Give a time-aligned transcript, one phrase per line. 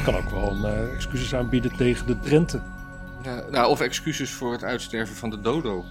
[0.00, 2.60] Het kan ook wel uh, excuses aanbieden tegen de Drenthe.
[3.22, 5.84] Ja, nou, of excuses voor het uitsterven van de dodo.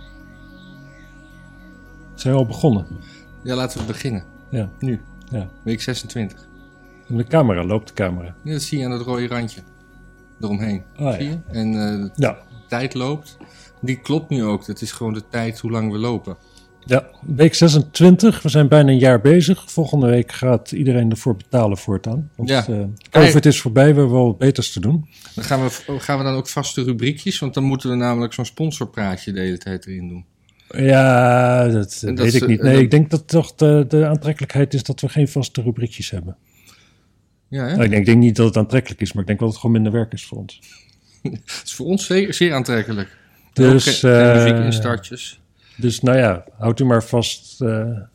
[2.14, 2.88] Zijn we al begonnen?
[3.44, 4.24] Ja, laten we beginnen.
[4.50, 4.70] Ja.
[4.80, 5.02] Nu.
[5.32, 5.48] Ja.
[5.64, 6.48] Week 26.
[7.08, 8.36] En de camera, loopt de camera.
[8.44, 9.62] Ja, dat zie je aan het rode randje.
[10.39, 10.84] Eromheen.
[10.96, 11.30] Ah, zie ja.
[11.30, 11.39] je?
[11.60, 12.38] En uh, de Ja.
[12.68, 13.38] tijd loopt.
[13.82, 14.66] Die klopt nu ook.
[14.66, 16.38] Dat is gewoon de tijd hoe lang we lopen.
[16.90, 18.42] Ja, week 26.
[18.42, 19.72] We zijn bijna een jaar bezig.
[19.72, 22.32] Volgende week gaat iedereen ervoor betalen voortaan.
[22.36, 22.68] Want Ja.
[22.68, 25.08] eh, COVID is voorbij, we hebben wel wat beters te doen.
[25.36, 27.40] Dan gaan we, gaan we dan ook vaste rubriekjes.
[27.40, 30.26] Want dan moeten we namelijk zo'n sponsorpraatje de hele tijd erin doen.
[30.86, 32.58] Ja, dat, En dat weet ik niet.
[32.60, 35.62] eh, Nee, dat- ik denk dat toch de, de aantrekkelijkheid is dat we geen vaste
[35.62, 36.38] rubriekjes hebben.
[37.48, 37.71] Ja, hè?
[37.71, 39.58] Nou, ik, denk, ik denk niet dat het aantrekkelijk is, maar ik denk wel dat
[39.58, 40.60] het gewoon minder werk is voor ons.
[41.24, 43.18] Het is voor ons zeer, zeer aantrekkelijk.
[43.54, 45.40] Dus, Ook eh, muziek in startjes.
[45.80, 47.60] Dus nou ja, houdt u maar vast.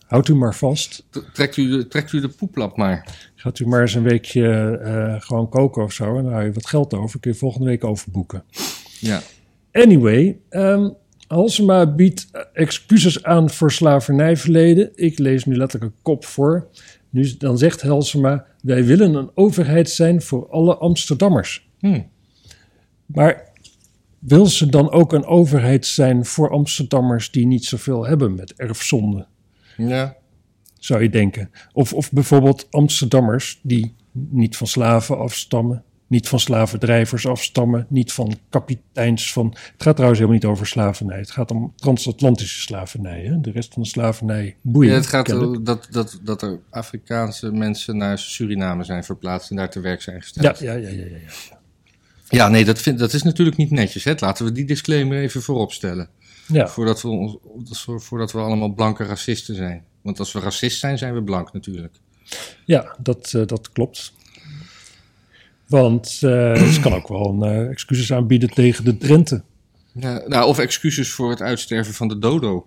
[0.07, 1.07] houdt u maar vast.
[1.33, 3.29] Trekt u, de, trekt u de poeplap maar.
[3.35, 6.17] Gaat u maar eens een weekje eh, gewoon koken of zo.
[6.17, 7.21] En dan hou je wat geld over.
[7.21, 8.45] Kun je volgende week overboeken.
[9.01, 9.21] Ja.
[9.73, 10.89] Anyway, ehm
[11.27, 14.91] Halsema biedt eh, excuses aan voor slavernijverleden.
[14.95, 16.69] Ik lees nu letterlijk een kop voor.
[17.11, 21.69] Nu, dan zegt Halsema, wij willen een overheid zijn voor alle Amsterdammers.
[21.79, 22.01] Hm.
[23.07, 23.53] Maar
[24.27, 29.27] wil ze dan ook een overheid zijn voor Amsterdammers die niet zoveel hebben met erfzonde?
[29.77, 30.17] Ja.
[30.79, 31.51] Zou je denken.
[31.73, 38.35] Of, of bijvoorbeeld Amsterdammers die niet van slaven afstammen, niet van slavendrijvers afstammen, niet van
[38.49, 39.47] kapiteins van.
[39.73, 41.19] Het gaat trouwens helemaal niet over slavernij.
[41.19, 43.23] Het gaat om transatlantische slavernij.
[43.25, 43.41] Hè?
[43.41, 44.91] De rest van de slavernij boeien.
[44.91, 45.53] Ja, het gaat kennelijk.
[45.53, 50.03] erom dat, dat, dat er Afrikaanse mensen naar Suriname zijn verplaatst en daar te werk
[50.03, 50.59] zijn gesteld.
[50.59, 51.63] Ja, ja, ja, ja, ja, ja.
[52.29, 54.05] Ja, nee, dat, vind, dat is natuurlijk niet netjes.
[54.05, 54.13] Hè?
[54.19, 56.09] Laten we die disclaimer even voorop stellen.
[56.47, 56.69] ja.
[56.69, 57.37] Voordat, we ons,
[57.87, 59.85] voordat we allemaal blanke racisten zijn.
[60.03, 61.95] Want als we racist zijn, zijn we blank natuurlijk.
[62.65, 64.13] Ja, dat, eh, dat klopt.
[65.67, 69.43] Want eh, ze kan ook wel een eh, excuses aanbieden tegen de Drenthe.
[69.93, 72.67] Ja, nou, of excuses voor het uitsterven van de dodo.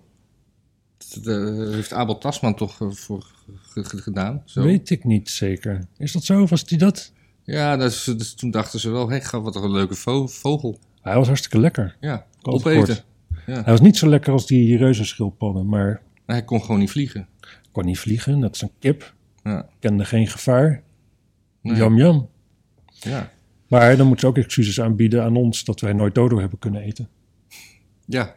[1.14, 3.26] Dat eh, heeft Abel Tasman toch voor
[3.68, 4.42] ge- ge- gedaan.
[4.44, 4.62] Zo.
[4.62, 5.86] Weet ik niet zeker.
[5.98, 6.46] Is dat zo?
[6.46, 7.12] Was die dat?
[7.50, 10.78] Ja, dus toen dachten ze wel, hé, hey, wat een leuke vo- vogel.
[11.00, 11.96] Hij was hartstikke lekker.
[12.00, 12.70] Ja, opeten.
[12.70, 13.04] gehoord.
[13.44, 17.28] Hij was niet zo lekker als die reuzenschildpadden, maar Hij kon gewoon niet vliegen.
[17.72, 18.40] kon niet vliegen.
[18.40, 19.14] Dat is een kip.
[19.44, 20.82] Ja, Kende geen gevaar.
[21.62, 21.76] nee.
[21.76, 22.28] Jam jam.
[22.92, 23.32] Ja.
[23.68, 26.82] Maar dan moeten ze ook excuses aanbieden aan ons dat wij nooit dodo hebben kunnen
[26.82, 27.08] eten.
[28.06, 28.34] Ja,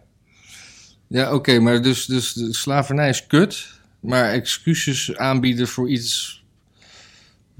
[1.08, 3.80] ja oké, maar dus, dus de slavernij is kut.
[4.00, 6.41] Maar excuses aanbieden voor iets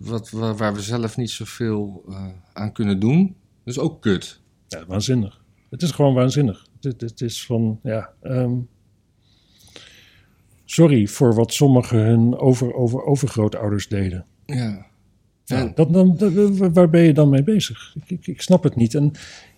[0.04, 4.42] wat, waar, waar we zelf niet zoveel eh, aan kunnen doen, dat is ook kut.
[4.68, 5.42] Ja, waanzinnig.
[5.70, 6.68] Het is gewoon waanzinnig.
[6.82, 8.10] Het, het is van, ja...
[8.22, 8.54] ehm,
[10.66, 14.26] sorry voor wat sommigen hun over, over, overgrootouders deden.
[14.46, 14.90] Ja.
[15.46, 16.18] Ja, dat, dan,
[16.74, 17.96] waar ben je dan mee bezig?
[17.96, 18.96] Ik, ik, ik snap het niet.
[18.96, 19.12] En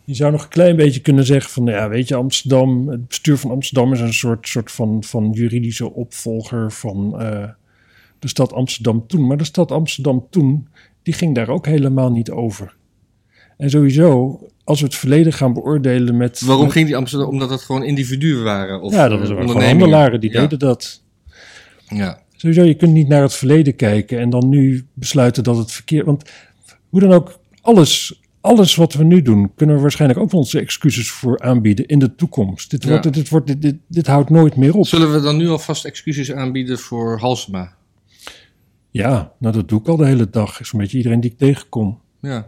[0.03, 3.37] je zou nog een klein beetje kunnen zeggen van, ja, weet je, Amsterdam, het bestuur
[3.37, 7.49] van Amsterdam is een soort, soort van, van juridische opvolger van eh,
[8.23, 9.27] de stad Amsterdam toen.
[9.27, 10.67] Maar de stad Amsterdam toen,
[11.03, 12.75] die ging daar ook helemaal niet over.
[13.57, 16.41] En sowieso, als we het verleden gaan beoordelen met...
[16.41, 17.27] Waarom met- ging die Amsterdam?
[17.29, 18.81] Omdat het gewoon individuen waren.
[18.81, 20.41] Of, ja, dat eh, waren gewoon handelaren, die ja.
[20.41, 21.01] deden dat.
[21.87, 22.21] Ja.
[22.35, 26.05] Sowieso, je kunt niet naar het verleden kijken en dan nu besluiten dat het verkeerd...
[26.05, 26.23] Want
[26.89, 31.11] hoe dan ook, alles, alles wat we nu doen, kunnen we waarschijnlijk ook onze excuses
[31.11, 32.69] voor aanbieden in de toekomst.
[32.69, 32.89] Dit, Ja.
[32.89, 34.87] wordt, dit, wordt, dit, dit, dit houdt nooit meer op.
[34.87, 37.75] Zullen we dan nu alvast excuses aanbieden voor Halsema?
[38.93, 40.59] Ja, nou dat doe ik al de hele dag.
[40.65, 42.01] Zo'n beetje iedereen die ik tegenkom.
[42.21, 42.47] Ja.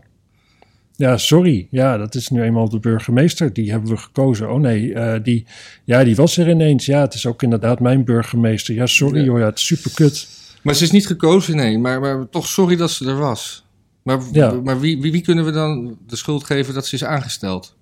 [0.95, 1.67] Ja, sorry.
[1.71, 3.53] Ja, dat is nu eenmaal de burgemeester.
[3.53, 4.51] Die hebben we gekozen.
[4.51, 5.45] Oh nee, eh, die,
[5.83, 6.85] ja, die was er ineens.
[6.85, 8.75] Ja, het is ook inderdaad mijn burgemeester.
[8.75, 9.27] Ja, sorry Ja.
[9.29, 10.27] hoor, ja, het is super kut.
[10.63, 11.77] Maar ze is niet gekozen, nee.
[11.77, 13.65] Maar, maar toch sorry dat ze er was.
[14.03, 14.51] Maar, Ja.
[14.51, 17.75] maar wie, wie, wie kunnen we dan de schuld geven dat ze is aangesteld?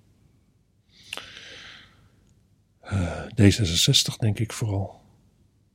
[3.40, 5.00] D66 denk ik vooral.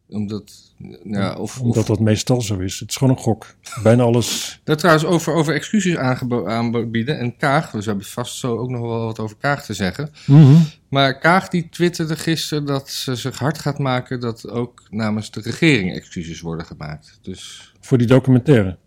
[0.08, 0.69] Omdat,
[1.04, 2.80] ja, of, Omdat of dat meestal zo is.
[2.80, 3.56] Het is gewoon een gok.
[3.84, 4.60] Bijna alles.
[4.64, 7.20] daar trouwens over, over excuses aanbieden.
[7.20, 10.10] En Kaag, dus we hebben vast zo ook nog wel wat over Kaag te zeggen.
[10.26, 10.56] Mhm.
[10.90, 15.42] Maar Kaag die twitterde gisteren dat ze zich hard gaat maken dat ook namens de
[15.42, 17.20] regering excuses worden gemaakt.
[17.22, 18.78] Dus Voor die documentaire.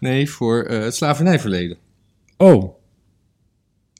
[0.00, 1.76] nee, voor eh, het slavernijverleden.
[2.36, 2.82] Oh.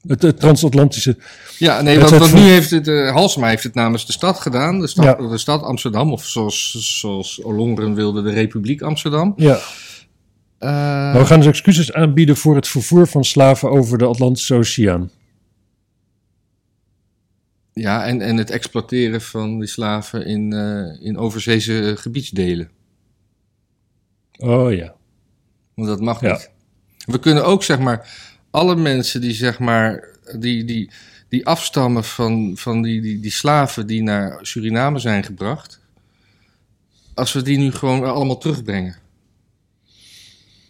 [0.07, 1.17] Het, het transatlantische.
[1.59, 4.81] Ja, nee, want, nu heeft het, eh Halsema heeft het namens de stad gedaan.
[4.81, 5.29] De stad, Ja.
[5.29, 6.71] de stad Amsterdam, of zoals,
[7.01, 9.33] zoals Olongeren wilde, de Republiek Amsterdam.
[9.37, 9.55] Ja.
[10.59, 14.55] Eh, Maar we gaan dus excuses aanbieden voor het vervoer van slaven over de Atlantische
[14.55, 15.11] Oceaan.
[17.73, 22.71] ja, en, en het exploiteren van die slaven in, eh, in overzeese gebiedsdelen.
[24.39, 24.95] Oh ja.
[25.75, 26.33] Want dat mag Ja.
[26.33, 26.51] niet.
[27.07, 28.09] We kunnen ook, zeg maar,
[28.55, 30.09] alle mensen die, zeg maar,
[30.39, 30.91] die, die,
[31.29, 35.81] die afstammen van, van die, die, die slaven die naar Suriname zijn gebracht,
[37.15, 38.97] als we die nu gewoon allemaal terugbrengen.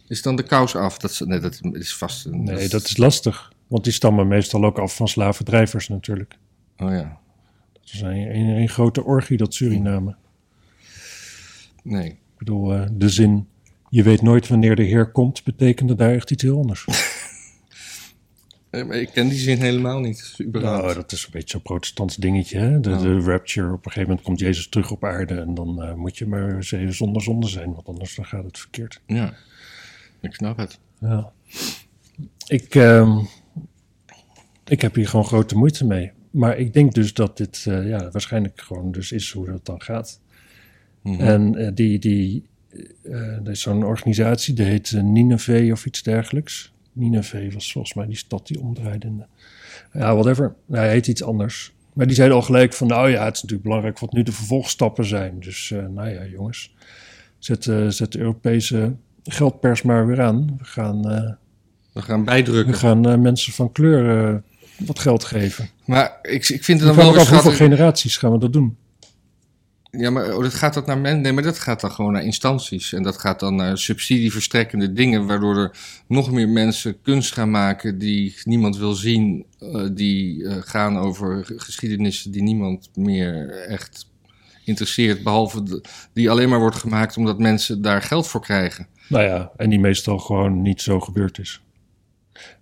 [0.08, 0.98] Is dan de kous af?
[0.98, 2.24] Dat, is- nee, dat is vast.
[2.26, 3.52] een- Nee, dat is lastig.
[3.66, 6.34] Want die stammen meestal ook af van slavendrijvers natuurlijk.
[6.76, 7.18] Oh ja.
[7.72, 10.14] Dat is een, een, een grote orgie, dat Suriname.
[11.82, 12.06] Nee.
[12.08, 13.48] Ik bedoel, eh, de zin...
[13.88, 16.84] Je weet nooit wanneer de Heer komt, betekende daar echt iets heel anders.
[18.74, 20.34] Ik ken die zin helemaal niet.
[20.42, 20.82] Überhaupt.
[20.82, 22.58] Nou, dat is een beetje zo'n protestants dingetje.
[22.58, 22.80] Hè?
[22.80, 25.34] De, de rapture, op een gegeven moment komt Jezus terug op aarde...
[25.40, 28.58] en dan eh, moet je maar ze- zonder zonde zijn, want anders dan gaat het
[28.58, 29.00] verkeerd.
[29.06, 29.34] Ja.
[30.20, 30.78] Ik snap het.
[31.00, 31.32] Ja.
[32.46, 33.18] Ik, ehm,
[34.64, 36.12] ik heb hier gewoon grote moeite mee.
[36.30, 39.82] Maar ik denk dus dat dit eh, ja, waarschijnlijk gewoon dus is hoe dat dan
[39.82, 40.20] gaat.
[41.02, 41.20] Mhm.
[41.20, 42.44] En eh, die, die,
[43.02, 46.72] er is zo'n organisatie, die heet eh, Nineveh of iets dergelijks.
[46.94, 49.16] Nineveh was volgens mij die stad die omdraaide.
[49.16, 49.24] de-
[49.98, 50.54] Ja, whatever.
[50.70, 51.72] Hij heet iets anders.
[51.92, 54.32] Maar die zeiden al gelijk van, nou ja, het is natuurlijk belangrijk wat nu de
[54.32, 55.40] vervolgstappen zijn.
[55.40, 56.74] Dus eh, nou ja, jongens,
[57.38, 58.94] zet, eh, zet de Europese
[59.24, 60.54] geldpers maar weer aan.
[60.58, 61.30] We gaan, eh,
[61.92, 62.74] We gaan we bijdrukken.
[62.74, 64.36] gaan eh, mensen van kleur eh,
[64.86, 65.68] wat geld geven.
[65.86, 68.52] Maar ik, ik vind het Dan gaan wel we af hoeveel generaties gaan we dat
[68.52, 68.76] doen?
[69.96, 71.20] Ja, maar oh, dat gaat dat naar men.
[71.20, 72.92] Nee, maar dat gaat dan gewoon naar instanties.
[72.92, 75.76] En dat gaat dan naar subsidieverstrekkende dingen, waardoor er
[76.08, 81.44] nog meer mensen kunst gaan maken die niemand wil zien, eh, die eh, gaan over
[81.56, 84.06] geschiedenissen die niemand meer echt
[84.64, 85.82] interesseert, behalve
[86.12, 88.86] die alleen maar wordt gemaakt omdat mensen daar geld voor krijgen.
[89.08, 91.63] Nou ja, en die meestal gewoon niet zo gebeurd is.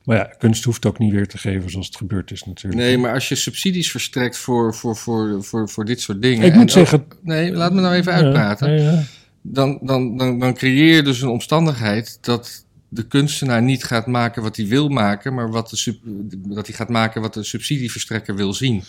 [0.05, 2.83] Maar ja, kunst hoeft ook niet weer te geven zoals het gebeurd is natuurlijk.
[2.83, 6.47] Nee, maar als je subsidies verstrekt voor, voor, voor, voor, voor dit soort dingen.
[6.47, 8.71] Ik en moet ook- zeggen- nee, laat me nou even uitpraten.
[8.73, 9.03] Ja, ja,
[9.43, 14.43] dan, dan, dan, dan creëer je dus een omstandigheid dat de kunstenaar niet gaat maken
[14.43, 15.97] wat hij wil maken, maar wat de sub,
[16.33, 18.83] dat hij gaat maken wat de subsidieverstrekker wil zien.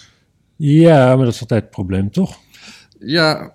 [0.56, 2.40] Ja, maar dat is altijd het probleem, toch?
[3.00, 3.54] Ja,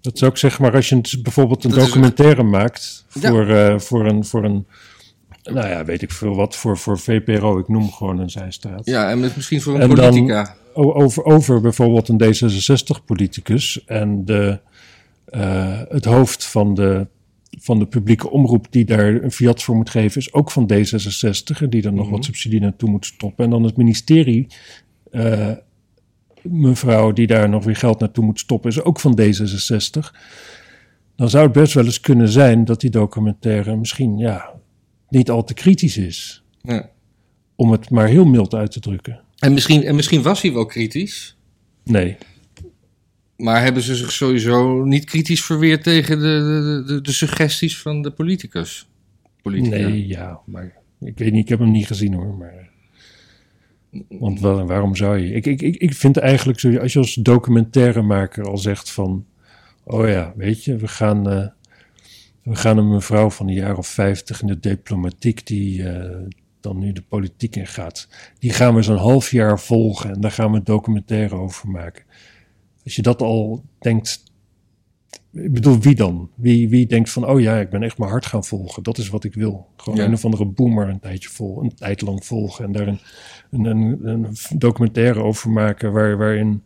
[0.00, 3.28] Dat is ook zeg maar als je bijvoorbeeld een documentaire maakt Ja.
[3.30, 4.66] voor, eh, voor, een, voor een,
[5.52, 8.86] nou ja, weet ik veel wat, voor, voor VPRO, ik noem gewoon een zijstraat.
[8.86, 10.54] ja, en misschien voor een En dan- politica.
[10.74, 14.60] O- over, over bijvoorbeeld een D66-politicus en de,
[15.24, 17.06] eh, het hoofd van de,
[17.58, 21.60] van de publieke omroep die daar een fiat voor moet geven, is ook van D66
[21.62, 22.14] en die er nog Mhm.
[22.14, 23.44] wat subsidie naartoe moet stoppen.
[23.44, 24.46] En dan het ministerie,
[25.10, 25.50] eh,
[26.42, 30.14] mevrouw die daar nog weer geld naartoe moet stoppen, is ook van D66.
[31.16, 34.50] Dan zou het best wel eens kunnen zijn dat die documentaire misschien ja,
[35.10, 36.42] niet al te kritisch is.
[36.62, 36.90] Ja.
[37.56, 39.20] Om het maar heel mild uit te drukken.
[39.38, 41.36] En, misschien, en misschien was hij wel kritisch,
[41.84, 42.16] Nee.
[43.36, 48.10] maar hebben ze zich sowieso niet kritisch verweerd tegen de, de, de, suggesties van de
[48.10, 48.88] politicus?
[49.42, 49.76] Politica.
[49.76, 52.34] Nee, ja, maar ik weet niet, ik heb hem niet gezien hoor.
[52.34, 52.70] Maar,
[54.08, 55.32] want wel, waarom zou je?
[55.32, 59.26] Ik, ik, ik, ik vind eigenlijk, zo, als je als documentairemaker al zegt van,
[59.84, 61.46] oh ja, weet je, we gaan, eh,
[62.42, 66.16] we gaan een mevrouw van een jaar of vijftig in de diplomatiek die eh,
[66.60, 68.08] dan nu de politiek ingaat,
[68.38, 72.04] die gaan we zo'n half jaar volgen en daar gaan we een documentaire over maken.
[72.84, 74.22] Als je dat al denkt,
[75.32, 76.30] ik bedoel, wie dan?
[76.34, 78.82] Wie, wie denkt van, oh ja, ik ben echt mijn hart gaan volgen.
[78.82, 79.68] Dat is wat ik wil.
[79.76, 80.04] Gewoon Ja.
[80.04, 82.64] een of andere boomer een tijdje vol, een tijd lang volgen.
[82.64, 83.00] En daar een,
[83.50, 86.62] een, een, een documentaire over maken waar, waarin,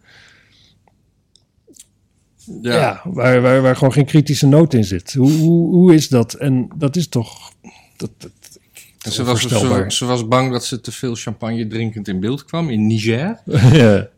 [2.63, 2.77] ja.
[2.77, 3.01] Ja.
[3.05, 5.13] waar, waar, waar gewoon geen kritische noot in zit.
[5.13, 6.35] Hoe, hoe, hoe is dat?
[6.35, 7.53] En dat is toch,
[7.97, 9.49] dat, dat, ze, was,
[9.97, 13.41] ze, was bang dat ze te veel champagne drinkend in beeld kwam in Niger.
[13.83, 14.09] ja.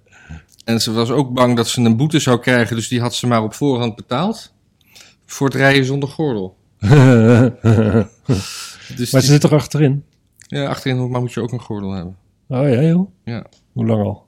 [0.65, 3.27] En ze was ook bang dat ze een boete zou krijgen, dus die had ze
[3.27, 4.55] maar op voorhand betaald.
[5.27, 6.57] Voor het rijden zonder gordel.
[8.97, 10.05] Dus maar ze zit er achterin.
[10.39, 12.17] ja, achterin maar moet je ook een gordel hebben.
[12.49, 13.11] Oh ja, joh.
[13.25, 13.47] Ja.
[13.73, 14.26] Hoe lang al?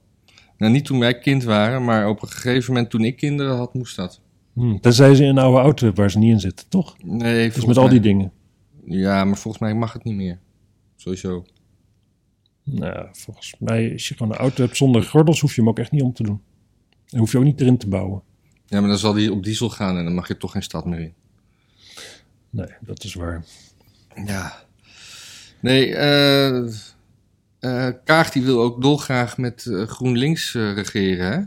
[0.58, 3.74] Nou, niet toen wij kind waren, maar op een gegeven moment toen ik kinderen had,
[3.74, 4.20] moest dat.
[4.54, 6.96] Hm, tenzij ze in een oude auto waar ze niet in zitten, toch?
[7.04, 8.32] Nee, Dus met al die mij- dingen.
[8.84, 10.38] Ja, maar volgens mij mag het niet meer.
[10.96, 11.44] Sowieso.
[12.64, 15.78] Nou, volgens mij, als je gewoon een auto hebt zonder gordels, hoef je hem ook
[15.78, 16.40] echt niet om te doen.
[17.10, 18.22] En hoef je ook niet erin te bouwen.
[18.66, 20.84] Ja, maar dan zal die op diesel gaan en dan mag je toch geen stad
[20.84, 21.12] meer in.
[22.50, 23.44] Nee, dat is waar.
[24.26, 24.52] Ja.
[25.60, 26.66] Nee, eh
[27.60, 31.38] eh, Kaag die wil ook dolgraag met eh, GroenLinks eh, regeren, hè?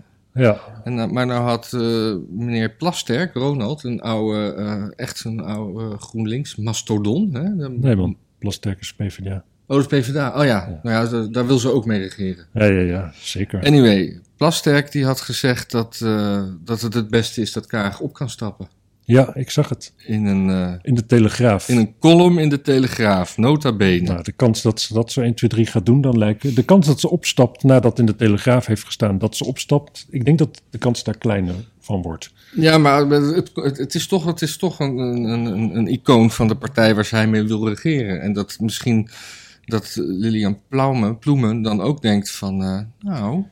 [0.44, 1.72] Ja, En, maar nou had
[2.30, 7.30] meneer Plasterk, Ronald, een oude, echt een oude GroenLinks mastodon.
[7.34, 7.56] Hè?
[7.56, 8.18] De- nee man.
[8.40, 9.44] Plasterk is PvdA.
[9.68, 10.30] Oh, dat is PvdA.
[10.40, 10.80] Oh ja, Ja.
[10.84, 12.46] nou ja, daar- daar wil ze ook mee regeren.
[12.54, 13.64] Ja, ja, ja, zeker.
[13.66, 15.98] Anyway, Plasterk die had gezegd dat,
[16.64, 18.68] dat het het beste is dat Kaag op kan stappen.
[19.12, 19.94] Ja, ik zag het.
[20.06, 21.70] In een, eh, In de Telegraaf.
[21.70, 24.02] in een column in de Telegraaf, nota bene.
[24.08, 26.64] Nou, de kans dat ze dat zo 1, 2, 3 gaat doen, dan lijkt De
[26.64, 30.38] kans dat ze opstapt nadat in de Telegraaf heeft gestaan dat ze opstapt, ik denk
[30.38, 32.32] dat de kans daar kleiner van wordt.
[32.56, 36.32] Ja, maar het, het, het is toch, het is toch een, een, een, een icoon
[36.32, 38.22] van de partij waar zij mee wil regeren.
[38.22, 39.10] En dat misschien
[39.66, 43.44] dat Lilian Ploumen, Ploemen dan ook denkt van, eh, nou,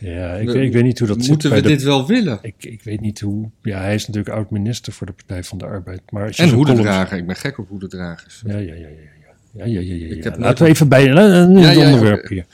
[0.00, 2.38] Ja, ik, We- ik weet niet hoe dat zit moeten we de- dit wel willen?
[2.42, 3.50] Ik, ik weet niet hoe.
[3.62, 6.00] Ja, hij is natuurlijk oud-minister voor de Partij van de Arbeid.
[6.10, 8.42] Maar als je En hoedendrager, ik ben gek op hoedendragers.
[8.46, 8.86] Ja, ja, ja, ja.
[8.88, 9.08] ja.
[9.52, 10.36] Ja, ja, ja, ja, ja.
[10.38, 12.44] Laten we even bij een Ja, ja, onderwerp hier.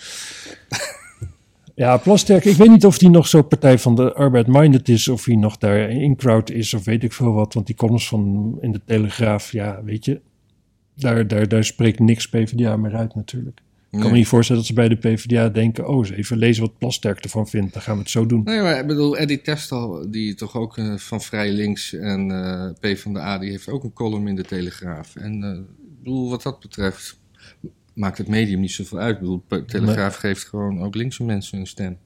[1.74, 5.08] Ja, Plasterk, ik weet niet of die nog zo Partij van de Arbeid minded is,
[5.08, 7.54] of hij nog daar in crowd is, of weet ik veel wat.
[7.54, 10.20] Want die columns van in de Telegraaf, ja, weet je,
[10.94, 13.60] daar, daar, daar spreekt niks PvdA meer uit natuurlijk.
[13.90, 16.62] Ik kan me niet voorstellen dat ze bij de PvdA denken, oh, eens even lezen
[16.62, 18.42] wat Plasterk ervan vindt, dan gaan we het zo doen.
[18.44, 22.94] Nee, maar ik bedoel, Eddie Testal, die toch ook eh, van Vrij Links en eh
[22.94, 25.16] P van de A, die heeft ook een column in de Telegraaf.
[25.16, 27.18] En eh, ik bedoel, wat dat betreft,
[27.92, 29.14] maakt het medium niet zoveel uit.
[29.14, 31.98] Ik bedoel, de Telegraaf geeft gewoon ook linkse mensen een stem.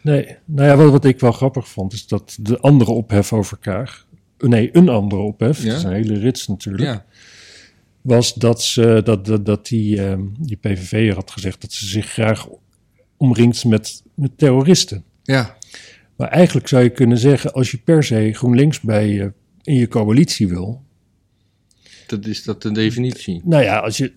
[0.00, 3.56] Nee, nou ja, wat, wat ik wel grappig vond, is dat de andere ophef over
[3.56, 4.06] Kaag,
[4.38, 5.68] nee, een andere ophef, Ja?
[5.68, 7.04] dat is een hele rits natuurlijk, Ja,
[8.04, 12.06] was dat, ze, dat, dat, dat die, ehm, die PVV'er had gezegd dat ze zich
[12.06, 12.48] graag
[13.16, 15.04] omringt met, met terroristen.
[15.22, 15.56] ja,
[16.16, 19.32] Maar eigenlijk zou je kunnen zeggen, als je per se GroenLinks bij je
[19.62, 20.82] in je coalitie wil,
[22.06, 23.40] dat is dat de definitie.
[23.44, 24.12] nou ja, als je,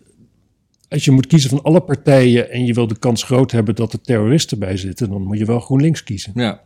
[0.89, 3.94] als je moet kiezen van alle partijen en je wil de kans groot hebben dat
[3.94, 6.32] er terroristen bij zitten, dan moet je wel GroenLinks kiezen.
[6.36, 6.63] Ja,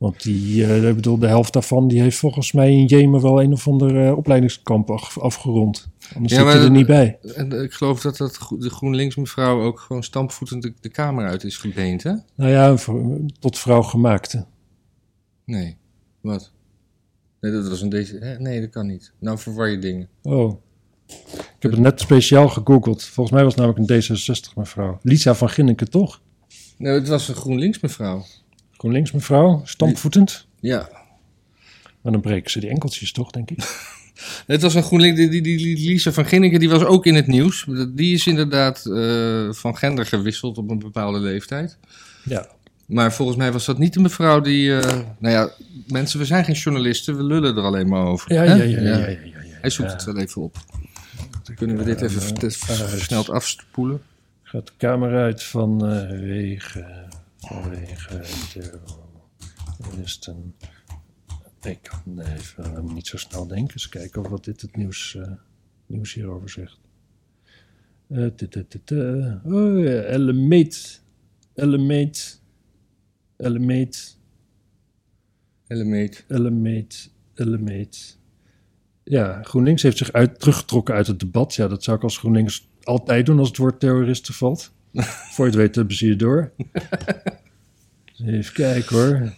[0.00, 3.42] Want die, eh, ik bedoel, de helft daarvan die heeft volgens mij in Jemen wel
[3.42, 5.88] een of ander eh, opleidingskamp af- afgerond.
[6.14, 7.18] Anders Ja, zit je er niet bij.
[7.34, 11.26] en eh, ik geloof dat, dat de GroenLinks mevrouw ook gewoon stampvoetend de, de kamer
[11.26, 12.12] uit is gebeend, hè?
[12.34, 12.76] Nou ja,
[13.38, 14.46] tot vrouw gemaakte.
[15.44, 15.76] Nee,
[16.20, 16.52] wat?
[17.40, 18.36] Nee, dat was een deze.
[18.38, 19.12] Nee, dat kan niet.
[19.18, 20.08] Nou, verwar je dingen.
[20.22, 20.54] Oh.
[21.32, 23.02] Ik heb het net speciaal gegoogeld.
[23.04, 24.98] Volgens mij was het namelijk een D66 mevrouw.
[25.02, 26.20] Lisa van Ginneke, toch?
[26.76, 28.24] Nee, het was een GroenLinks mevrouw.
[28.80, 30.46] GroenLinks mevrouw, stampvoetend.
[30.60, 30.88] Ja,
[32.00, 33.58] Maar dan breken ze die enkeltjes toch, denk ik.
[34.46, 37.26] Het was een GroenLinks, die, die, die, Lisa van Ginneke, die was ook in het
[37.26, 37.66] nieuws.
[37.88, 41.78] Die is inderdaad eh, van gender gewisseld op een bepaalde leeftijd.
[42.24, 42.46] Ja.
[42.86, 44.78] Maar volgens mij was dat niet de mevrouw die...
[44.78, 45.50] eh, nou ja,
[45.86, 48.32] mensen, we zijn geen journalisten, we lullen er alleen maar over.
[48.32, 49.18] Ja, ja, ja, ja, ja, ja.
[49.60, 50.56] Hij zoekt het wel even op.
[51.54, 52.50] Kunnen we dit even
[52.88, 54.02] versneld afspoelen?
[54.42, 57.08] Gaat de kamer uit vanwege,
[57.50, 58.22] vanwege
[59.78, 60.54] terroristen.
[61.62, 63.72] Ik kan even niet zo snel denken.
[63.72, 65.32] Eens kijken of wat dit het nieuws, eh,
[65.86, 66.78] nieuws hierover zegt.
[68.08, 69.44] Eh, eh.
[69.44, 71.02] Oh ja, Elemeet.
[71.54, 72.40] Elemeet.
[73.36, 74.18] Elemeet.
[75.66, 76.24] Elemeet.
[76.28, 77.10] Elemeet.
[77.34, 78.18] Elemeet.
[79.04, 81.54] Ja, GroenLinks heeft zich uit, teruggetrokken uit het debat.
[81.54, 84.72] Ja, dat zou ik als GroenLinks altijd doen als het woord terroristen valt.
[85.34, 86.52] Voor je het weet hebben ze je door.
[88.26, 89.32] Even kijken hoor.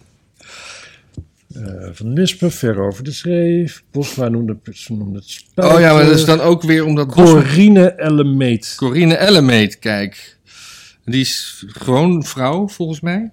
[1.53, 3.83] Eh, van Nispen, ver over de schreef.
[3.91, 5.73] Bosma noemde, het spijker.
[5.75, 7.07] Oh ja, maar dat is dan ook weer omdat...
[7.07, 8.73] Bosma- Corine Elemeet.
[8.77, 10.37] Corine Ellemeet, kijk.
[11.05, 13.31] Die is gewoon vrouw, volgens mij.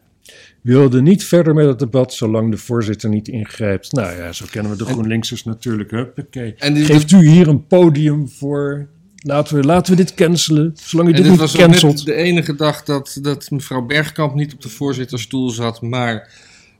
[0.60, 3.92] Wilde niet verder met het debat zolang de voorzitter niet ingrijpt.
[3.92, 5.90] Nou ja, zo kennen we de GroenLinksers natuurlijk.
[5.90, 6.54] Huppakee.
[6.58, 8.88] En die- Geeft u hier een podium voor?
[9.22, 10.72] Laten we, laten we dit cancelen.
[10.74, 12.04] Zolang dit, dit niet was cancelt.
[12.04, 16.32] de enige dag dat, dat mevrouw Bergkamp niet op de voorzittersstoel zat, maar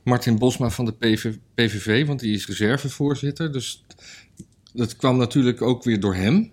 [0.03, 3.51] Martin Bosma van de PV, PVV, want die is reservevoorzitter.
[3.51, 3.83] Dus
[4.73, 6.51] dat kwam natuurlijk ook weer door hem,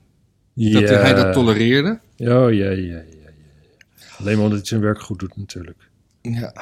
[0.55, 2.01] dat hij dat tolereerde.
[2.17, 3.31] Ja, ja, ja, ja, ja.
[4.19, 5.89] Alleen maar omdat hij zijn werk goed doet natuurlijk.
[6.23, 6.53] Ja,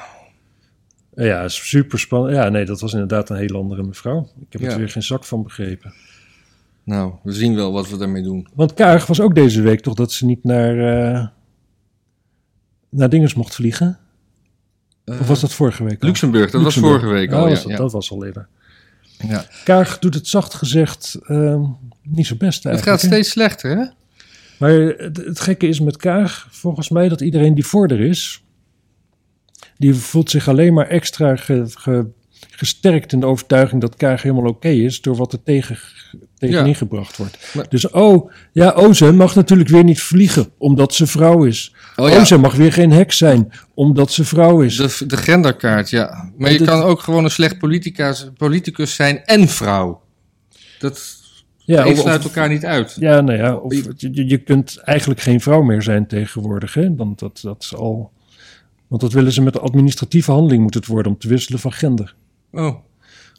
[1.14, 2.34] Ja, super spannend.
[2.34, 4.30] Ja, nee, dat was inderdaad een hele andere mevrouw.
[4.40, 4.70] Ik heb Ja.
[4.70, 5.94] er weer geen zak van begrepen.
[6.86, 8.48] Nou, we zien wel wat we daarmee doen.
[8.54, 10.78] Want Kaag was ook deze week toch dat ze niet naar,
[11.14, 11.26] eh
[12.90, 13.98] naar Dinges mocht vliegen?
[15.04, 15.92] Of was dat vorige week?
[15.92, 15.98] al?
[16.00, 16.94] Eh, Luxemburg, dat Luxemburg.
[16.94, 17.48] was vorige week Oh, al.
[17.48, 17.76] was ja, dat, ja.
[17.76, 18.48] dat was al eerder.
[19.28, 19.44] Ja.
[19.64, 21.60] Kaag doet het zacht gezegd ehm,
[22.02, 22.82] niet zo best Het eigenlijk.
[23.00, 23.14] gaat hè?
[23.16, 23.84] steeds slechter, hè?
[24.58, 28.44] Maar het, het gekke is met Kaag, volgens mij, dat iedereen die voor er is,
[29.76, 32.06] die voelt zich alleen maar extra ge- ge-
[32.50, 35.78] gesterkt in de overtuiging dat Kaag helemaal oké is, door wat er tegen,
[36.38, 36.74] tegenin Ja.
[36.74, 37.38] gebracht wordt.
[37.54, 41.74] Maar- Dus, oh, ja, oh, ze mag natuurlijk weer niet vliegen, omdat ze vrouw is.
[41.96, 42.24] Oh Oh, ja.
[42.24, 44.76] ze mag weer geen heks zijn, omdat ze vrouw is.
[44.76, 46.30] De, de genderkaart, ja.
[46.38, 50.02] Maar je kan ook gewoon een slecht politicus, politicus zijn en vrouw.
[50.78, 51.14] Dat
[51.58, 52.96] ja, of- sluit elkaar niet uit.
[53.00, 56.74] Ja, nou ja, of, je, je kunt eigenlijk geen vrouw meer zijn tegenwoordig.
[56.74, 56.94] Hè?
[56.94, 58.10] Want dat, dat is al.
[58.88, 61.72] Want dat willen ze met de administratieve handeling moet het worden om te wisselen van
[61.72, 62.14] gender.
[62.52, 62.74] Oh,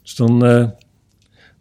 [0.03, 0.65] Dus dan, eh,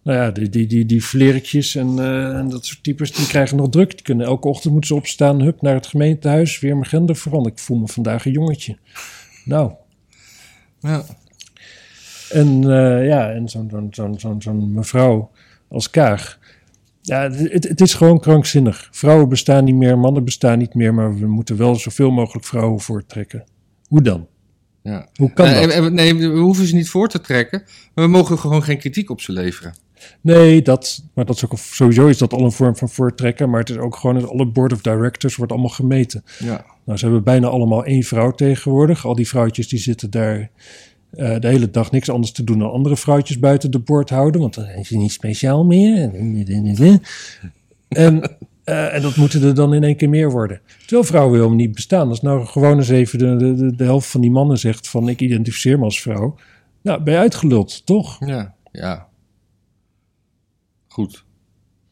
[0.07, 3.57] Nou ja, die, die, die, die vlerikjes en, eh, en dat soort types, die krijgen
[3.57, 3.91] nog druk.
[3.91, 7.53] Die kunnen elke ochtend moeten ze opstaan, hup, naar het gemeentehuis, weer mijn gender veranderen.
[7.57, 8.77] Ik voel me vandaag een jongetje.
[9.45, 9.73] Nou,
[10.81, 11.05] Ja.
[12.31, 15.31] En eh, ja, en zo'n zo'n zo'n zo'n mevrouw
[15.69, 16.39] als Kaag.
[17.03, 18.89] Ja, het, het is gewoon krankzinnig.
[18.93, 22.81] Vrouwen bestaan niet meer, mannen bestaan niet meer, maar we moeten wel zoveel mogelijk vrouwen
[22.81, 23.45] voortrekken.
[23.89, 24.27] Hoe dan?
[24.83, 25.09] ja.
[25.15, 25.93] Hoe kan Eh, dat?
[25.93, 27.63] nee, we hoeven ze niet voor te trekken.
[27.95, 29.75] Maar we mogen gewoon geen kritiek op ze leveren.
[30.21, 33.61] Nee, dat, maar dat is ook, sowieso is dat al een vorm van voortrekken, maar
[33.61, 36.25] het is ook gewoon dat alle board of directors wordt allemaal gemeten.
[36.39, 36.65] Ja.
[36.85, 39.07] Nou, ze hebben bijna allemaal één vrouw tegenwoordig.
[39.07, 40.51] Al die vrouwtjes die zitten daar
[41.11, 44.41] eh, de hele dag niks anders te doen dan andere vrouwtjes buiten de boord houden.
[44.41, 46.15] Want dan is je niet speciaal meer.
[47.89, 50.61] En, eh, en dat moeten er dan in één keer meer worden.
[50.81, 52.09] Terwijl vrouwen helemaal niet bestaan.
[52.09, 55.09] Als nou gewoon eens even de, de, de, de helft van die mannen zegt van
[55.09, 56.37] ik identificeer me als vrouw.
[56.83, 58.27] Nou, ben je uitgeluld, toch?
[58.27, 58.55] Ja.
[58.73, 59.07] Ja.
[60.97, 61.25] Goed.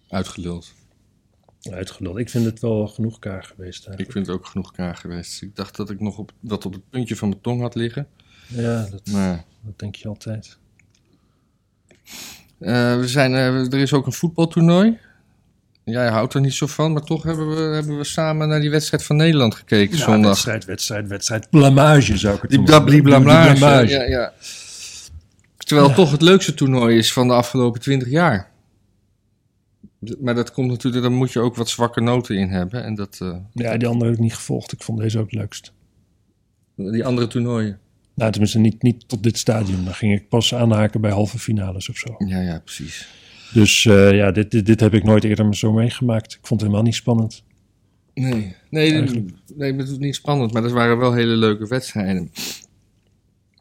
[0.08, 0.72] Uitgeluld.
[1.70, 2.16] Uitgeluld.
[2.18, 4.12] Ik vind het wel genoeg kaar geweest Ik eigenlijk.
[4.12, 5.42] vind het ook genoeg kaar geweest.
[5.42, 8.06] Ik dacht dat ik nog op, dat op het puntje van mijn tong had liggen.
[8.48, 10.58] Ja, dat, Maar dat denk je altijd.
[12.58, 14.98] eh, we zijn, eh, er is ook een voetbaltoernooi.
[15.84, 18.70] Jij houdt er niet zo van, maar toch hebben we, hebben we samen naar die
[18.70, 20.30] wedstrijd van Nederland gekeken Ja, zondag.
[20.30, 21.50] wedstrijd, wedstrijd, wedstrijd.
[21.50, 22.76] Blamage zou ik het Die noemen.
[22.84, 23.88] blabli blamage.
[23.88, 24.32] Ja, ja.
[25.56, 28.52] Terwijl het toch het leukste toernooi is van de afgelopen twintig jaar.
[30.20, 32.84] Maar dat komt natuurlijk, daar moet je ook wat zwakke noten in hebben.
[32.84, 34.72] En dat, eh, Ja, die andere heb ik niet gevolgd.
[34.72, 35.72] Ik vond deze ook het leukst.
[36.76, 37.78] die andere toernooien.
[38.14, 39.84] Nou, tenminste niet, niet tot dit stadium.
[39.84, 42.14] Dan ging ik pas aanhaken bij halve finales of zo.
[42.18, 43.08] Ja, ja, precies.
[43.52, 46.32] Dus eh, ja, dit, dit, dit heb ik nooit eerder zo meegemaakt.
[46.32, 47.42] Ik vond het helemaal niet spannend.
[48.14, 49.30] Nee, nee, Eigenlijk.
[49.54, 52.30] nee, het is niet spannend, maar dat waren wel hele leuke wedstrijden.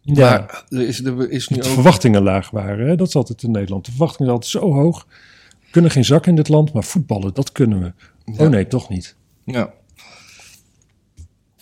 [0.02, 1.70] Ja, Maar er is, er is nu de ook...
[1.74, 2.88] verwachtingen laag waren.
[2.88, 2.96] Hè?
[2.96, 3.86] Dat is altijd in Nederland.
[3.86, 5.08] De verwachtingen zijn altijd zo hoog.
[5.74, 7.94] Kunnen geen zak in dit land, maar voetballen, dat kunnen we.
[8.34, 8.44] Ja.
[8.44, 9.16] Oh nee, toch niet.
[9.46, 9.74] Ja.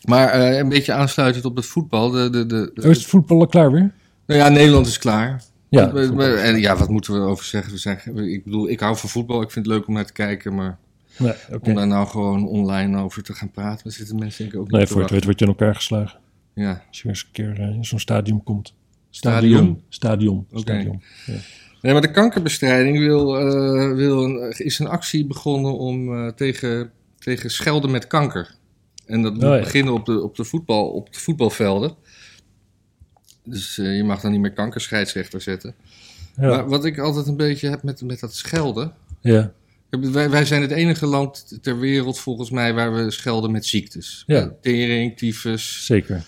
[0.05, 2.09] Maar eh, een beetje aansluitend op het voetbal.
[2.09, 3.91] De, de, de, Oh, is het voetballen klaar weer?
[4.25, 5.43] nou ja, Nederland is klaar.
[5.69, 7.71] Ja, en ja, wat moeten we over zeggen?
[7.71, 7.99] We zijn,
[8.31, 9.41] ik bedoel, ik hou van voetbal.
[9.41, 10.55] Ik vind het leuk om naar te kijken.
[10.55, 10.77] Maar
[11.17, 14.59] Nee, om daar nou gewoon online over te gaan praten, daar zitten mensen denk ik
[14.59, 15.27] ook niet Nee, voor het weet wachten.
[15.27, 16.19] word je in elkaar geslagen.
[16.53, 16.83] Ja.
[16.87, 18.73] Als je eens een keer eh, in zo'n stadion komt.
[19.09, 19.81] Stadion?
[19.89, 20.47] Stadion.
[20.53, 21.01] Stadion.
[21.81, 26.91] Nee, maar de kankerbestrijding wil, eh, wil een, is een actie begonnen om eh, tegen,
[27.19, 28.55] tegen schelden met kanker.
[29.05, 29.59] En dat moet Oh, ja.
[29.59, 31.95] beginnen op de, op, de voetbal, op de voetbalvelden.
[33.43, 35.75] Dus eh, je mag dan niet meer kankerscheidsrechter zetten.
[36.35, 36.47] Ja.
[36.47, 38.93] Maar wat ik altijd een beetje heb met, met dat schelden.
[39.21, 39.51] ja.
[40.11, 44.23] Wij, wij zijn het enige land ter wereld volgens mij waar we schelden met ziektes.
[44.27, 44.53] Ja.
[44.61, 46.23] Tering, tyfus, zeker.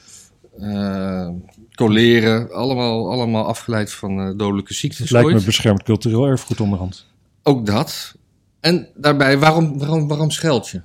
[0.60, 1.30] Eh
[1.70, 2.44] cholera.
[2.44, 5.00] Allemaal, allemaal afgeleid van eh, dodelijke ziektes.
[5.00, 7.06] Het lijkt me beschermd cultureel erfgoed onderhand.
[7.44, 8.16] Ook dat.
[8.60, 10.82] En daarbij, waarom, waarom, waarom scheld je?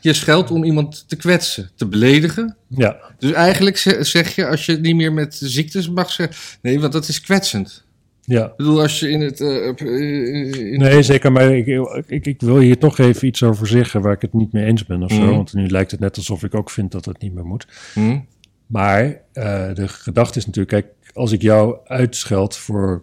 [0.00, 2.56] Je scheldt om iemand te kwetsen, te beledigen.
[2.68, 6.36] Ja, Dus eigenlijk ze- zeg je, als je niet meer met ziektes mag zeggen...
[6.62, 7.84] Nee, want dat is kwetsend.
[8.24, 8.44] Ja.
[8.44, 9.40] Ik bedoel, als je in het...
[9.40, 11.32] eh, eh, in Nee, zeker.
[11.32, 11.66] Maar ik,
[12.06, 14.86] ik, ik wil hier toch even iets over zeggen waar ik het niet mee eens
[14.86, 15.20] ben of zo.
[15.20, 15.30] Mhm.
[15.30, 17.66] Want nu lijkt het net alsof ik ook vind dat het niet meer moet.
[17.94, 18.18] Hm?
[18.66, 23.02] Maar eh, de gedachte is natuurlijk, kijk, als ik jou uitscheld voor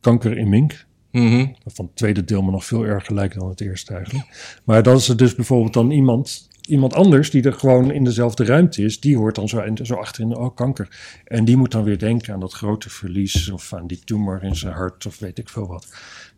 [0.00, 1.46] kanker in mink, Mhm.
[1.64, 4.58] waarvan het tweede deel me nog veel erger lijkt dan het eerste eigenlijk.
[4.64, 8.44] Maar dan is er dus bijvoorbeeld dan iemand, iemand anders die er gewoon in dezelfde
[8.44, 10.88] ruimte is, die hoort dan zo, zo achterin, oh kanker.
[11.24, 14.56] En die moet dan weer denken aan dat grote verlies of aan die tumor in
[14.56, 15.86] zijn hart of weet ik veel wat.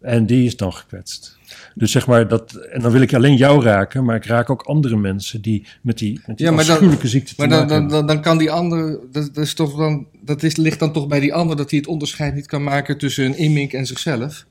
[0.00, 1.38] En die is dan gekwetst.
[1.74, 4.62] Dus zeg maar dat, en dan wil ik alleen jou raken, maar ik raak ook
[4.62, 7.58] andere mensen die met die, met die Ja, maar dan- afschuwelijke ziekte te Maar dan,
[7.58, 8.06] maken dan, hebben.
[8.06, 9.00] dan, dan kan die ander...
[9.12, 11.78] Dat, dat, is toch dan, dat is, ligt dan toch bij die ander dat hij
[11.78, 14.46] het onderscheid niet kan maken tussen een immink en zichzelf.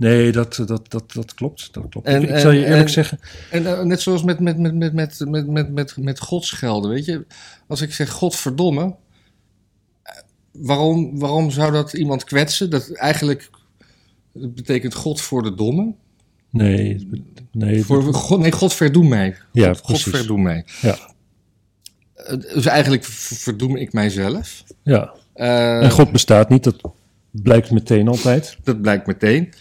[0.00, 1.68] Nee, dat, dat, dat, dat klopt.
[1.72, 2.06] Dat klopt.
[2.06, 3.18] En- ik, ik zal je eerlijk en- zeggen,
[3.50, 6.90] En eh, net zoals met, met, met, met, met, met, met, met, met God schelden,
[6.90, 7.26] weet je.
[7.66, 8.94] Als ik zeg godverdomme,
[10.02, 10.12] eh,
[10.52, 12.70] waarom, waarom zou dat iemand kwetsen?
[12.70, 13.50] Dat eigenlijk
[14.32, 15.92] dat betekent God voor de domme.
[16.50, 17.08] nee,
[17.52, 19.36] nee, Voor, God, nee, God verdoem mij.
[19.52, 20.12] Ja, God, God precies.
[20.18, 20.64] verdoem mij.
[20.80, 20.98] Ja.
[22.14, 24.64] Eh, Dus eigenlijk verdoem ik mijzelf.
[24.82, 25.14] ja.
[25.34, 26.76] En God bestaat niet, dat
[27.30, 28.56] blijkt meteen altijd.
[28.64, 29.52] Dat blijkt meteen.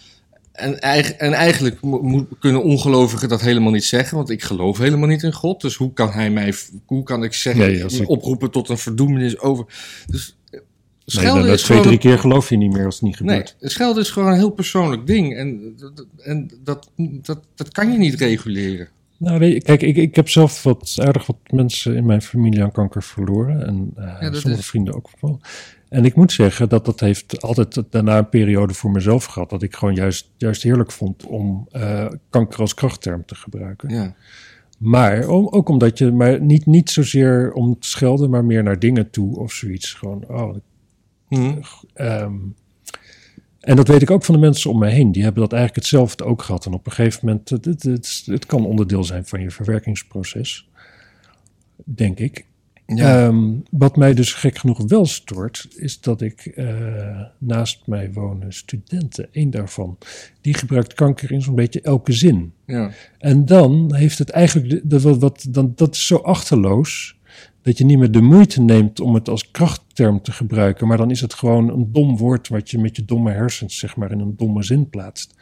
[0.60, 0.82] En,
[1.20, 5.24] en eigenlijk mo- moet- kunnen ongelovigen dat helemaal niet zeggen, want ik geloof helemaal niet
[5.24, 5.62] in God.
[5.62, 6.54] Dus hoe kan hij mij,
[6.86, 9.66] hoe kan ik zeggen, Nee, ik- oproepen tot een verdoemenis over.
[10.08, 10.62] Dus eh, Nee,
[11.06, 11.84] schelden is twee, gewoon.
[11.98, 13.56] drie keer geloof je niet meer als het niet Nee, gebeurt.
[13.72, 15.36] schelden is gewoon een heel persoonlijk ding.
[15.36, 18.88] En, dat- en dat, dat, dat kan je niet reguleren.
[19.18, 22.64] Nou, weet je, kijk, ik, ik heb zelf wat aardig wat mensen in mijn familie
[22.64, 23.66] aan kanker verloren.
[23.68, 25.40] En dat sommige is- vrienden ook wel.
[25.90, 29.50] En ik moet zeggen dat dat heeft altijd daarna een periode voor mezelf gehad.
[29.50, 33.90] Dat ik gewoon juist, juist heerlijk vond om eh, kanker als krachtterm te gebruiken.
[33.90, 34.16] Ja.
[34.80, 38.80] Maar om, ook omdat je, maar niet, niet zozeer om te schelden, maar meer naar
[38.80, 39.94] dingen toe of zoiets.
[39.94, 40.56] Gewoon, oh,
[41.30, 41.62] Hm.
[41.94, 42.38] Ehm,
[43.60, 45.12] en dat weet ik ook van de mensen om me heen.
[45.12, 46.66] Die hebben dat eigenlijk hetzelfde ook gehad.
[46.66, 50.70] En op een gegeven moment, het, het, het, het kan onderdeel zijn van je verwerkingsproces.
[51.84, 52.46] Denk ik.
[52.96, 53.26] Ja.
[53.28, 58.54] Ehm, wat mij dus gek genoeg wel stoort, is dat ik eh, naast mij wonen
[58.54, 59.98] studenten, één daarvan,
[60.42, 62.54] die gebruikt kanker in zo'n beetje elke zin.
[62.66, 62.92] ja.
[63.18, 67.18] En dan heeft het eigenlijk, de, de- wat, wat, dan, dat is zo achterloos,
[67.62, 71.12] dat je niet meer de moeite neemt om het als krachtterm te gebruiken, maar dan
[71.12, 74.20] is het gewoon een dom woord wat je met je domme hersens, zeg maar, in
[74.20, 75.36] een domme zin plaatst.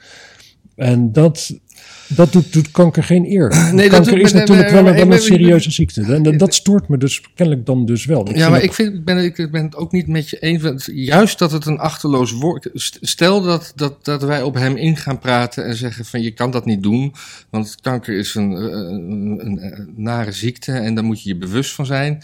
[0.75, 1.59] En dat,
[2.07, 3.47] dat doet, doet kanker geen eer.
[3.73, 6.01] Nee, dat kanker doet- is natuurlijk wel, een- wel een serieuze ziekte.
[6.13, 8.29] En dat, dat stoort me dus kennelijk dan dus wel.
[8.29, 10.89] Ik ja, maar ik, vind, ik, ben, ik ben het ook niet met je eens.
[10.93, 12.69] Juist dat het een achterloos woord...
[12.73, 16.21] st- Stel dat, dat, dat wij op hem in gaan praten en zeggen van...
[16.21, 17.13] je kan dat niet doen,
[17.49, 20.71] want kanker is een, eh, een, een, een nare ziekte...
[20.71, 22.23] en daar moet je je bewust van zijn.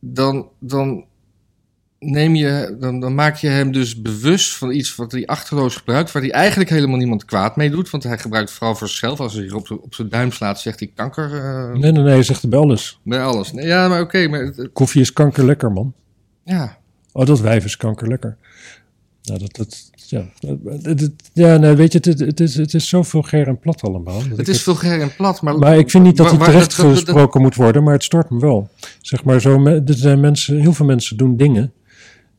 [0.00, 1.04] Dan, dan,
[2.04, 6.12] neem je, dan, dan maak je hem dus bewust van iets wat hij achterloos gebruikt...
[6.12, 7.90] waar hij eigenlijk helemaal niemand kwaad mee doet.
[7.90, 9.20] Want hij gebruikt het vooral voor zichzelf.
[9.20, 12.22] Als hij op, op zijn duim slaat, zegt hij kanker eh, Nee, nee, nee, je
[12.22, 12.98] zegt er bij alles.
[13.02, 13.52] bij alles.
[13.52, 14.40] Nee, ja, maar oké, maar...
[14.44, 15.92] het- het- Koffie is kanker lekker, man.
[16.44, 16.80] Ja,
[17.14, 18.36] Oh, dat wijf is kanker lekker.
[19.22, 20.24] Nou, dat, dat, ja,
[20.82, 23.82] het, het- ja, nee, weet je, het, het, is, het is zo vulgair en plat
[23.82, 24.22] allemaal.
[24.36, 25.58] Het is vulgair en plat, maar...
[25.58, 28.38] Maar ik vind niet dat hij waar- terecht gesproken moet worden, maar het stoort me
[28.40, 28.68] wel.
[29.00, 31.72] Zeg maar zo, er zijn mensen, heel veel mensen doen dingen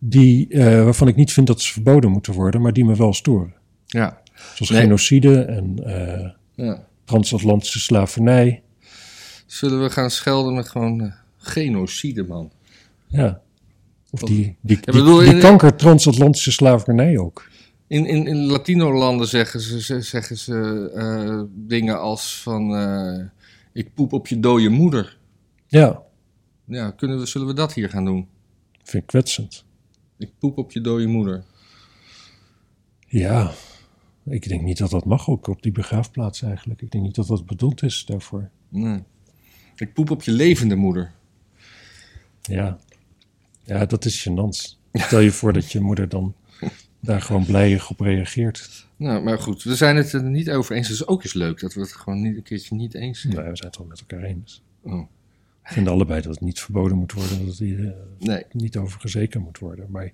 [0.05, 3.13] die, eh, waarvan ik niet vind dat ze verboden moeten worden, maar die me wel
[3.13, 3.53] storen.
[3.85, 4.21] Ja,
[4.53, 4.81] Zoals Nee.
[4.81, 6.29] genocide en eh,
[6.65, 6.85] ja.
[7.03, 8.61] transatlantische slavernij.
[9.45, 12.51] Zullen we gaan schelden met gewoon eh, genocide, man?
[13.07, 13.41] Ja.
[14.11, 17.49] Of die, die, die, bedoel, die in- kanker transatlantische slavernij ook.
[17.87, 22.75] In, in, in Latino-landen zeggen ze, ze- zeggen ze dingen als van...
[23.73, 25.17] ik poep op je dode moeder.
[25.67, 26.01] Ja,
[26.65, 28.27] Ja, kunnen we, zullen we dat hier gaan doen?
[28.83, 29.65] vind ik kwetsend.
[30.23, 31.43] Ik poep op je dode moeder.
[33.07, 33.51] Ja,
[34.25, 36.81] ik denk niet dat dat mag ook op die begraafplaats eigenlijk.
[36.81, 38.49] Ik denk niet dat dat bedoeld is daarvoor.
[38.69, 39.03] Nee.
[39.75, 41.12] Ik poep op je levende moeder.
[42.41, 42.79] Ja,
[43.63, 44.79] ja dat is gênant.
[44.93, 46.36] Stel je voor dat je moeder dan
[46.99, 48.88] daar gewoon blijig op reageert.
[48.95, 50.88] Nou, maar goed, we zijn het er niet over eens.
[50.88, 53.33] Het is ook eens leuk dat we het gewoon niet, een keertje niet eens zijn.
[53.33, 54.63] Nou, we zijn het wel met elkaar eens.
[54.81, 55.07] Oh.
[55.63, 58.45] We vinden allebei dat het niet verboden moet worden, dat het hier eh, Nee.
[58.52, 59.91] niet over gezeken moet worden.
[59.91, 60.12] Maar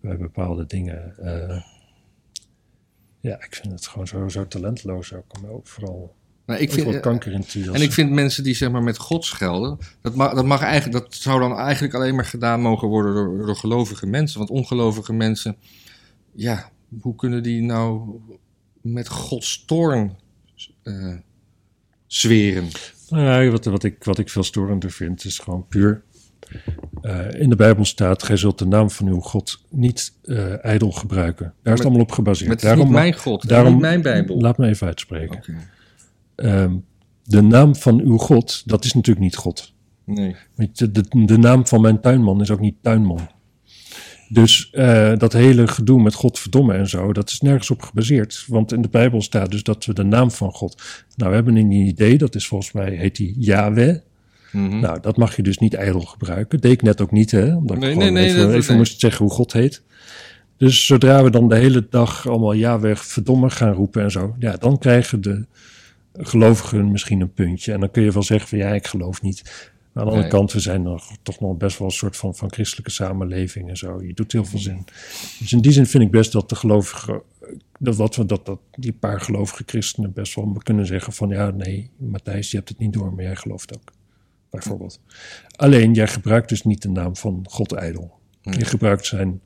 [0.00, 1.62] bij bepaalde dingen, eh,
[3.20, 5.24] ja, ik vind het gewoon zo, zo talentloos ook.
[5.48, 8.98] Ook vooral Maar ik vind, kanker in En ik vind mensen die zeg maar met
[8.98, 12.88] God schelden, dat, mag, dat, mag eigenlijk, dat zou dan eigenlijk alleen maar gedaan mogen
[12.88, 14.38] worden door, door gelovige mensen.
[14.38, 15.56] Want ongelovige mensen,
[16.32, 16.70] ja,
[17.00, 18.20] hoe kunnen die nou
[18.80, 20.16] met Gods toorn
[20.82, 21.14] eh,
[22.06, 22.68] zweren?
[23.22, 26.02] Nou wat, wat, ik, wat ik veel storender vind, is gewoon puur.
[27.02, 30.90] eh, in de Bijbel staat: Gij zult de naam van uw God niet eh ijdel
[30.90, 31.44] gebruiken.
[31.62, 32.48] Daar is het allemaal op gebaseerd.
[32.48, 34.40] Maar het is niet mag- mijn God, daarom- niet mijn Bijbel.
[34.40, 35.40] Laat me even uitspreken.
[36.34, 36.74] Ehm,
[37.24, 39.72] de naam van uw God, dat is natuurlijk niet God.
[40.04, 40.36] Nee.
[40.72, 43.28] Je, de, de naam van mijn tuinman is ook niet tuinman.
[44.28, 48.44] Dus eh, dat hele gedoe met Godverdomme en zo, dat is nergens op gebaseerd.
[48.48, 50.82] Want in de Bijbel staat dus dat we de naam van God.
[51.16, 53.96] Nou, we hebben een idee, dat is volgens mij, heet die Yahweh.
[54.52, 54.80] Mhm.
[54.80, 56.60] Nou, dat mag je dus niet ijdel gebruiken.
[56.60, 57.54] Deed ik net ook niet, hè?
[57.56, 59.82] Omdat Nee, ik gewoon nee, nee, even, even moest zeggen hoe God heet.
[60.56, 64.34] Dus zodra we dan de hele dag allemaal ja weg verdomme gaan roepen en zo,
[64.38, 65.46] ja, dan krijgen de
[66.12, 67.72] gelovigen misschien een puntje.
[67.72, 69.72] En dan kun je wel zeggen van ja, ik geloof niet.
[69.94, 72.34] Maar aan de andere kant, we zijn nog, toch nog best wel een soort van,
[72.34, 74.02] van christelijke samenleving en zo.
[74.02, 74.84] Je doet heel veel zin.
[75.38, 77.22] Dus in die zin vind ik best dat de gelovigen,
[77.78, 81.50] dat, wat we, dat, dat die paar gelovige christenen best wel kunnen zeggen van ja,
[81.50, 83.92] nee, Matthijs, je hebt het niet door, maar jij gelooft ook.
[84.50, 85.00] Bijvoorbeeld.
[85.56, 88.18] Alleen, jij gebruikt dus niet de naam van God ijdel.
[88.40, 89.40] Je gebruikt zijn,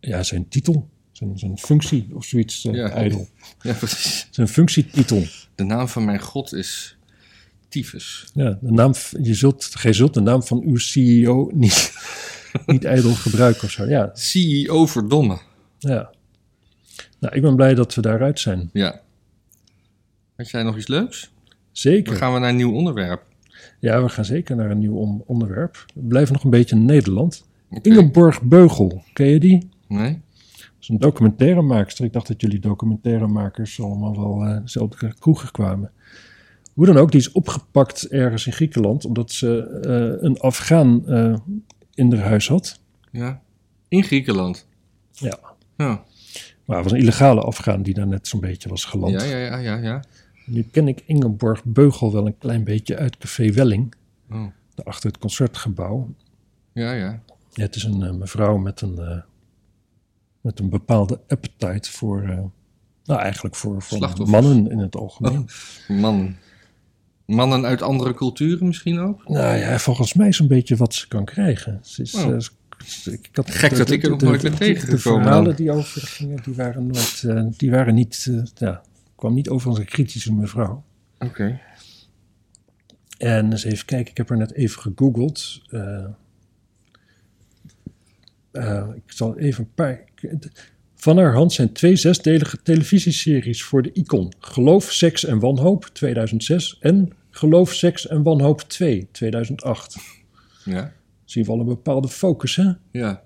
[0.00, 2.88] ja, zijn titel, zijn, zijn functie of zoiets eh, Ja.
[2.90, 3.28] ijdel.
[3.62, 4.28] Ja, precies.
[4.30, 5.22] Zijn functietitel.
[5.54, 6.96] De naam van mijn God is
[7.74, 8.26] tyfus.
[8.34, 11.92] Ja, de naam, je zult, gij zult de naam van uw CEO niet,
[12.66, 13.84] niet ijdel gebruiken of zo.
[13.84, 15.38] Ja, CEO verdomme.
[15.78, 16.10] ja.
[17.20, 18.70] Nou, ik ben blij dat we daaruit zijn.
[18.72, 19.00] Ja.
[20.36, 21.30] Had jij nog iets leuks?
[21.44, 22.16] Dan Zeker.
[22.16, 23.22] gaan we naar een nieuw onderwerp.
[23.80, 25.84] Ja, we gaan zeker naar een nieuw onderwerp.
[25.94, 27.44] We blijven nog een beetje in Nederland.
[27.82, 29.68] Ingeborg Beugel, ken je die?
[29.88, 30.20] Nee?
[30.56, 32.04] Dat is een documentairemaakster.
[32.04, 35.90] Ik dacht dat jullie documentairemakers allemaal wel eh dezelfde kroegen kwamen.
[36.74, 39.04] Hoe dan ook, die is opgepakt ergens in Griekenland...
[39.04, 41.36] omdat ze eh, een Afghaan eh,
[41.94, 42.80] in haar huis had.
[43.10, 43.42] Ja?
[43.88, 44.66] In Griekenland.
[45.10, 45.38] Ja.
[45.76, 46.04] Ja,
[46.64, 49.12] Maar het was een illegale Afghaan die daar net zo'n beetje was geland.
[49.20, 49.76] ja, ja, ja, ja.
[49.76, 50.04] ja.
[50.46, 53.94] Nu ken ik Ingeborg Beugel wel een klein beetje uit Café Welling,
[54.30, 54.46] Oh.
[54.84, 56.14] achter het concertgebouw.
[56.72, 57.22] Ja, ja.
[57.52, 59.22] Ja, het is een eh, mevrouw met een,
[60.40, 62.22] met een bepaalde appetite voor,
[63.04, 65.48] nou eigenlijk voor, voor mannen in het algemeen.
[65.88, 66.00] Man.
[66.00, 66.38] Mannen
[67.64, 69.28] uit andere culturen misschien ook?
[69.28, 71.78] Nou ja, volgens mij zo'n beetje wat ze kan krijgen.
[71.82, 72.32] Ze is, Oh.
[73.06, 75.54] eh, ik had, Gek dat ik er nog nooit ben De tegengekomen verhalen dan.
[75.56, 78.82] die over gingen, die waren nooit, eh, die waren niet, eh, ja,
[79.16, 80.84] kwam niet over als een kritische mevrouw.
[81.18, 81.60] Oké.
[83.18, 85.62] En eens even kijken, ik heb haar net even gegoogeld.
[88.94, 90.04] Ik zal even een paar.
[91.04, 96.76] Van haar hand zijn twee zesdelige televisieseries voor de Icon: Geloof, Seks en Wanhoop 2006
[96.80, 99.96] en Geloof, Seks en Wanhoop 2 2008.
[100.64, 100.92] Ja.
[101.24, 102.70] Zien we al een bepaalde focus, hè?
[102.90, 103.22] Ja.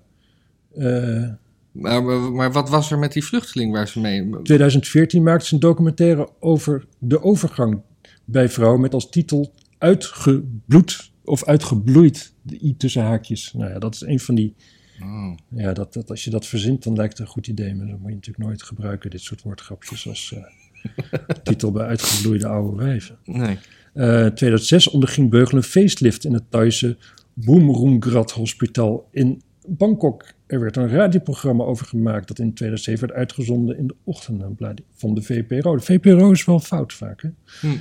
[0.75, 1.29] Eh,
[1.71, 4.41] Maar, maar, maar wat was er met die vluchteling waar ze mee...
[4.43, 7.81] 2014 maakte ze een documentaire over de overgang
[8.25, 13.53] bij vrouwen met als titel Uitgebloed of Uitgebloeid, de i tussen haakjes.
[13.53, 14.55] Nou ja, dat is een van die,
[15.03, 15.37] Oh.
[15.47, 17.99] ja, dat, dat, als je dat verzint dan lijkt het een goed idee, maar dat
[17.99, 21.03] moet je natuurlijk nooit gebruiken, dit soort woordgrapjes als eh,
[21.43, 23.17] titel bij uitgebloeide oude wijven.
[23.23, 23.57] Nee.
[23.93, 26.97] Eh 2006 onderging Beugel een facelift in het Thaise
[27.33, 30.25] Boomroengrad Hospitaal in Bangkok.
[30.45, 35.13] Er werd een radioprogramma over gemaakt dat in 2007 werd uitgezonden in de ochtendbladen van
[35.15, 35.75] de VPRO.
[35.75, 37.29] De VPRO is wel fout vaak, hè?
[37.59, 37.75] Hm.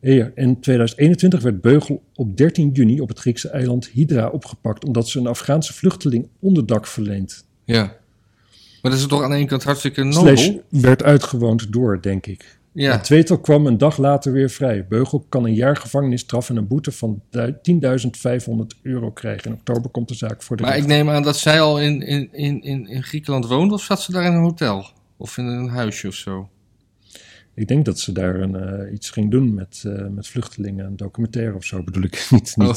[0.00, 5.18] In 2021 werd Beugel op 13 juni op het Griekse eiland Hydra opgepakt omdat ze
[5.18, 7.44] een Afghaanse vluchteling onderdak verleent.
[7.64, 7.82] Ja.
[8.82, 10.36] Maar dat is toch aan de ene kant hartstikke nobel?
[10.36, 12.58] Slash werd uitgewoond door, denk ik.
[12.72, 12.92] Ja.
[12.92, 14.86] Het tweetal kwam een dag later weer vrij.
[14.88, 19.50] Beugel kan een jaar gevangenisstraf en een boete van du- 10.500 euro krijgen.
[19.50, 22.02] In oktober komt de zaak voor de Maar ik neem aan dat zij al in,
[22.02, 24.86] in, in, in, in Griekenland woonde of zat ze daar in een hotel?
[25.16, 26.48] Of in een huisje of zo?
[27.54, 30.86] Ik denk dat ze daar een, eh, iets ging doen met, eh, met vluchtelingen.
[30.86, 32.26] Een documentaire of zo bedoel ik.
[32.30, 32.76] niet, niet, Oh.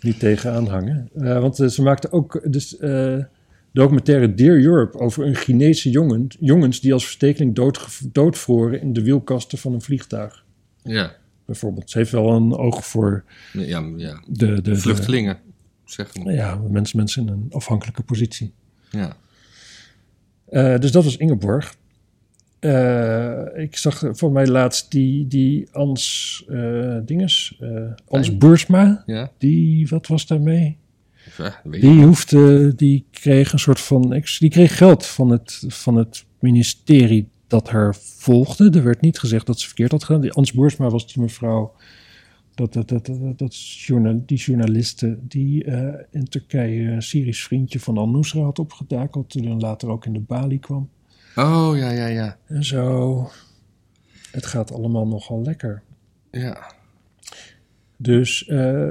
[0.00, 1.08] niet tegenaan hangen.
[1.14, 2.76] Eh, want ze maakte ook dus,
[3.72, 9.02] documentaire Dear Europe over een Chinese jongen, jongens die als verstekeling doodge- doodvroren in de
[9.02, 10.44] wielkasten van een vliegtuig.
[10.82, 11.16] Ja.
[11.44, 11.90] Bijvoorbeeld.
[11.90, 14.22] Ze heeft wel een oog voor Ja, ja.
[14.26, 15.38] de, de, Vluchtelingen,
[15.84, 16.32] zeggen we.
[16.32, 18.52] ja, mensen, mensen in een afhankelijke positie.
[18.90, 19.16] Ja.
[20.78, 21.74] Dus dat was Ingeborg.
[22.58, 28.36] Eh, ik zag voor mij laatst die, die Ans eh dinges, eh Ans.
[28.36, 29.02] Boersma.
[29.06, 29.30] Ja.
[29.38, 30.76] Die, wat was daarmee?
[31.36, 31.60] Ja.
[31.70, 37.28] Die hoefde, die kreeg een soort van, die kreeg geld van het, van het ministerie
[37.46, 38.70] dat haar volgde.
[38.70, 40.20] Er werd niet gezegd dat ze verkeerd had gedaan.
[40.20, 41.74] Die Ans Boersma was die mevrouw,
[42.54, 45.64] dat, dat, dat, dat, dat journal, die journaliste die
[46.10, 49.30] in Turkije een Syrisch vriendje van Al-Nusra had opgetakeld.
[49.30, 50.88] Toen dan later ook in de Bali kwam.
[51.36, 52.38] Oh, ja, ja, ja.
[52.46, 53.30] En zo.
[54.30, 55.82] Het gaat allemaal nogal lekker.
[56.30, 56.72] Ja.
[57.96, 58.88] Dus eh,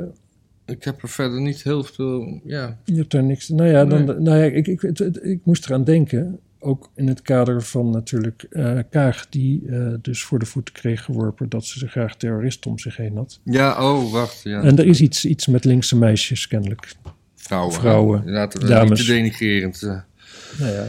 [0.66, 2.42] Ik heb er verder niet heel veel...
[2.44, 2.78] Ja.
[2.84, 3.50] je hebt daar niks.
[3.50, 4.16] Nou ja, dan, Nee.
[4.20, 6.40] nou ja ik, ik, het- het- ik moest eraan denken.
[6.60, 11.04] Ook in het kader van natuurlijk eh, Kaag, die eh, dus voor de voeten kreeg
[11.04, 13.40] geworpen dat ze graag terroristen om zich heen had.
[13.44, 14.42] Ja, oh, wacht.
[14.44, 14.62] Ja.
[14.62, 16.94] En er is iets, iets met linkse meisjes kennelijk.
[17.36, 17.74] Vrouwen.
[17.74, 18.90] vrouwen, Laten we dames.
[18.90, 19.82] niet te denigrerend.
[19.82, 20.86] Nou ja,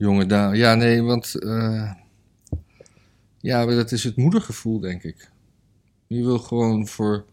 [0.00, 0.56] jonge dame.
[0.56, 1.34] Ja, nee, want...
[1.34, 1.90] eh,
[3.40, 5.30] ja, dat is het moedergevoel, denk ik.
[6.06, 7.24] Je wil gewoon voor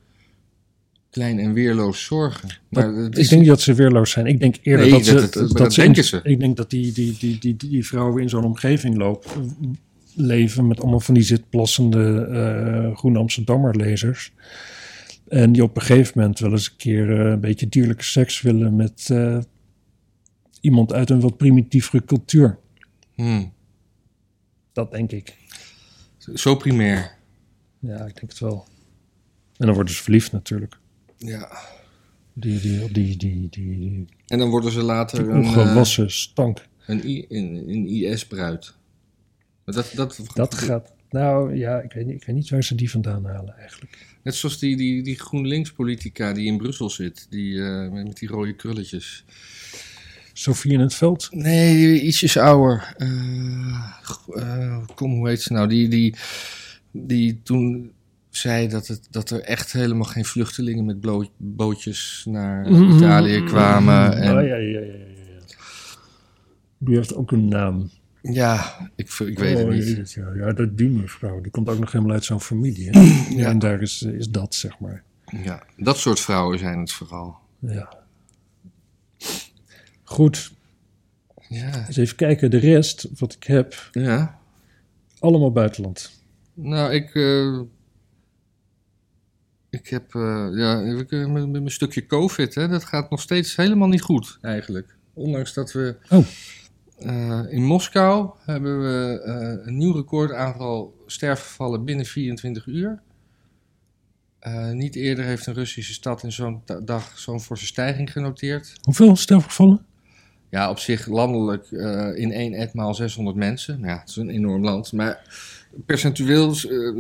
[1.09, 2.49] klein en weerloos zorgen.
[2.69, 4.25] Maar ik denk niet dat ze weerloos zijn.
[4.25, 5.13] Ik denk eerder Nee, dat ze.
[5.13, 6.19] dat- dat- dat ze denken ze.
[6.23, 9.49] Ik denk dat die, die, die, die, die, vrouwen in zo'n omgeving lopen,
[10.13, 14.31] leven met allemaal van die zitplassende eh groene Amsterdammer lezers.
[15.27, 18.41] En die op een gegeven moment wel eens een keer eh, een beetje dierlijke seks
[18.41, 19.09] willen met
[20.67, 22.57] iemand uit een wat primitievere cultuur.
[23.15, 23.53] Hmm,
[24.73, 25.35] Dat denk ik.
[26.33, 27.15] zo primair.
[27.79, 28.65] Ja, ik denk het wel.
[29.57, 30.77] En dan worden ze verliefd natuurlijk.
[31.17, 31.57] Ja.
[32.33, 36.65] Die, die, die, die, die, En dan worden ze later die een, eh, ongewassen stank.
[36.85, 38.73] een, een, een IS-bruid.
[39.65, 40.93] Maar dat, dat, Dat gaat.
[41.09, 44.17] Nou ja, ik weet, niet, ik weet niet waar ze die vandaan halen eigenlijk.
[44.23, 47.27] Net zoals die, die, die GroenLinks-politica die in Brussel zit.
[47.29, 49.25] Die, eh, met, met die rode krulletjes.
[50.37, 51.27] Sofie in het veld.
[51.31, 52.93] Nee, ietsjes ouder.
[52.97, 53.07] Eh,
[54.35, 55.67] eh, kom, hoe heet ze nou?
[55.67, 56.15] Die, die,
[56.91, 57.91] die toen
[58.29, 60.97] zei dat, het, dat er echt helemaal geen vluchtelingen met
[61.37, 64.17] bootjes naar Italië kwamen.
[64.17, 65.05] En, Oh, ja, ja, ja, ja.
[66.77, 67.89] Die heeft ook een naam.
[68.21, 69.83] Ja, ik, ik weet het Oh, niet.
[69.83, 71.41] jezus, Ja, ja, dat die mevrouw.
[71.41, 72.89] Die komt ook nog helemaal uit zo'n familie.
[72.89, 72.99] Hè?
[73.35, 73.49] ja.
[73.49, 75.03] En daar is, is dat, zeg maar.
[75.43, 77.35] Ja, dat soort vrouwen zijn het vooral.
[77.59, 78.05] Ja.
[80.09, 80.51] Goed,
[81.47, 82.51] Ja, eens even kijken.
[82.51, 84.39] De rest, wat ik heb, ja.
[85.19, 86.11] allemaal buitenland.
[86.53, 87.15] Nou, ik.
[87.15, 87.59] eh,
[89.69, 90.15] ik heb.
[90.15, 94.01] eh, ja, ik, met, met mijn stukje COVID, hè, dat gaat nog steeds helemaal niet
[94.01, 94.95] goed, eigenlijk.
[95.13, 95.95] Ondanks dat we.
[96.09, 96.25] Oh.
[96.97, 99.21] eh, in Moskou hebben we
[99.65, 103.01] een nieuw record aantal sterfgevallen binnen 24 uur.
[104.71, 108.73] Niet eerder heeft een Russische stad in zo'n da- dag zo'n forse stijging genoteerd.
[108.81, 109.85] Hoeveel sterfgevallen?
[110.49, 113.79] Ja, op zich landelijk eh, in één etmaal 600 mensen.
[113.79, 114.91] Nou Ja, het is een enorm land.
[114.93, 115.21] Maar
[115.85, 116.51] percentueel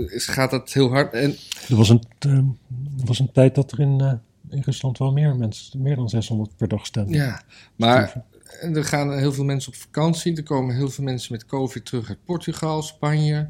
[0.07, 1.13] is- gaat dat heel hard.
[1.13, 1.35] En
[1.69, 4.13] Er was een, er was een tijd dat er in, eh,
[4.49, 7.13] in Rusland wel meer mensen, meer dan 600 per dag stemden.
[7.15, 7.41] ja,
[7.75, 8.25] maar
[8.61, 10.35] er gaan heel veel mensen op vakantie.
[10.37, 13.49] Er komen heel veel mensen met COVID terug uit Portugal, Spanje.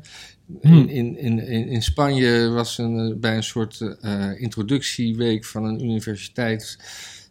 [0.62, 0.74] Hmm.
[0.78, 3.98] In, in, in, in in Spanje was een, bij een soort
[4.38, 6.78] introductieweek van een universiteit.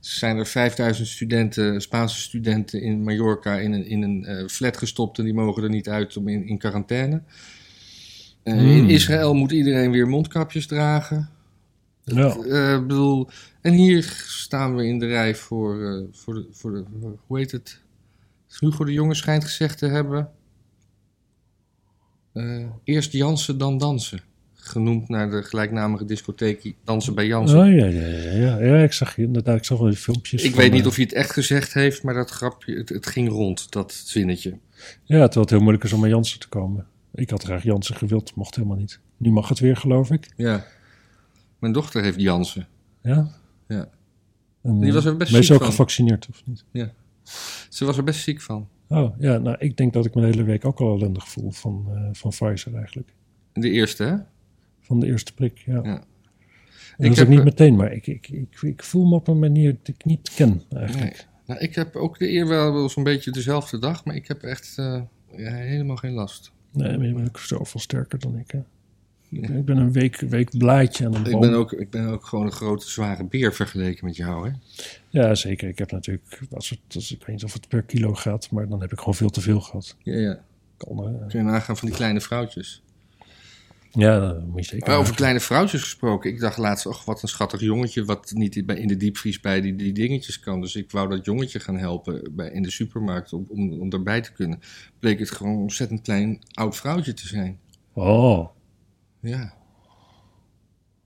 [0.07, 5.19] Zijn er 5000 studenten, Spaanse studenten in Mallorca in een, in een eh, flat gestopt
[5.19, 7.23] en die mogen er niet uit om in, in quarantaine.
[8.43, 8.89] Eh, In Hmm.
[8.89, 11.31] Israël moet iedereen weer mondkapjes dragen.
[12.05, 12.37] Ja.
[12.37, 13.29] Eh, bedoel,
[13.61, 16.85] en hier staan we in de rij voor, voor, de, voor de,
[17.27, 17.81] hoe heet het?
[18.61, 20.31] Hugo de Jonge schijnt gezegd te hebben.
[22.85, 24.21] eerst Jansen, dan dansen.
[24.67, 27.59] Genoemd naar de gelijknamige discotheek Dansen bij Jansen.
[27.59, 30.43] Oh, ja, ja, ja, ja, ja, ik zag je inderdaad, ik zag wel die filmpjes.
[30.43, 32.89] Ik van, weet niet eh, of hij het echt gezegd heeft, maar dat grapje, het,
[32.89, 34.51] het ging rond, dat zinnetje.
[35.05, 36.87] Ja, terwijl het heel moeilijk is om bij Jansen te komen.
[37.15, 39.01] Ik had graag Jansen gewild, mocht helemaal niet.
[39.17, 40.29] Nu mag het weer, geloof ik.
[40.37, 40.67] Ja.
[41.59, 42.67] Mijn dochter heeft Jansen.
[43.03, 43.31] Ja?
[43.69, 43.89] Ja.
[44.63, 45.67] En, Die eh, was er best ziek ook van.
[45.67, 46.65] gevaccineerd, of niet?
[47.69, 48.69] Ze was er best ziek van.
[48.89, 51.51] Oh, ja, nou, ik denk dat ik me de hele week ook al ellendig voel
[51.51, 53.15] van, eh, van Pfizer eigenlijk.
[53.53, 54.17] De eerste, hè?
[54.87, 55.81] Van de eerste prik, ja.
[55.83, 56.05] Ja.
[56.99, 59.39] Ik heb, ook niet eh, meteen, maar ik, ik, ik, ik voel me op een
[59.39, 61.13] manier die ik niet ken eigenlijk.
[61.13, 61.25] Nee.
[61.47, 64.75] Nou, ik heb ook de eer wel, zo'n beetje dezelfde dag, maar ik heb echt
[64.79, 65.03] eh,
[65.37, 66.53] ja, helemaal geen last.
[66.73, 68.51] Nee, maar je bent ook zoveel sterker dan ik.
[68.51, 68.61] Hè.
[69.29, 69.49] Ja.
[69.49, 72.47] Ik ben een week, week blaadje aan een Ik ben, ook, ik ben ook gewoon
[72.47, 74.55] een grote, zware beer vergeleken met jou, hè?
[75.09, 75.69] Ja, zeker.
[75.69, 78.69] Ik heb natuurlijk, als het, als, ik weet niet of het per kilo gaat, maar
[78.69, 79.97] dan heb ik gewoon veel te veel gehad.
[80.03, 80.41] Ja, ja.
[80.77, 82.83] Kan, eh, Kun je nagaan van die kleine vrouwtjes.
[83.97, 84.89] Ja, dat moet je zeker.
[84.89, 86.31] Maar over kleine vrouwtjes gesproken.
[86.31, 88.05] Ik dacht laatst, och, wat een schattig jongetje...
[88.05, 90.61] wat niet bij- in de diepvries bij die, die dingetjes kan.
[90.61, 94.21] Dus ik wou dat jongetje gaan helpen bij, in de supermarkt om, om, om daarbij
[94.21, 94.61] te kunnen.
[94.99, 97.59] Bleek het gewoon een ontzettend klein oud vrouwtje te zijn.
[97.93, 98.49] Oh,
[99.21, 99.55] Ja.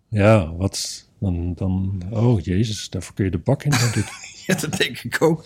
[0.09, 1.09] ja, wat?
[1.21, 4.09] Dan, dan, oh jezus, daarvoor kun je de bak in, denk ik.
[4.47, 5.45] Ja, dat denk ik ook.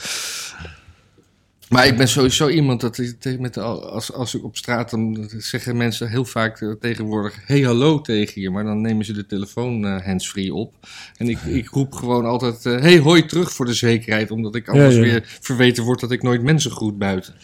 [1.75, 6.11] Maar ik ben sowieso iemand dat met als, als ik op straat dan zeggen mensen
[6.11, 10.05] heel vaak eh, tegenwoordig hey hallo tegen je, maar dan nemen ze de telefoon eh,
[10.05, 10.75] handsfree op
[11.17, 14.69] en ik, ik roep gewoon altijd eh, hey hoi terug voor de zekerheid, omdat ik
[14.69, 15.01] anders ja.
[15.01, 17.35] weer verweten word dat ik nooit mensen groet buiten.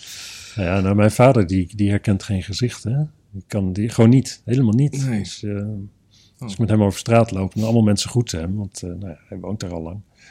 [0.55, 2.97] Ja, nou, mijn vader, die, die herkent geen gezicht, hè.
[3.31, 5.07] Die kan die gewoon niet, helemaal niet.
[5.07, 5.19] Nee.
[5.19, 5.45] Dus,
[6.39, 9.19] als ik met hem over straat loop, dan allemaal mensen groeten hem, want nou ja,
[9.29, 10.01] hij woont daar al lang.
[10.15, 10.25] Hij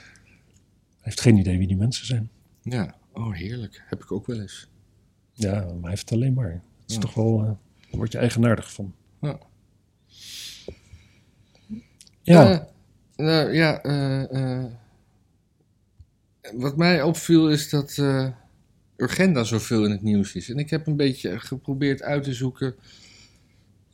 [0.99, 2.29] heeft geen idee wie die mensen zijn.
[2.63, 4.67] Ja, oh heerlijk, heb ik ook wel eens.
[5.33, 6.51] Ja, maar hij heeft het alleen maar.
[6.51, 7.01] Het is Ja.
[7.01, 7.57] toch wel, daar
[7.91, 8.93] word je eigenaardig van.
[9.21, 9.39] Ja.
[12.21, 14.63] Ja, Eh, nou ja, eh,
[16.53, 17.97] wat mij opviel is dat
[18.97, 20.49] Urgenda zoveel in het nieuws is.
[20.49, 22.75] En ik heb een beetje geprobeerd uit te zoeken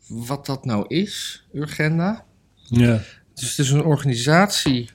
[0.08, 2.25] wat dat nou is, Urgenda.
[2.56, 3.01] ja,
[3.34, 4.89] Dus het is een organisatie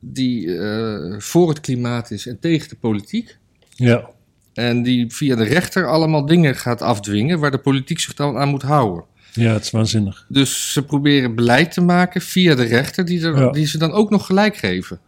[0.00, 3.36] die eh, voor het klimaat is en tegen de politiek.
[3.68, 4.10] ja,
[4.54, 8.48] En die via de rechter allemaal dingen gaat afdwingen waar de politiek zich dan aan
[8.48, 9.04] moet houden.
[9.32, 10.26] ja, het is waanzinnig.
[10.28, 13.50] Dus ze proberen beleid te maken via de rechter, die, er, Ja.
[13.50, 15.00] die ze dan ook nog gelijk geven.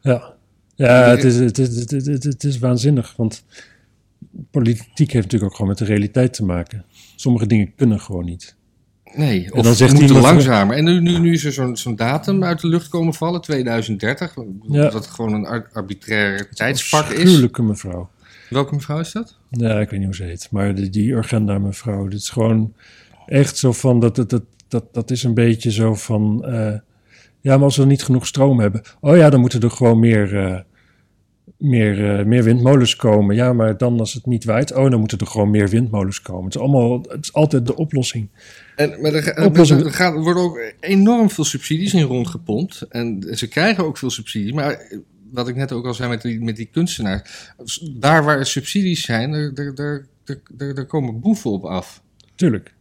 [0.00, 0.34] Ja,
[0.74, 3.44] ja het, is, het, is, het, is, het, is- het is waanzinnig, want
[4.50, 6.84] politiek heeft natuurlijk ook gewoon met de realiteit te maken.
[7.16, 8.56] Sommige dingen kunnen gewoon niet.
[9.16, 10.76] Nee, of dan zegt moeten langzamer.
[10.76, 14.34] En nu, nu, nu is er zo'n zo'n datum uit de lucht komen vallen, 2030.
[14.68, 14.88] Ja.
[14.90, 17.18] Dat gewoon een ar- arbitrair tijdspak is.
[17.22, 18.08] Afschuwelijke mevrouw.
[18.50, 19.38] Welke mevrouw is dat?
[19.50, 20.48] Ja, ik weet niet hoe ze heet.
[20.50, 22.72] Maar die, die agenda mevrouw, dit is gewoon
[23.26, 26.72] echt zo van, dat, dat, dat, dat, dat is een beetje zo van, eh,
[27.40, 30.38] ja, maar als we niet genoeg stroom hebben, oh ja, dan moeten er gewoon meer,
[30.38, 30.60] eh,
[31.64, 33.36] meer, eh, meer windmolens komen.
[33.36, 36.44] Ja, maar dan als het niet waait, oh, dan moeten er gewoon meer windmolens komen.
[36.44, 38.28] Het is allemaal, het is altijd de oplossing.
[38.76, 42.86] En, maar er, Oplossing- er, er worden ook enorm veel subsidies in rondgepompt.
[42.88, 44.52] En ze krijgen ook veel subsidies.
[44.52, 44.98] Maar eh,
[45.30, 47.52] wat ik net ook al zei met die, met die kunstenaars.
[47.96, 50.06] Daar waar er subsidies zijn, daar, daar,
[50.74, 52.02] daar komen boeven op af.
[52.34, 52.74] Tuurlijk,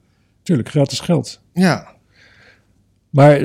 [0.44, 1.42] tuurlijk, gratis geld.
[1.54, 1.96] Ja,
[3.14, 3.40] Maar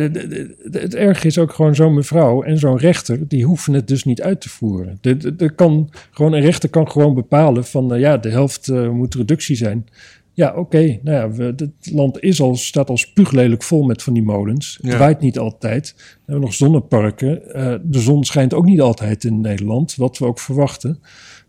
[0.71, 4.23] het erg is ook gewoon zo'n mevrouw en zo'n rechter, die hoeven het dus niet
[4.23, 4.99] uit te voeren.
[5.01, 8.69] De, de, de kan, gewoon, een rechter kan gewoon bepalen van, eh, ja, de helft
[8.69, 9.87] eh, moet reductie zijn.
[10.33, 14.13] Ja, oké, nou ja, we, het land is al, staat al spuuglelijk vol met van
[14.13, 14.79] die molens.
[14.83, 14.99] Het Ja.
[14.99, 15.95] waait niet altijd.
[15.97, 17.55] We hebben nog zonneparken.
[17.55, 21.01] Eh, de zon schijnt ook niet altijd in Nederland, wat we ook verwachten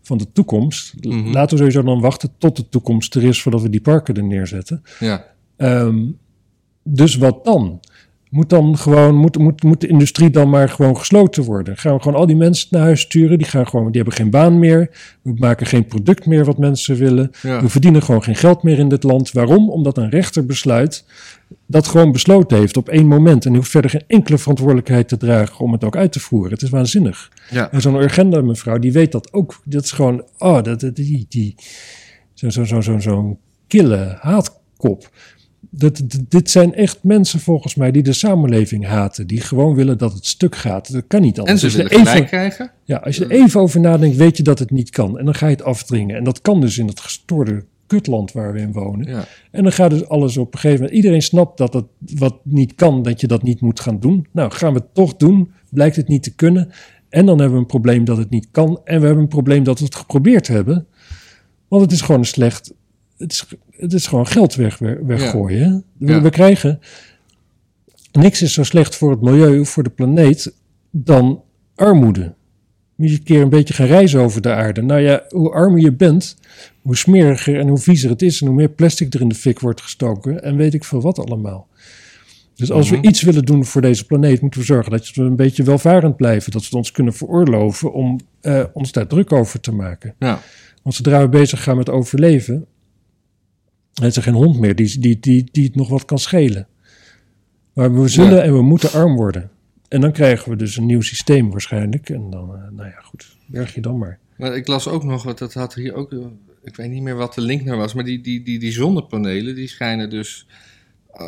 [0.02, 0.94] van de toekomst.
[1.00, 1.30] Mhm.
[1.30, 4.24] Laten we sowieso dan wachten tot de toekomst er is voordat we die parken er
[4.24, 4.82] neerzetten.
[4.98, 5.24] Ja.
[5.56, 6.06] Ehm,
[6.82, 7.80] dus wat dan?
[8.30, 11.76] Moet dan gewoon, moet, moet, moet de industrie dan maar gewoon gesloten worden?
[11.76, 13.38] Gaan we gewoon al die mensen naar huis sturen?
[13.38, 14.90] Die, gaan gewoon, die hebben geen baan meer.
[15.22, 17.30] We maken geen product meer wat mensen willen.
[17.42, 17.60] Ja.
[17.60, 19.32] We verdienen gewoon geen geld meer in dit land.
[19.32, 19.70] Waarom?
[19.70, 21.04] Omdat een rechter besluit
[21.66, 23.44] dat gewoon besloten heeft op één moment.
[23.44, 26.52] En die hoeft verder geen enkele verantwoordelijkheid te dragen om het ook uit te voeren.
[26.52, 27.30] Het is waanzinnig.
[27.50, 27.72] Ja.
[27.72, 29.60] En zo'n Urgenda mevrouw, die weet dat ook.
[29.64, 31.54] Dat is gewoon, oh, dat, die, die,
[32.34, 35.10] zo'n zo, zo, zo, zo'n kille haatkop.
[35.70, 39.26] Dat, dat- dit zijn echt mensen volgens mij die de samenleving haten.
[39.26, 40.92] Die gewoon willen dat het stuk gaat.
[40.92, 41.60] Dat kan niet En anders.
[41.60, 42.70] ze Als je willen gelijk even, krijgen.
[42.84, 45.18] ja, als je er even over nadenkt, weet je dat het niet kan.
[45.18, 46.16] En dan ga je het afdringen.
[46.16, 49.08] En dat kan dus in het gestoorde kutland waar we in wonen.
[49.08, 49.24] Ja.
[49.50, 50.96] En dan gaat dus alles op een gegeven moment.
[50.96, 54.26] Iedereen snapt dat het wat niet kan, dat je dat niet moet gaan doen.
[54.32, 55.50] Nou, gaan we het toch doen.
[55.70, 56.70] Blijkt het niet te kunnen.
[57.08, 58.80] En dan hebben we een probleem dat het niet kan.
[58.84, 60.86] En we hebben een probleem dat we het geprobeerd hebben.
[61.68, 62.72] Want het is gewoon een slecht.
[63.20, 65.84] Het is, het is gewoon geld weg, weg- weggooien.
[65.98, 66.80] We, we krijgen.
[68.12, 70.52] Niks is zo slecht voor het milieu, voor de planeet,
[70.90, 71.42] dan
[71.74, 72.34] armoede.
[72.94, 74.82] Moet je een keer een beetje gaan reizen over de aarde.
[74.82, 76.36] Nou ja, hoe armer je bent,
[76.82, 79.60] hoe smeriger en hoe viezer het is en hoe meer plastic er in de fik
[79.60, 81.68] wordt gestoken en weet ik veel wat allemaal.
[82.54, 83.00] Dus als Mhm.
[83.00, 86.16] we iets willen doen voor deze planeet, moeten we zorgen dat we een beetje welvarend
[86.16, 86.52] blijven.
[86.52, 90.14] Dat we het ons kunnen veroorloven om eh, ons daar druk over te maken.
[90.18, 90.40] Ja.
[90.82, 92.66] Want zodra we bezig gaan met overleven,
[94.08, 96.68] is er geen hond meer die, die, die, die het nog wat kan schelen.
[97.72, 98.42] Maar we zullen Ja.
[98.42, 99.50] en we moeten arm worden.
[99.88, 102.10] En dan krijgen we dus een nieuw systeem waarschijnlijk.
[102.10, 104.18] En dan, eh, nou ja, goed, berg je dan maar.
[104.36, 106.18] Maar ik las ook nog, wat dat had hier ook, eh,
[106.62, 109.54] ik weet niet meer wat de link naar was, maar die, die, die, die zonnepanelen,
[109.54, 110.46] die schijnen dus,
[111.12, 111.26] eh,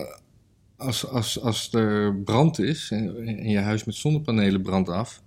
[0.76, 5.22] als, als, als er brand is en, en je huis met zonnepanelen brandt af,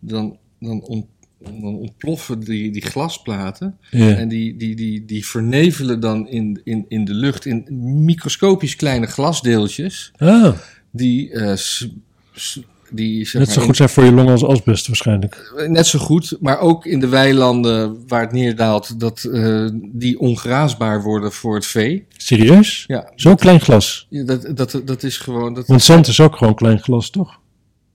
[0.00, 1.06] dan, dan, ont,
[1.44, 4.14] dan ontploffen die, die glasplaten Ja.
[4.14, 7.66] en die, die, die, die vernevelen dan in, in, in de lucht in
[8.04, 10.52] microscopisch kleine glasdeeltjes, Ah,
[10.90, 11.88] die, eh, s-
[12.32, 12.60] s-
[12.90, 15.62] die zeg net maar, zo goed zijn voor je long als asbest waarschijnlijk.
[15.68, 21.02] Net zo goed, maar ook in de weilanden waar het neerdaalt, dat eh, die ongraasbaar
[21.02, 22.06] worden voor het vee.
[22.16, 22.84] Serieus?
[22.86, 24.06] Ja, Zo klein glas.
[24.10, 25.54] ja, dat, dat, dat is gewoon.
[25.54, 27.40] Dat, Want zand is ook gewoon klein glas, toch?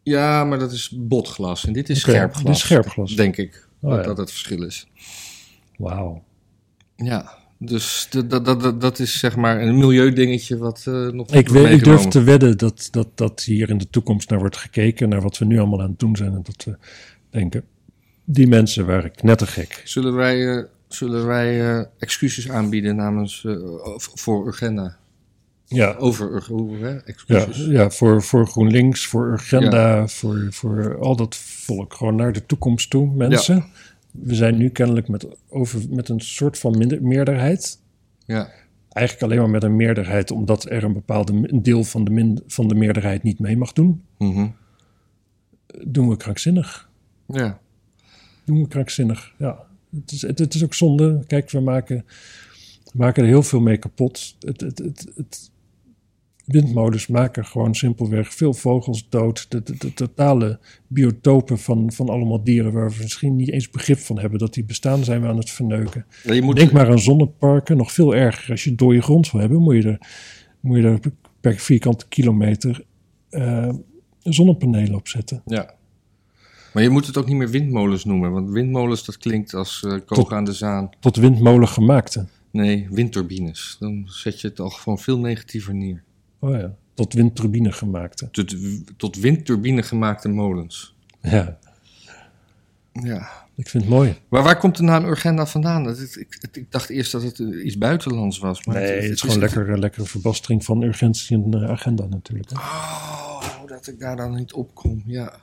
[0.03, 2.55] Ja, maar dat is botglas en dit is Oké, scherp dit glas.
[2.55, 3.15] is scherp glas.
[3.15, 4.05] Denk ik Oh, dat ja.
[4.05, 4.87] dat het verschil is.
[5.77, 6.23] Wauw.
[6.95, 11.31] Ja, dus dat, dat, dat, is zeg maar een milieudingetje wat eh, nog.
[11.31, 14.57] Ik, weet, ik durf te wedden dat, dat, dat hier in de toekomst naar wordt
[14.57, 16.33] gekeken, naar wat we nu allemaal aan het doen zijn.
[16.33, 16.77] En dat we
[17.29, 17.63] denken,
[18.23, 19.81] die mensen waren knettergek.
[19.83, 23.45] Zullen wij, eh, zullen wij eh, excuses aanbieden namens.
[23.97, 24.97] voor Urgenda?
[25.73, 26.43] Ja, Over
[26.81, 26.89] hè?
[26.89, 27.65] ja, Excuses.
[27.65, 31.93] ja voor, voor GroenLinks, voor Urgenda, voor, voor al dat volk.
[31.93, 33.65] Gewoon naar de toekomst toe, mensen.
[34.11, 37.79] We zijn nu kennelijk met, over, met een soort van minder, meerderheid.
[38.25, 38.49] ja.
[38.89, 42.43] Eigenlijk alleen maar met een meerderheid, omdat er een bepaalde een deel van de, min,
[42.47, 44.03] van de meerderheid niet mee mag doen.
[44.17, 44.47] Mhm.
[45.87, 46.89] Doen we krankzinnig.
[47.27, 47.59] ja.
[48.45, 49.33] doen we krankzinnig.
[49.37, 49.65] Ja,
[50.01, 51.23] het is, het, het is ook zonde.
[51.27, 52.05] Kijk, we maken,
[52.93, 54.35] maken er heel veel mee kapot.
[54.39, 55.51] Het, het, het, het,
[56.45, 59.45] windmolens maken gewoon simpelweg veel vogels dood.
[59.49, 63.97] De, de, de totale biotopen van, van allemaal dieren waar we misschien niet eens begrip
[63.97, 66.05] van hebben dat die bestaan, zijn we aan het verneuken.
[66.23, 68.51] Ja, Je moet, Denk maar aan zonneparken, nog veel erger.
[68.51, 70.07] Als je dode grond wil hebben, moet je er,
[70.59, 70.99] moet je er
[71.41, 72.85] per vierkante kilometer
[73.29, 73.69] eh,
[74.19, 75.41] zonnepanelen op zetten.
[75.45, 75.73] Ja.
[76.73, 80.37] Maar je moet het ook niet meer windmolens noemen, want windmolens dat klinkt als kogen
[80.37, 80.89] aan de zaan.
[80.99, 82.25] Tot windmolen gemaakte.
[82.51, 83.75] Nee, windturbines.
[83.79, 86.03] Dan zet je het al gewoon veel negatiever neer.
[86.43, 88.29] Oh ja, tot windturbine gemaakte.
[88.31, 88.55] Tot,
[88.97, 90.95] tot windturbine gemaakte molens.
[91.21, 91.59] Ja,
[92.93, 93.29] Ja.
[93.55, 94.15] ik vind het mooi.
[94.29, 95.83] Maar waar komt de naam Urgenda vandaan?
[95.83, 98.65] Dat, het- ik, het- ik dacht eerst dat het iets buitenlands was.
[98.65, 102.49] Maar Nee, het is gewoon lekker, eh, lekkere verbastering van urgentie en eh, agenda natuurlijk.
[102.49, 102.55] hè.
[102.55, 105.03] Oh, dat ik daar dan niet op kom.
[105.05, 105.33] Ja.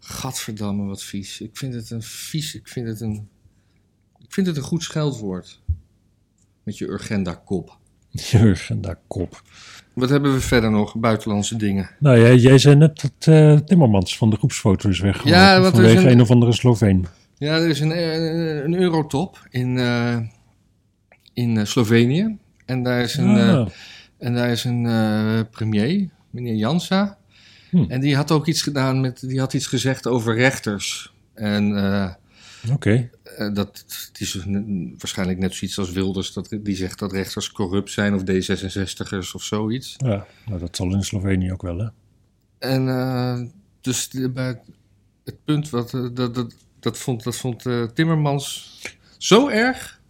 [0.00, 1.40] Gadverdamme, wat vies.
[1.40, 2.54] Ik vind het een vies.
[2.54, 3.28] Ik vind het een.
[4.18, 5.60] Ik vind het een goed scheldwoord.
[6.62, 7.78] Met je Urgenda-kop.
[8.10, 9.42] Je agenda kop.
[9.94, 10.94] Wat hebben we verder nog?
[10.96, 11.90] Buitenlandse dingen.
[11.98, 15.68] Nou ja, jij zei net dat eh, Timmermans van de groepsfoto is Ja, er is
[15.68, 16.20] vanwege een- een...
[16.20, 17.06] of andere Sloveen.
[17.38, 20.16] Ja, er is een, eh, een Eurotop in, eh,
[21.32, 22.36] in Slovenië.
[22.64, 23.68] En daar is een, Ah,
[24.18, 24.82] En daar is een
[25.50, 27.16] premier, meneer Jansa.
[27.70, 27.84] Hm.
[27.88, 31.12] En die had ook iets gedaan met, die had iets gezegd over rechters.
[31.34, 31.72] En
[32.72, 33.10] Oké.
[33.22, 37.52] eh, dat het is n- waarschijnlijk net zoiets als Wilders, dat, die zegt dat rechters
[37.52, 39.94] corrupt zijn of D66'ers of zoiets.
[39.96, 41.88] Ja, nou, dat zal in Slovenië ook wel, hè?
[42.58, 43.40] En eh,
[43.80, 44.60] dus bij
[45.24, 47.64] het punt wat eh, dat, dat, dat vond, dat vond
[47.94, 48.76] Timmermans
[49.18, 50.00] zo erg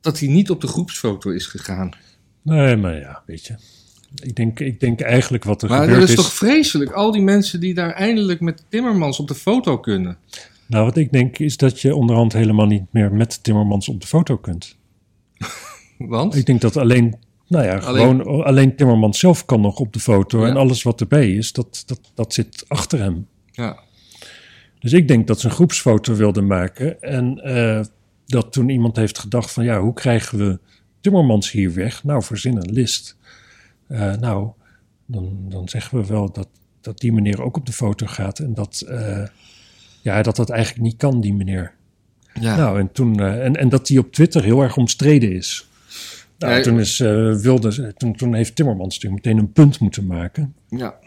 [0.00, 1.90] dat hij niet op de groepsfoto is gegaan.
[2.42, 3.54] Nee, maar ja, weet je.
[4.22, 6.20] Ik denk, ik denk eigenlijk wat er Maar gebeurd dat is is...
[6.22, 6.90] toch vreselijk?
[6.90, 10.16] Al die mensen die daar eindelijk met Timmermans op de foto kunnen.
[10.68, 14.06] Nou, wat ik denk is dat je onderhand helemaal niet meer met Timmermans op de
[14.06, 14.76] foto kunt.
[15.98, 16.34] Want?
[16.36, 17.16] Ik denk dat alleen,
[17.46, 20.40] nou ja, Alleen- gewoon alleen Timmermans zelf kan nog op de foto.
[20.40, 20.48] Ja.
[20.48, 23.26] En alles wat erbij is, dat, dat, dat zit achter hem.
[23.50, 23.78] Ja.
[24.78, 27.02] Dus ik denk dat ze een groepsfoto wilden maken.
[27.02, 27.84] En eh,
[28.26, 30.58] dat toen iemand heeft gedacht van, ja, hoe krijgen we
[31.00, 32.04] Timmermans hier weg?
[32.04, 33.16] Nou, verzin een list.
[33.86, 34.50] Eh, nou,
[35.06, 36.48] dan, dan zeggen we wel dat,
[36.80, 38.38] dat die meneer ook op de foto gaat.
[38.38, 39.22] En dat, eh,
[40.00, 41.72] ja, dat dat eigenlijk niet kan, die meneer.
[42.40, 42.56] Ja.
[42.56, 45.68] Nou, en, toen, eh, en, en dat die op Twitter heel erg omstreden is.
[46.38, 50.54] Nou, toen, is, eh, wilde, toen, toen heeft Timmermans natuurlijk meteen een punt moeten maken.
[50.68, 50.98] ja.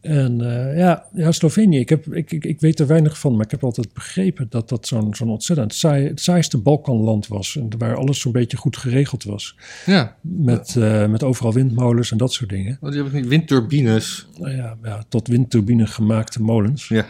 [0.00, 3.44] En eh, ja, ja, Slovenië, ik, heb, ik, ik, ik weet er weinig van, maar
[3.44, 7.56] ik heb altijd begrepen dat dat zo'n zo'n ontzettend saai, het saaiste Balkanland was.
[7.56, 9.56] En waar alles zo'n beetje goed geregeld was.
[9.86, 12.76] Ja, Met, eh, met overal windmolens en dat soort dingen.
[12.80, 14.26] want die hebben niet windturbines.
[14.38, 16.88] Nou ja, ja, tot windturbine gemaakte molens.
[16.88, 17.06] Ja.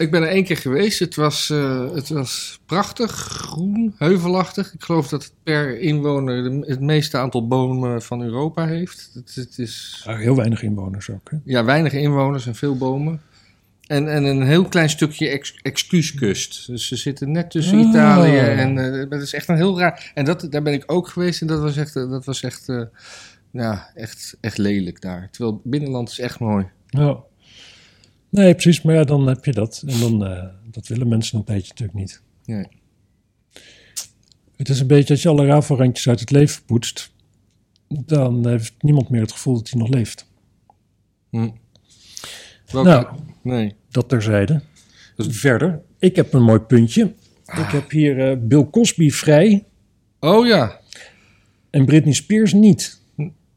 [0.00, 0.98] Ik ben er één keer geweest.
[0.98, 4.74] Het was, eh, het was prachtig, groen, heuvelachtig.
[4.74, 9.10] Ik geloof dat het per inwoner het meeste aantal bomen van Europa heeft.
[9.14, 11.30] Het, het is heel weinig inwoners ook.
[11.30, 11.36] Hè?
[11.44, 13.20] ja, weinig inwoners en veel bomen.
[13.86, 16.66] En, en een heel klein stukje ex, excuuskust.
[16.66, 17.88] Dus ze zitten net tussen Oh.
[17.88, 20.12] Italië en eh, dat is echt een heel raar.
[20.14, 22.66] En dat, daar ben ik ook geweest en dat was echt, eh, dat was echt,
[23.50, 25.28] ja, echt, echt lelijk daar.
[25.30, 26.66] Terwijl binnenland is echt mooi.
[26.86, 27.28] Ja.
[28.30, 29.82] Nee, precies, maar ja, dan heb je dat.
[29.86, 32.22] En dan, eh, dat willen mensen een tijdje natuurlijk niet.
[32.44, 32.66] Nee.
[34.56, 37.12] Het is een beetje als je alle rafelrandjes uit het leven poetst,
[37.88, 40.26] dan heeft niemand meer het gevoel dat hij nog leeft.
[41.30, 41.48] Hm.
[42.70, 43.06] Welke- Nou.
[43.42, 43.74] nee.
[43.90, 44.62] Dat terzijde.
[45.16, 47.14] Dus- Verder, ik heb een mooi puntje.
[47.44, 49.64] Ik heb hier eh, Bill Cosby vrij
[50.20, 50.80] Oh ja.
[51.70, 52.99] en Britney Spears niet.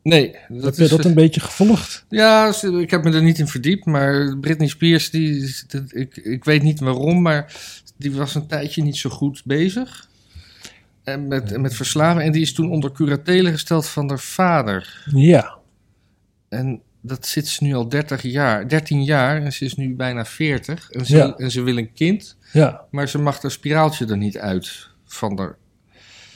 [0.04, 0.36] Nee.
[0.50, 2.06] Dat heb je is, dat een beetje gevolgd?
[2.10, 6.44] Ja, ik heb me er niet in verdiept, maar Britney Spears, die, dat- ik, ik
[6.44, 7.56] weet niet waarom, maar
[7.98, 10.08] die was een tijdje niet zo goed bezig.
[11.04, 12.26] En met, met verslaving.
[12.26, 15.04] En die is toen onder curatele gesteld van haar vader.
[15.16, 15.58] Ja.
[16.50, 20.26] En dat zit ze nu al 30 jaar, 13 jaar en ze is nu bijna
[20.26, 20.90] 40.
[20.92, 21.34] En ze, Ja.
[21.38, 25.38] en ze wil een kind, Ja, maar ze mag haar spiraaltje er niet uit van
[25.40, 25.56] haar.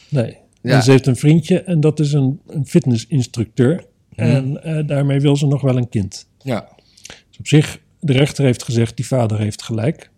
[0.09, 0.37] nee.
[0.67, 0.75] Ja.
[0.75, 3.85] En ze heeft een vriendje en dat is een, een fitnessinstructeur.
[4.15, 4.21] Hm.
[4.21, 6.27] En eh, daarmee wil ze nog wel een kind.
[6.41, 6.69] Ja,
[7.29, 10.09] Dus op zich, de rechter heeft gezegd, die vader heeft gelijk.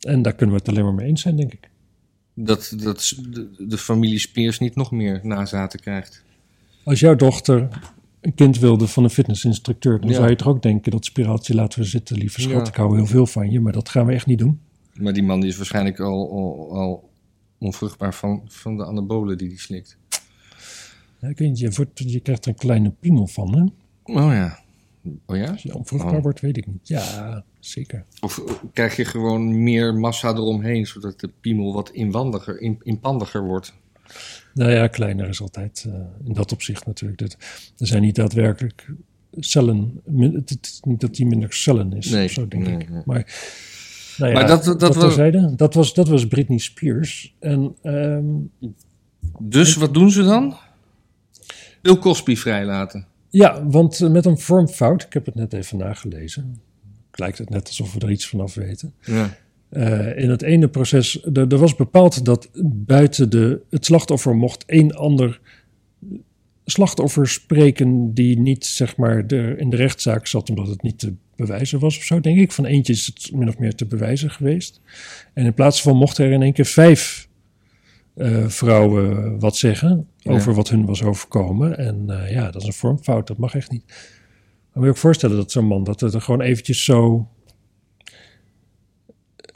[0.00, 1.70] En daar kunnen we het alleen maar mee eens zijn, denk ik.
[2.34, 6.22] dat, dat de, de familie Spears niet nog meer nazaten krijgt.
[6.84, 7.68] Als jouw dochter
[8.20, 10.16] een kind wilde van een fitnessinstructeur, dan Ja.
[10.16, 12.52] zou je toch ook denken, dat spiraaltje laten we zitten, lieve schat.
[12.66, 12.68] Ja.
[12.72, 14.60] Ik hou heel veel van je, maar dat gaan we echt niet doen.
[14.94, 17.07] Maar die man die is waarschijnlijk al, al, al
[17.58, 19.96] onvruchtbaar van, van de anabolen die hij slikt.
[21.20, 23.62] Ja, ik weet je, wordt- je krijgt er een kleine piemel van, hè?
[24.14, 24.58] Oh ja.
[25.26, 25.50] Oh ja?
[25.50, 26.22] Als je onvruchtbaar Oh.
[26.22, 26.88] wordt, weet ik niet.
[26.88, 28.04] Ja, zeker.
[28.20, 33.42] Of eh, krijg je gewoon meer massa eromheen, zodat de piemel wat inwandiger, in, inpandiger
[33.44, 33.74] wordt?
[34.54, 35.94] Nou ja, kleiner is altijd eh,
[36.24, 37.18] in dat opzicht natuurlijk.
[37.20, 37.36] Dat,
[37.78, 38.86] er zijn niet daadwerkelijk
[39.38, 40.00] cellen.
[40.04, 42.10] min- Het niet dat die minder cellen is.
[42.10, 42.90] Nee, of zo, denk nee, ik.
[42.90, 43.02] nee.
[43.04, 43.24] Maar,
[44.18, 45.16] nou ja, Maar dat- dat was-
[45.56, 47.34] dat, was, dat was Britney Spears.
[47.38, 48.24] En ehm,
[49.38, 50.56] Dus wat doen ze dan?
[51.82, 53.06] Bill Cosby vrijlaten.
[53.28, 56.60] ja, want eh, met een vormfout, ik heb het net even nagelezen.
[57.12, 58.92] Lijkt het net alsof we er iets vanaf weten.
[59.04, 59.36] Ja.
[59.68, 64.64] Eh, in het ene proces, er, er was bepaald dat buiten de, het slachtoffer mocht
[64.66, 65.40] één ander
[66.70, 71.14] slachtoffer spreken die niet zeg maar de, in de rechtszaak zat omdat het niet te
[71.36, 72.52] bewijzen was of zo, denk ik.
[72.52, 74.80] Van eentje is het min of meer te bewijzen geweest.
[75.34, 77.28] En in plaats van mochten er in één keer vijf
[78.14, 80.32] eh, vrouwen wat zeggen Ja.
[80.32, 81.78] over wat hun was overkomen.
[81.78, 83.84] En eh, ja, dat is een vormfout, dat mag echt niet.
[83.86, 83.96] Maar
[84.72, 87.28] moet je ook voorstellen dat zo'n man, dat het er gewoon eventjes zo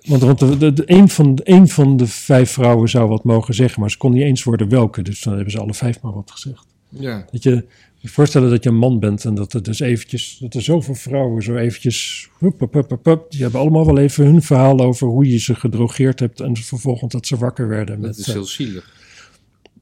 [0.06, 3.54] want, want de, de, de- een, van, een van de vijf vrouwen zou wat mogen
[3.54, 5.02] zeggen, maar ze kon niet eens worden welke.
[5.02, 6.71] Dus dan hebben ze alle vijf maar wat gezegd.
[6.92, 7.26] Ja.
[7.30, 7.66] Dat je
[8.02, 10.94] je voorstellen dat je een man bent en dat er dus eventjes, dat er zoveel
[10.94, 14.80] vrouwen zo eventjes, hup, hup, hup, hup, hup, die hebben allemaal wel even hun verhaal
[14.80, 18.00] over hoe je ze gedrogeerd hebt en vervolgens dat ze wakker werden.
[18.00, 18.96] Dat Met, is eh, heel zielig.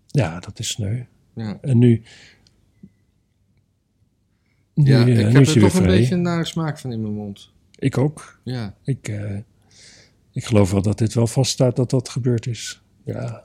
[0.07, 1.03] ja, dat is sneu.
[1.35, 2.03] Ja, En nu...
[4.75, 7.01] nu, ja eh, ik nu heb er toch een beetje een nare smaak van in
[7.01, 7.51] mijn mond.
[7.79, 8.39] Ik ook.
[8.45, 9.37] Ja, Ik, eh,
[10.33, 12.83] ik geloof wel dat dit wel vaststaat dat dat gebeurd is.
[13.05, 13.45] Ja,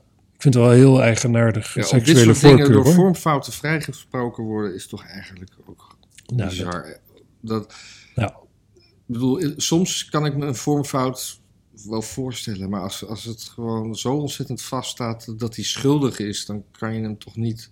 [0.51, 1.73] vind het wel heel eigenaardig.
[1.75, 2.93] ja op dit seksuele soort dingen voorkeur, door hoor.
[2.93, 6.97] vormfouten vrijgesproken worden is toch eigenlijk ook Nou, dat- bizar.
[7.41, 7.73] Dat,
[8.15, 8.31] nou,
[8.75, 11.41] ik bedoel, soms kan ik me een vormfout
[11.87, 16.63] wel voorstellen, maar als, als het gewoon zo ontzettend vaststaat dat hij schuldig is, dan
[16.71, 17.69] kan je hem toch niet.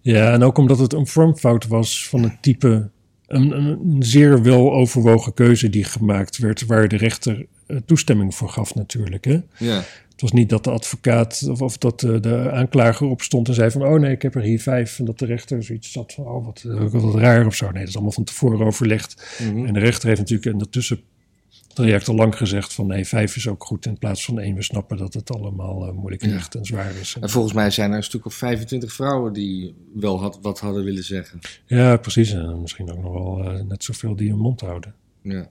[0.00, 2.90] Ja, en ook omdat het een vormfout was van het type.
[3.26, 8.34] Een, een, een zeer wel overwogen keuze die gemaakt werd, waar de rechter eh, toestemming
[8.34, 9.24] voor gaf, natuurlijk.
[9.24, 9.40] Hè?
[9.58, 9.84] Ja,
[10.18, 13.70] Het was niet dat de advocaat of, of dat de, de aanklager opstond en zei
[13.70, 13.84] van...
[13.84, 14.98] oh nee, ik heb er hier vijf.
[14.98, 17.64] En dat de rechter zoiets zat van, oh wat, eh, wat raar of zo.
[17.70, 19.38] Nee, dat is allemaal van tevoren overlegd.
[19.42, 19.66] mhm.
[19.66, 22.86] En de rechter heeft natuurlijk in dat tussentraject al lang gezegd van...
[22.86, 24.54] nee, vijf is ook goed in plaats van één.
[24.54, 26.40] We snappen dat het allemaal eh, moeilijk Ja.
[26.58, 27.14] en zwaar is.
[27.14, 30.60] En- En volgens mij zijn er een stuk of 25 vrouwen die wel had, wat
[30.60, 31.38] hadden willen zeggen.
[31.66, 32.32] ja, precies.
[32.32, 34.94] En misschien ook nog wel eh, net zoveel die hun mond houden.
[35.22, 35.48] Ja,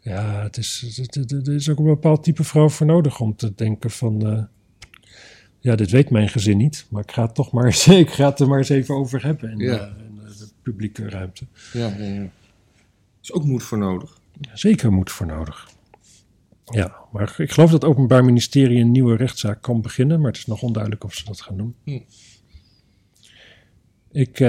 [0.00, 0.98] Ja, het is,
[1.28, 4.26] er is ook een bepaald type vrouw voor nodig om te denken van...
[4.26, 4.42] eh,
[5.58, 8.28] ja, dit weet mijn gezin niet, maar ik ga het toch maar eens, ik ga
[8.28, 9.78] het er maar eens even over hebben in, Ja.
[9.78, 11.46] eh, in eh, de publieke ruimte.
[11.72, 12.04] ja, ja.
[12.04, 12.20] ja.
[12.20, 12.30] Er
[13.22, 14.18] is ook moed voor nodig.
[14.52, 15.68] Zeker moet voor nodig.
[16.64, 20.36] Ja, maar ik geloof dat het Openbaar Ministerie een nieuwe rechtszaak kan beginnen, maar het
[20.40, 21.74] is nog onduidelijk of ze dat gaan doen.
[21.84, 21.98] Hm.
[24.12, 24.40] Ik,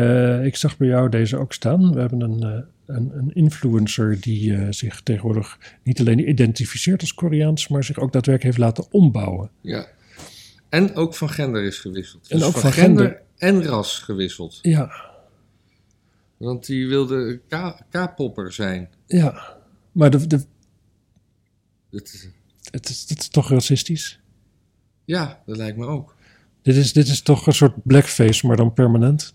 [0.45, 1.93] ik zag bij jou deze ook staan.
[1.93, 2.65] We hebben een,
[2.95, 8.11] een, een influencer die eh, zich tegenwoordig niet alleen identificeert als Koreaans, maar zich ook
[8.13, 9.49] daadwerkelijk heeft laten ombouwen.
[9.61, 9.87] Ja.
[10.69, 12.27] En ook van gender is gewisseld.
[12.29, 13.05] En dus ook van, van gender,
[13.37, 13.61] gender.
[13.63, 14.59] en ras gewisseld.
[14.61, 15.09] Ja,
[16.37, 17.39] Want die wilde
[17.89, 18.89] K-popper zijn.
[19.07, 19.59] ja.
[19.91, 20.41] Maar de, de,
[21.89, 22.27] Dat is-
[22.71, 24.19] het, is, het is toch racistisch?
[25.05, 26.15] ja, dat lijkt me ook.
[26.61, 29.33] Dit is, dit is toch een soort blackface, maar dan permanent?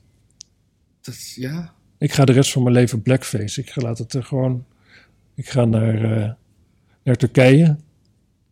[1.01, 3.61] Dat, ja, Ik ga de rest van mijn leven blackface.
[3.61, 4.67] Ik ga laat het er gewoon.
[5.35, 6.33] Ik ga naar, eh,
[7.03, 7.77] naar Turkije.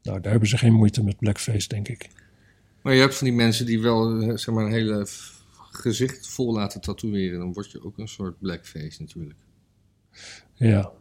[0.03, 2.09] Nou, daar hebben ze geen moeite met blackface, denk ik.
[2.83, 5.07] maar je hebt van die mensen die wel eh, zeg maar, een hele
[5.71, 7.39] gezicht vol laten tatoeëren.
[7.39, 9.39] Dan word je ook een soort blackface natuurlijk.
[10.55, 10.93] Ja.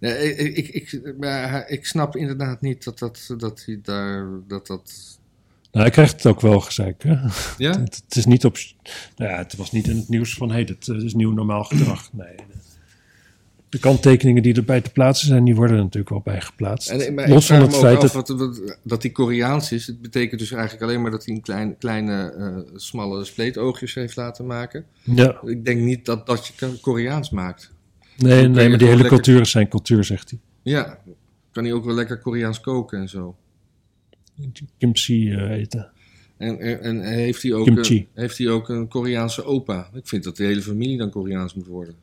[0.00, 4.28] Nee, ik, ik, ik, ik snap inderdaad niet dat dat, dat hij daar.
[4.46, 5.18] Dat, dat...
[5.72, 7.02] Nou, hij krijgt het ook wel gezeik.
[7.02, 7.10] Hè?
[7.58, 7.80] Ja?
[7.80, 8.56] Het, het is niet op.
[9.16, 10.50] Nou ja, het was niet in het nieuws van.
[10.50, 12.08] hey, dit eh, is nieuw normaal gedrag.
[12.12, 12.34] Nee.
[13.68, 16.90] de- kanttekeningen die erbij te plaatsen zijn, die worden er natuurlijk wel bij geplaatst.
[16.90, 18.12] En, maar Los van het feit dat.
[18.12, 19.86] wat, wat- dat hij Koreaans is.
[19.86, 24.16] Het betekent dus eigenlijk alleen maar dat hij een klein, kleine, eh, smalle spleetoogjes heeft
[24.16, 24.84] laten maken.
[25.02, 27.70] Ja, Ik denk niet dat, dat je Koreaans maakt.
[28.16, 30.38] nee, nee, maar die hele lekker- cultuur is zijn cultuur, zegt hij.
[30.62, 30.98] Ja,
[31.52, 33.36] kan hij ook wel lekker Koreaans koken en zo.
[34.78, 35.90] Kimchi eh, eten.
[36.36, 39.90] En, en, heeft, hij ook een, heeft hij ook een Koreaanse opa?
[39.94, 41.94] Ik vind dat de hele familie dan Koreaans moet worden.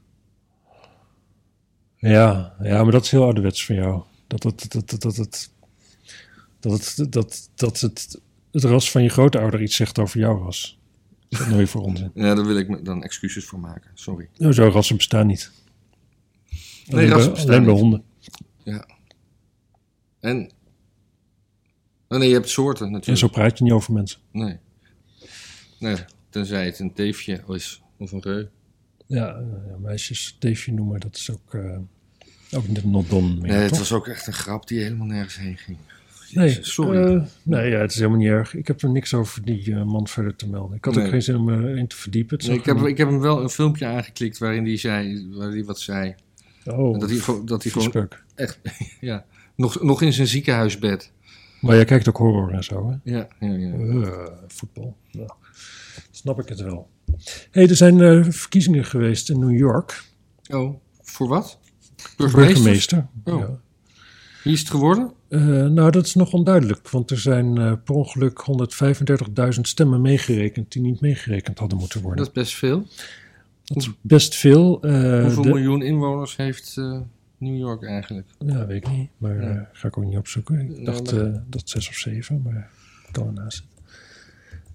[1.98, 4.04] Ja, ja, maar dat is heel ouderwets van jou.
[4.28, 5.50] Dat het, dat, dat, dat, het,
[6.60, 8.20] dat, het, dat, dat het,
[8.52, 10.80] het ras van je grootouder iets zegt over jouw ras.
[11.30, 12.12] Dat nooit voor onzin.
[12.24, 13.92] Ja, daar wil ik me dan excuses voor maken.
[13.94, 14.30] Sorry.
[14.38, 15.52] Nou, zo rassen bestaan niet.
[16.50, 16.60] Nee,
[16.90, 17.82] Alleen bij- rassen bestaan Alleen bij niet.
[17.82, 18.04] honden.
[18.64, 18.88] Ja.
[20.20, 20.52] En...
[22.10, 23.20] Oh nee, je hebt soorten En natuurlijk.
[23.20, 24.20] zo praat je niet over mensen.
[24.32, 24.58] Nee.
[25.80, 25.96] Nee,
[26.30, 28.46] tenzij het een teefje is of een reu.
[29.08, 29.44] Ja, eh,
[29.82, 31.78] meisjes teefje noemen, dat is ook, eh
[32.52, 33.78] ook niet not done meer, Nee, het toch?
[33.78, 35.78] was ook echt een grap die helemaal nergens heen ging.
[36.32, 37.16] Nee, sorry.
[37.16, 38.54] eh, nee, ja, het is helemaal niet erg.
[38.56, 40.78] Ik heb er niks over die man verder te melden.
[40.78, 42.38] Ik had ook geen zin om erin te verdiepen.
[42.48, 45.64] Nee, ik, heb, ik heb hem wel een filmpje aangeklikt waarin hij zei, waar hij
[45.64, 46.16] wat zei.
[46.66, 48.60] Oh, dat hij, dat hij gewoon echt,
[49.02, 51.12] ja, nog, nog in zijn ziekenhuisbed.
[51.62, 53.12] Maar jij kijkt ook horror en zo, hè?
[53.12, 53.72] Ja, ja, ja.
[53.74, 54.96] Eh, voetbal.
[56.12, 56.90] Snap ik het wel.
[57.52, 60.04] hey, er zijn eh, verkiezingen geweest in New York.
[60.50, 61.60] Oh, voor wat?
[62.18, 63.08] Burgemeester.
[63.24, 63.40] Oh.
[63.40, 63.60] Ja.
[64.44, 65.12] Wie is het geworden?
[65.28, 67.54] Eh, nou, dat is nog onduidelijk, want er zijn
[67.84, 68.46] per ongeluk
[69.54, 72.18] 135.000 stemmen meegerekend die niet meegerekend hadden moeten worden.
[72.26, 72.86] Dat is best veel.
[73.64, 74.78] Dat is best veel.
[74.82, 76.78] Hoeveel de- miljoen inwoners heeft
[77.40, 78.28] New York eigenlijk?
[78.46, 79.50] Ja, weet ik niet, maar Ja.
[79.50, 80.60] eh, ga ik ook niet opzoeken.
[80.60, 82.70] Ik dacht maar- eh, dat zes of zeven, maar
[83.08, 83.78] ik kan ernaast zitten.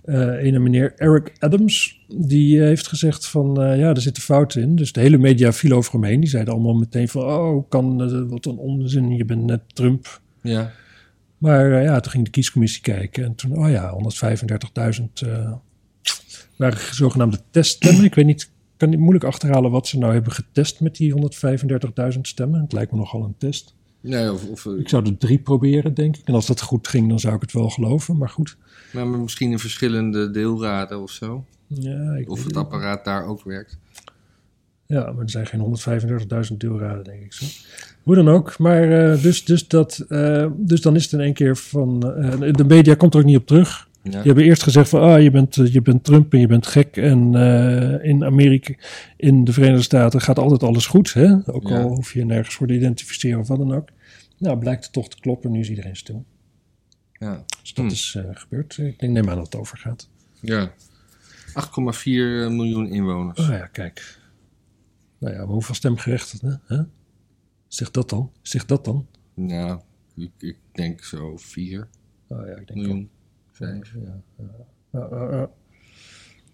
[0.04, 4.76] Eh een meneer Eric Adams, die heeft gezegd van ja, er zitten fouten in.
[4.76, 6.20] Dus de hele media viel over hem heen.
[6.20, 10.20] Die zeiden allemaal meteen van oh, kan, wat een onzin, je bent net Trump.
[10.42, 10.72] Ja.
[11.38, 15.52] Maar ja, toen ging de kiescommissie kijken en toen, oh ja, 135.000 eh
[16.56, 18.04] waren zogenaamde teststemmen.
[18.04, 18.50] Ik weet niet,
[18.84, 21.14] kan niet moeilijk achterhalen wat ze nou hebben getest met die
[22.12, 22.60] 135.000 stemmen.
[22.60, 23.74] Het lijkt me nogal een test.
[24.00, 26.26] Nee, of, of, eh, Ik zou er drie proberen, denk ik.
[26.26, 28.16] En als dat goed ging, dan zou ik het wel geloven.
[28.16, 28.56] Maar goed.
[28.92, 31.44] maar misschien in verschillende deelraden of zo.
[31.66, 33.78] Ja, ik Of het apparaat daar ook werkt.
[34.86, 35.60] Ja, maar er zijn geen
[36.50, 37.44] 135.000 deelraden, denk ik zo.
[38.02, 38.58] Hoe dan ook.
[38.58, 42.14] Maar eh, dus, dus, dat, eh, dus dan is het in één keer van...
[42.16, 43.88] eh, de media komt er ook niet op terug.
[44.04, 44.10] Ja.
[44.10, 45.00] Die hebben eerst gezegd van...
[45.00, 46.96] Ah, je bent, eh, je bent Trump en je bent gek.
[46.96, 48.74] En eh, in Amerika,
[49.16, 51.12] in de Verenigde Staten gaat altijd alles goed.
[51.14, 51.36] Hè?
[51.52, 51.82] Ook Ja.
[51.82, 53.88] al hoef je nergens voor te identificeren of wat dan ook.
[54.38, 55.50] Nou, blijkt het toch te kloppen.
[55.50, 56.24] Nu is iedereen stil.
[57.12, 57.44] Ja.
[57.62, 57.94] Dus dat Hmm.
[57.94, 58.78] is eh, gebeurd.
[58.78, 60.08] Ik denk, neem aan dat het overgaat.
[60.40, 60.72] ja.
[61.54, 63.40] 8,4 miljoen inwoners.
[63.40, 64.18] Oh ja, kijk.
[65.18, 66.60] Nou ja, maar hoeveel stemgerechtigden?
[66.66, 66.82] Hè?
[67.68, 68.30] Zeg dat dan.
[68.42, 69.06] Zeg dat dan.
[69.34, 69.82] Ja,
[70.16, 71.88] ik, ik denk zo 4
[72.28, 73.08] Oh ja, ik denk miljoen.
[74.92, 75.50] Ja.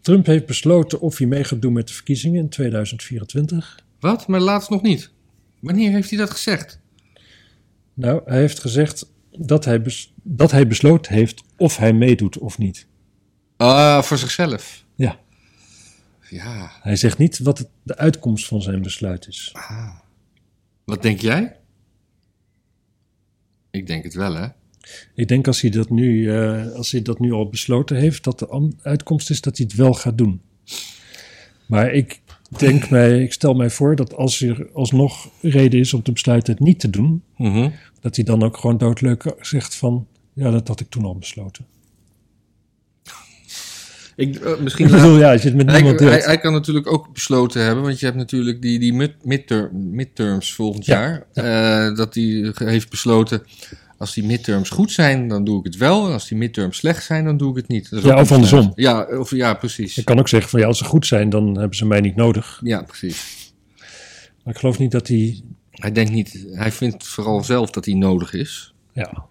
[0.00, 3.84] Trump heeft besloten of hij mee gaat doen met de verkiezingen in 2024.
[4.00, 4.26] Wat?
[4.28, 5.10] Maar laatst nog niet.
[5.60, 6.80] Wanneer heeft hij dat gezegd?
[7.94, 12.58] Nou, hij heeft gezegd dat hij, bes- dat hij besloten heeft of hij meedoet of
[12.58, 12.86] niet.
[13.56, 14.84] Ah, voor zichzelf.
[14.94, 15.18] Ja.
[16.28, 16.70] Ja.
[16.82, 19.50] Hij zegt niet wat het- de uitkomst van zijn besluit is.
[19.52, 19.98] Ah.
[20.84, 21.56] Wat denk jij?
[23.70, 24.46] Ik denk het wel, hè?
[25.14, 28.38] Ik denk als hij dat nu, eh, als hij dat nu al besloten heeft, dat
[28.38, 30.40] de uitkomst is dat hij het wel gaat doen.
[31.66, 32.20] Maar ik
[32.58, 36.52] denk mij, ik stel mij voor dat als er alsnog reden is om te besluiten
[36.54, 37.68] het niet te doen, Mhm.
[38.00, 41.66] dat hij dan ook gewoon doodleuk zegt van, ja, dat had ik toen al besloten.
[44.16, 46.52] Ik, eh, Ik misschien bedoel, ja, als je het met hij, niemand hij, hij kan
[46.52, 51.00] natuurlijk ook besloten hebben, want je hebt natuurlijk die, die mid, midterm, midterms volgend Ja,
[51.00, 51.26] jaar.
[51.90, 53.42] eh, dat hij heeft besloten,
[54.00, 56.06] als die midterms goed zijn, dan doe ik het wel.
[56.06, 57.90] En als die midterms slecht zijn, dan doe ik het niet.
[57.90, 58.72] Dat is Ja, of andersom.
[58.74, 59.94] Ja, of, ja, precies.
[59.94, 62.16] Je kan ook zeggen van, ja, als ze goed zijn, dan hebben ze mij niet
[62.16, 62.60] nodig.
[62.64, 63.52] Ja, precies.
[64.44, 65.40] Maar ik geloof niet dat hij,
[65.70, 68.74] Hij denkt niet, hij vindt vooral zelf dat hij nodig is.
[68.92, 69.26] ja,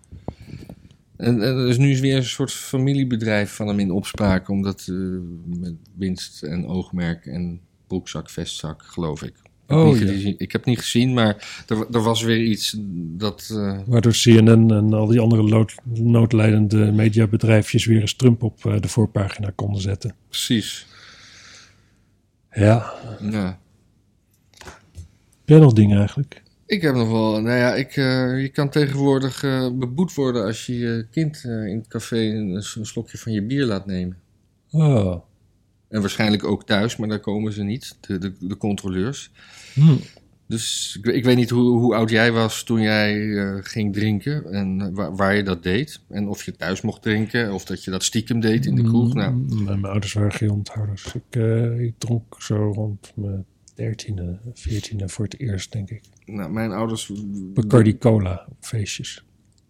[1.17, 4.95] En, en er is nu weer een soort familiebedrijf van hem in opspraak, omdat eh,
[5.59, 9.33] met winst en oogmerk en broekzak, vestzak, geloof ik.
[9.69, 10.07] Ik heb, Oh, niet ja.
[10.13, 12.75] gezien, ik heb niet gezien, maar er, er was weer iets
[13.17, 13.49] dat.
[13.53, 18.79] eh, waardoor CNN en al die andere lood- noodlijdende mediabedrijfjes weer eens Trump op eh,
[18.81, 20.15] de voorpagina konden zetten.
[20.27, 20.87] precies.
[22.51, 22.93] Ja,
[23.31, 23.59] Ja.
[24.63, 26.43] heb jij nog dingen eigenlijk?
[26.65, 29.41] Ik heb nog wel, nou ja, ik, eh, je kan tegenwoordig
[29.73, 33.65] beboet worden als je je kind in het café een, een slokje van je bier
[33.65, 34.17] laat nemen.
[34.71, 35.15] Oh,
[35.89, 39.31] En waarschijnlijk ook thuis, maar daar komen ze niet, de, de, de controleurs.
[39.73, 39.95] hm.
[40.47, 44.51] Dus ik, ik weet niet hoe, hoe oud jij was toen jij eh, ging drinken
[44.51, 45.99] en waar, waar je dat deed.
[46.09, 49.13] En of je thuis mocht drinken of dat je dat stiekem deed in de kroeg.
[49.13, 51.13] Nou, Mm, Mijn ouders waren geen onthouders.
[51.13, 56.01] Ik, eh, ik dronk zo rond mijn dertiende, veertiende voor het eerst, denk ik.
[56.25, 57.11] nou mijn ouders...
[57.53, 59.23] Bacardi Cola op feestjes.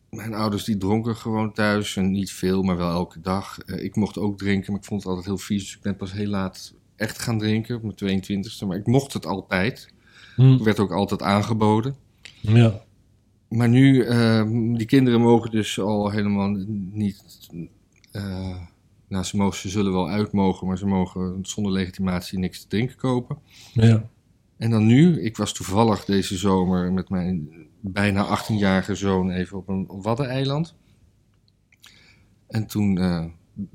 [0.10, 3.60] Mijn ouders die dronken gewoon thuis en niet veel, maar wel elke dag.
[3.60, 5.64] Eh, ik mocht ook drinken, maar ik vond het altijd heel vies.
[5.64, 8.66] Dus ik ben pas heel laat echt gaan drinken, op mijn 22e.
[8.68, 9.93] Maar ik mocht het altijd.
[10.36, 10.64] Hm.
[10.64, 11.95] werd ook altijd aangeboden.
[12.41, 12.82] Ja,
[13.49, 14.43] Maar nu, eh,
[14.74, 16.49] die kinderen mogen dus al helemaal
[16.91, 17.24] niet.
[18.12, 18.55] eh,
[19.07, 22.68] nou, ze, mogen, ze zullen wel uit mogen, maar ze mogen zonder legitimatie niks te
[22.68, 23.38] drinken kopen.
[23.74, 24.10] ja.
[24.60, 27.49] En dan nu, ik was toevallig deze zomer met mijn
[27.80, 30.76] bijna 18-jarige zoon even op een waddeneiland.
[32.47, 33.26] En toen, eh,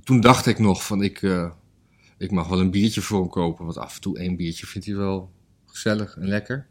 [0.05, 1.51] toen dacht ik nog van ik, eh,
[2.19, 3.65] ik mag wel een biertje voor hem kopen.
[3.65, 5.31] Want af en toe één biertje vindt hij wel
[5.67, 6.67] gezellig en lekker.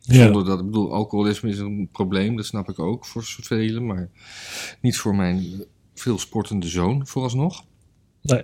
[0.00, 0.24] ja.
[0.24, 4.10] Zonder dat, ik bedoel, alcoholisme is een probleem, dat snap ik ook voor velen, maar
[4.80, 5.64] niet voor mijn
[5.94, 7.64] veel sportende zoon vooralsnog.
[8.22, 8.42] Nee.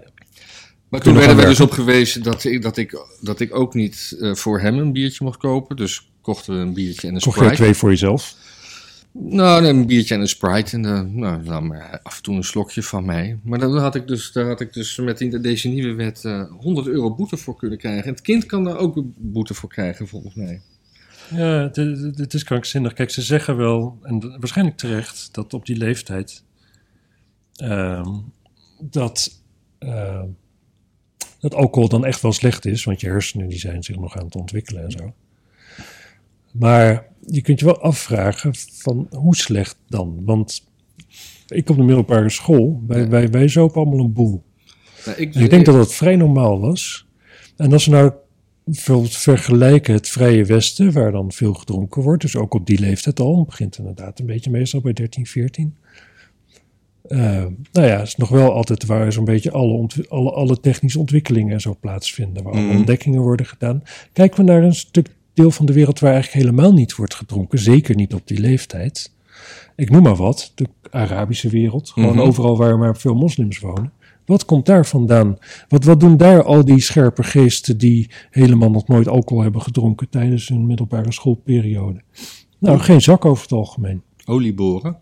[0.94, 4.16] Maar toen werden we dus op gewezen dat ik, dat ik, dat ik ook niet
[4.20, 5.76] eh, voor hem een biertje mocht kopen.
[5.76, 7.62] Dus kochten we een biertje en een Kocht jij Sprite.
[7.62, 8.36] twee voor jezelf?
[9.12, 10.76] Nou, nee, een biertje en een Sprite.
[10.76, 13.38] En eh, nou, dan maar af en toe een slokje van mij.
[13.42, 16.42] Maar daar had ik dus, daar had ik dus met die- deze nieuwe wet eh
[16.58, 18.04] 100 euro boete voor kunnen krijgen.
[18.04, 20.60] En het kind kan daar ook een boete voor krijgen, volgens mij.
[21.30, 21.70] Ja,
[22.16, 22.92] het, is krankzinnig.
[22.92, 26.42] Kijk, ze zeggen wel, en waarschijnlijk terecht, dat op die leeftijd
[27.54, 28.08] ehm,
[28.80, 29.40] dat,
[29.78, 30.26] ehm,
[31.44, 34.24] dat alcohol dan echt wel slecht is, want je hersenen die zijn zich nog aan
[34.24, 35.12] het ontwikkelen en zo.
[36.52, 40.24] Maar je kunt je wel afvragen van hoe slecht dan?
[40.24, 40.66] Want
[41.46, 43.08] ik op de middelbare school, wij, Ja.
[43.08, 44.42] wij, wij zopen allemaal een boel.
[45.06, 47.06] Nou, ik, En ik denk dat dat vrij normaal was.
[47.56, 48.12] En als we nou
[48.64, 53.20] bijvoorbeeld vergelijken het Vrije Westen, waar dan veel gedronken wordt, dus ook op die leeftijd
[53.20, 55.76] al, het begint inderdaad een beetje meestal bij 13, 14.
[57.04, 57.18] Eh,
[57.72, 61.52] nou ja, het is nog wel altijd waar zo'n beetje alle, alle, alle technische ontwikkelingen
[61.52, 62.76] en zo plaatsvinden, waar Mhm.
[62.76, 63.82] ontdekkingen worden gedaan.
[64.12, 67.58] Kijken we naar een stuk deel van de wereld waar eigenlijk helemaal niet wordt gedronken,
[67.58, 69.12] zeker niet op die leeftijd.
[69.76, 72.20] Ik noem maar wat, de Arabische wereld, gewoon Mhm.
[72.26, 73.92] overal waar maar veel moslims wonen.
[74.26, 75.38] Wat komt daar vandaan?
[75.68, 80.08] Wat, wat doen daar al die scherpe geesten die helemaal nog nooit alcohol hebben gedronken
[80.08, 82.00] tijdens hun middelbare schoolperiode?
[82.58, 84.02] Nou, geen zak over het algemeen.
[84.24, 84.96] Olieboren.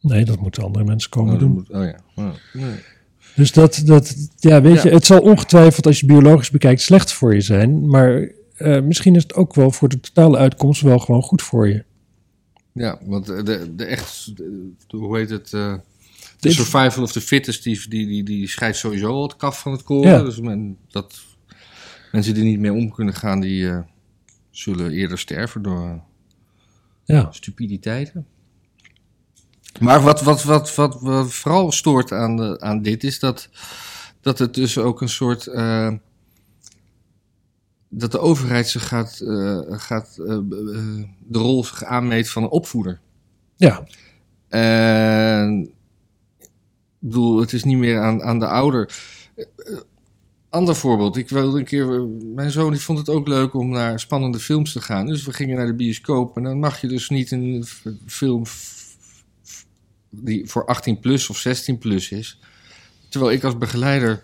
[0.00, 1.50] Nee, dat moeten andere mensen komen Oh, doen.
[1.52, 1.98] moet- oh ja.
[2.14, 2.74] Oh, nee.
[3.36, 4.82] Dus dat, dat ja, weet Ja.
[4.82, 7.88] je, het zal ongetwijfeld als je biologisch bekijkt slecht voor je zijn.
[7.88, 11.68] Maar eh, misschien is het ook wel voor de totale uitkomst wel gewoon goed voor
[11.68, 11.84] je.
[12.72, 15.74] Ja, want de, de, echt, de- hoe heet het, eh,
[16.40, 19.72] de survival of the fittest, die, die, die, die scheidt sowieso al het kaf van
[19.72, 20.10] het koren.
[20.10, 20.22] Ja.
[20.22, 21.20] Dus men, dat,
[22.12, 23.78] mensen die niet mee om kunnen gaan, die eh,
[24.50, 26.00] zullen eerder sterven door
[27.04, 28.26] Ja, stupiditeiten.
[29.78, 33.48] Maar wat, wat, wat, wat, wat vooral stoort aan, de, aan dit is dat,
[34.20, 35.46] dat het dus ook een soort.
[35.46, 35.92] eh,
[37.92, 40.38] dat de overheid zich gaat, eh, gaat eh,
[41.18, 43.00] de rol zich aanmeet van een opvoeder.
[43.56, 43.86] ja,
[44.48, 45.60] En
[47.00, 48.94] ik bedoel, het is niet meer aan, aan de ouder.
[50.48, 51.16] Ander voorbeeld.
[51.16, 52.02] Ik wilde een keer.
[52.34, 55.06] Mijn zoon die vond het ook leuk om naar spannende films te gaan.
[55.06, 56.36] Dus we gingen naar de bioscoop.
[56.36, 57.64] En dan mag je dus niet een
[58.06, 58.46] film
[60.10, 62.38] die voor 18 plus of 16 plus is.
[63.08, 64.22] Terwijl ik als begeleider.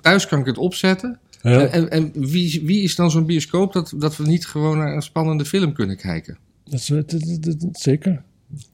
[0.00, 1.18] Thuis kan ik het opzetten.
[1.42, 1.66] ja.
[1.66, 5.02] En, en wie, wie is dan zo'n bioscoop dat, dat we niet gewoon naar een
[5.02, 6.38] spannende film kunnen kijken?
[6.64, 8.22] Dat is, het- zeker.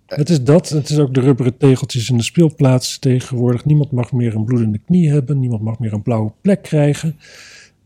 [0.07, 0.69] Het is dat.
[0.69, 3.65] Het is ook de rubberen tegeltjes in de speelplaats tegenwoordig.
[3.65, 5.39] Niemand mag meer een bloedende knie hebben.
[5.39, 7.17] Niemand mag meer een blauwe plek krijgen.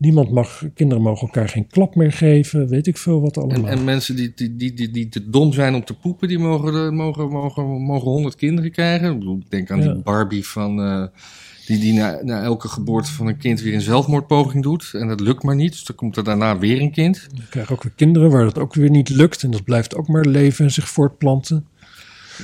[0.03, 2.67] Niemand mag, kinderen mogen elkaar geen klap meer geven.
[2.67, 3.69] Weet ik veel wat En, allemaal.
[3.71, 6.95] en mensen die, die, die, die, die te dom zijn om te poepen, die mogen,
[6.95, 9.21] mogen, mogen, mogen 100 kinderen krijgen.
[9.21, 9.93] Ik, denk aan Ja.
[9.93, 10.81] die Barbie van.
[10.81, 11.03] eh,
[11.67, 14.89] die die na, na elke geboorte van een kind weer een zelfmoordpoging doet.
[14.93, 15.71] En dat lukt maar niet.
[15.71, 17.27] Dus dan komt er daarna weer een kind.
[17.33, 19.43] Je krijgt ook weer kinderen waar dat ook weer niet lukt.
[19.43, 21.65] En dat blijft ook maar leven en zich voortplanten.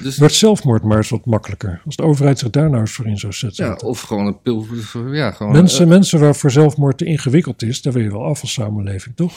[0.04, 1.82] Dus, Wordt zelfmoord maar eens wat makkelijker.
[1.86, 3.66] Als de overheid zich daar nou eens voor in zou zetten.
[3.66, 4.66] ja, of gewoon een pil.
[5.12, 8.42] Ja, gewoon, mensen, eh, mensen waarvoor zelfmoord te ingewikkeld is, daar wil je wel af
[8.42, 9.34] als samenleving, toch?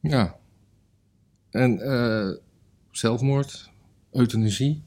[0.00, 0.36] ja.
[1.50, 2.36] En eh,
[2.90, 3.70] zelfmoord,
[4.12, 4.82] euthanasie,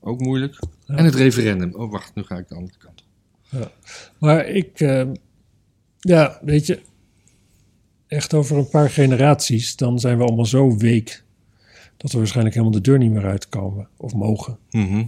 [0.00, 0.58] ook moeilijk.
[0.86, 0.94] Ja.
[0.94, 1.74] En het referendum.
[1.74, 3.04] Oh, wacht, nu ga ik de andere kant.
[3.52, 3.72] op.
[4.18, 5.06] Maar ik, eh,
[5.98, 6.80] ja, weet je,
[8.06, 11.24] echt over een paar generaties, dan zijn we allemaal zo week
[11.96, 14.58] dat we waarschijnlijk helemaal de deur niet meer uitkomen of mogen.
[14.70, 15.04] Mhm.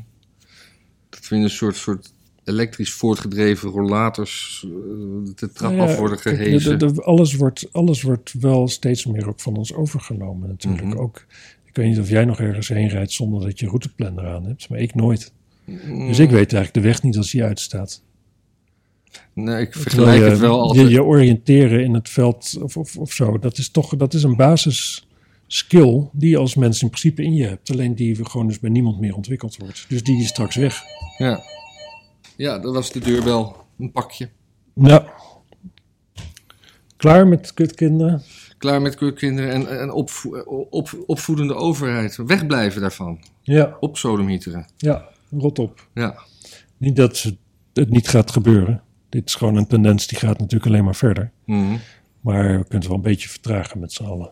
[1.09, 2.13] Dat we in een soort, soort
[2.45, 4.71] elektrisch voortgedreven rollators eh,
[5.35, 6.79] de trap Nou ja, af worden de- gehezen.
[6.79, 10.85] de- de- alles, wordt, alles wordt wel steeds meer ook van ons overgenomen natuurlijk.
[10.87, 10.99] Mhm.
[10.99, 11.27] Ook,
[11.65, 14.69] ik weet niet of jij nog ergens heen rijdt zonder dat je routeplanner aan hebt,
[14.69, 15.33] maar ik nooit.
[15.65, 18.03] Mm, Dus ik weet eigenlijk de weg niet als die uitstaat.
[19.33, 20.91] Nee, ik vergelijk je, het wel je, altijd.
[20.91, 24.37] je oriënteren in het veld of, of, of zo, dat is toch dat is een
[24.37, 25.06] basis
[25.47, 27.71] skill die je als mens in principe in je hebt.
[27.71, 29.85] Alleen die gewoon dus bij niemand meer ontwikkeld wordt.
[29.89, 30.83] Dus die is straks weg.
[31.19, 31.41] Ja.
[32.37, 33.57] ja, dat was de deurbel.
[33.79, 34.29] Een pakje.
[34.75, 35.13] Ja.
[36.97, 38.23] Klaar met kutkinderen?
[38.59, 40.39] Klaar met kinderen en, en opvo-
[40.71, 42.17] op, opvoedende overheid.
[42.17, 43.21] Wegblijven daarvan.
[43.43, 44.67] Ja, Op sodemieteren.
[44.77, 45.89] ja, rot op.
[45.95, 46.19] Ja.
[46.77, 47.33] Niet dat
[47.73, 48.83] het niet gaat gebeuren.
[49.09, 51.31] Dit is gewoon een tendens die gaat natuurlijk alleen maar verder.
[51.45, 51.77] Mhm.
[52.21, 54.31] Maar we kunnen het wel een beetje vertragen met z'n allen.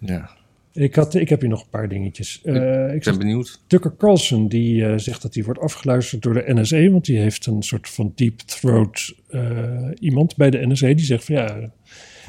[0.00, 0.30] Ja.
[0.72, 2.40] Ik, had, ik heb hier nog een paar dingetjes.
[2.44, 3.60] Eh, ik Ik zag ben benieuwd.
[3.66, 7.46] Tucker Carlson die eh, zegt dat hij wordt afgeluisterd door de NSA, want die heeft
[7.46, 11.70] een soort van deep throat eh, iemand bij de NSA die zegt van ja,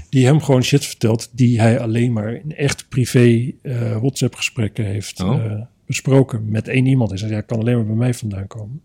[0.09, 4.85] die hem gewoon shit vertelt die hij alleen maar in echt privé eh, WhatsApp gesprekken
[4.85, 5.45] heeft Oh.
[5.45, 7.09] eh, besproken met één iemand.
[7.09, 8.81] Hij zegt ja, kan alleen maar bij mij vandaan komen.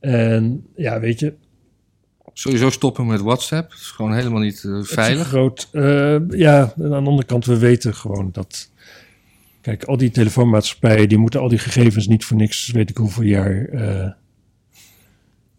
[0.00, 1.34] En ja, weet je,
[2.32, 3.70] Sowieso stoppen met WhatsApp.
[3.70, 5.26] Het is gewoon helemaal niet eh, veilig.
[5.26, 8.70] groot, eh, ja, en aan de andere kant, we weten gewoon dat.
[9.60, 13.22] Kijk, al die telefoonmaatschappijen, die moeten al die gegevens niet voor niks, weet ik hoeveel
[13.22, 14.10] jaar, eh,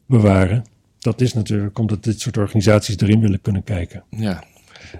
[0.05, 0.65] bewaren.
[0.99, 4.03] Dat is natuurlijk omdat dit soort organisaties erin willen kunnen kijken.
[4.09, 4.43] Ja.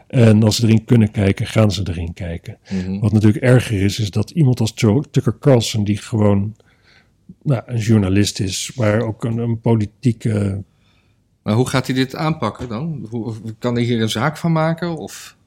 [0.08, 2.58] En als ze erin kunnen kijken, gaan ze erin kijken.
[2.70, 3.00] Mhm.
[3.00, 6.56] Wat natuurlijk erger is, is dat iemand als Joe Tucker Carlson, die gewoon
[7.44, 10.64] nou, een journalist is, maar ook een, een politieke
[11.42, 13.08] Maar hoe gaat hij dit aanpakken dan?
[13.10, 14.98] Hoe, kan hij hier een zaak van maken?
[14.98, 15.38] Of...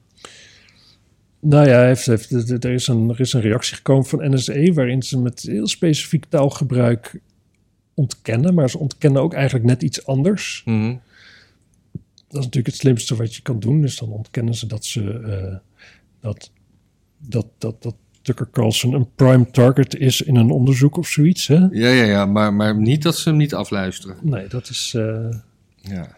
[1.39, 2.31] Nou ja, heeft, heeft,
[2.63, 6.25] er, is een, er is een reactie gekomen van NSE waarin ze met heel specifiek
[6.29, 7.19] taalgebruik
[7.93, 8.53] ontkennen.
[8.53, 10.61] Maar ze ontkennen ook eigenlijk net iets anders.
[10.65, 10.95] Mhm.
[12.27, 13.81] Dat is natuurlijk het slimste wat je kan doen.
[13.81, 15.55] Dus dan ontkennen ze dat ze eh,
[16.19, 16.51] dat,
[17.17, 21.47] dat, dat, dat Tucker Carlson een prime target is in een onderzoek of zoiets.
[21.47, 21.55] Hè?
[21.71, 22.25] Ja, ja, ja.
[22.25, 24.17] Maar, maar niet dat ze hem niet afluisteren.
[24.21, 24.93] Nee, dat is.
[24.95, 25.29] eh,
[25.89, 26.17] Ja.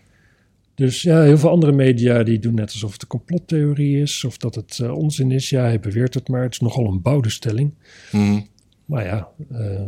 [0.75, 4.23] Dus ja, heel veel andere media die doen net alsof het een complottheorie is.
[4.23, 5.49] Of dat het eh, onzin is.
[5.49, 6.41] Ja, hij beweert het maar.
[6.41, 7.73] Het is nogal een bouwde stelling.
[8.11, 8.41] Mhm.
[8.85, 9.81] Maar ja, eh,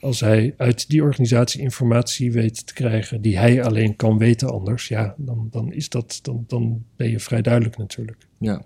[0.00, 4.88] als hij uit die organisatie informatie weet te krijgen die hij alleen kan weten anders,
[4.88, 8.26] ja, dan, dan is dat, dan, dan ben je vrij duidelijk natuurlijk.
[8.38, 8.64] Ja.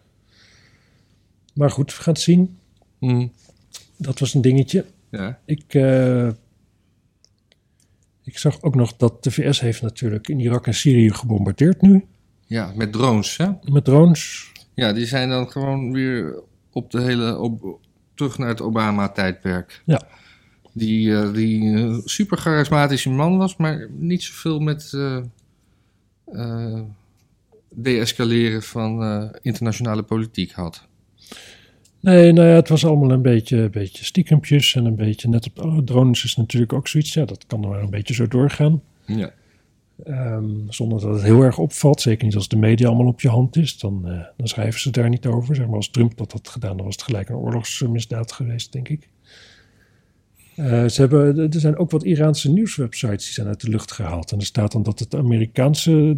[1.55, 2.59] Maar goed, we gaan het zien.
[2.99, 3.32] Mm.
[3.97, 4.84] Dat was een dingetje.
[5.11, 5.38] Ja.
[5.45, 6.28] Ik, eh,
[8.25, 12.05] ik zag ook nog dat de VS heeft natuurlijk in Irak en Syrië gebombardeerd nu.
[12.47, 13.49] ja, met drones, hè?
[13.62, 14.53] Met drones.
[14.75, 17.79] Ja, die zijn dan gewoon weer op de hele, op,
[18.14, 19.83] terug naar het Obama-tijdperk.
[19.85, 20.03] Ja.
[20.72, 25.18] Die, eh, die een super charismatische man was, maar niet zoveel met eh
[26.25, 26.81] eh,
[27.68, 30.87] de-escaleren van eh, internationale politiek had.
[32.05, 35.46] Nee, nou ja, het was allemaal een beetje, een beetje stiekempjes en een beetje net
[35.46, 37.14] op oh, drones is natuurlijk ook zoiets.
[37.14, 38.82] Ja, dat kan er maar een beetje zo doorgaan.
[39.07, 39.32] Ja.
[40.05, 42.00] Ehm, zonder dat het heel erg opvalt.
[42.00, 43.78] Zeker niet als de media allemaal op je hand is.
[43.78, 45.55] Dan, eh, dan schrijven ze daar niet over.
[45.55, 48.88] Zeg maar als Trump dat had gedaan, dan was het gelijk een oorlogsmisdaad geweest, denk
[48.88, 49.09] ik.
[50.57, 54.32] Eh, ze hebben, er zijn ook wat Iraanse nieuwswebsites die zijn uit de lucht gehaald.
[54.32, 56.16] En er staat dan dat het Amerikaanse,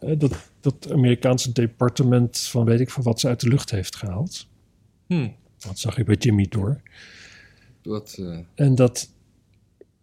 [0.00, 3.96] eh, dat, dat Amerikaanse departement van weet ik van wat ze uit de lucht heeft
[3.96, 4.48] gehaald.
[5.10, 5.28] Hm.
[5.58, 6.80] Dat zag ik bij Jimmy door.
[7.82, 9.10] Wat, eh, En dat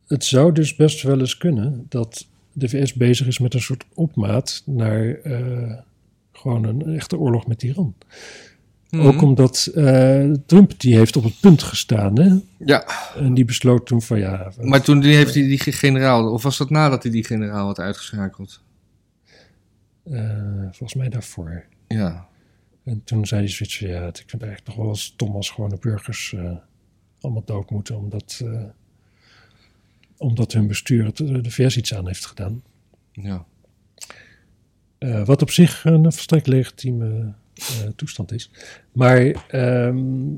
[0.08, 3.86] het zou dus best wel eens kunnen dat de VS bezig is met een soort
[3.94, 5.78] opmaat naar eh,
[6.32, 7.96] gewoon een echte oorlog met Iran.
[8.90, 9.00] hm.
[9.00, 12.36] Ook omdat eh, Trump die heeft op het punt gestaan hè?
[12.58, 12.86] Ja,
[13.16, 16.58] en die besloot toen van ja, maar toen die heeft hij die generaal, of was
[16.58, 18.62] dat nadat hij die generaal had uitgeschakeld?
[20.12, 21.64] eh, volgens mij daarvoor.
[21.88, 22.28] Ja,
[22.88, 25.78] En toen zei zoiets van ja, ik vind het eigenlijk nog wel stom als gewone
[25.80, 26.58] burgers eh,
[27.20, 28.64] allemaal dood moeten omdat, eh,
[30.18, 32.64] omdat hun bestuur het, eh, de VS iets aan heeft gedaan.
[33.12, 33.46] ja.
[35.26, 37.34] Wat op zich een volstrekt legitieme
[37.96, 38.52] toestand is.
[38.92, 40.34] Maar, ehm,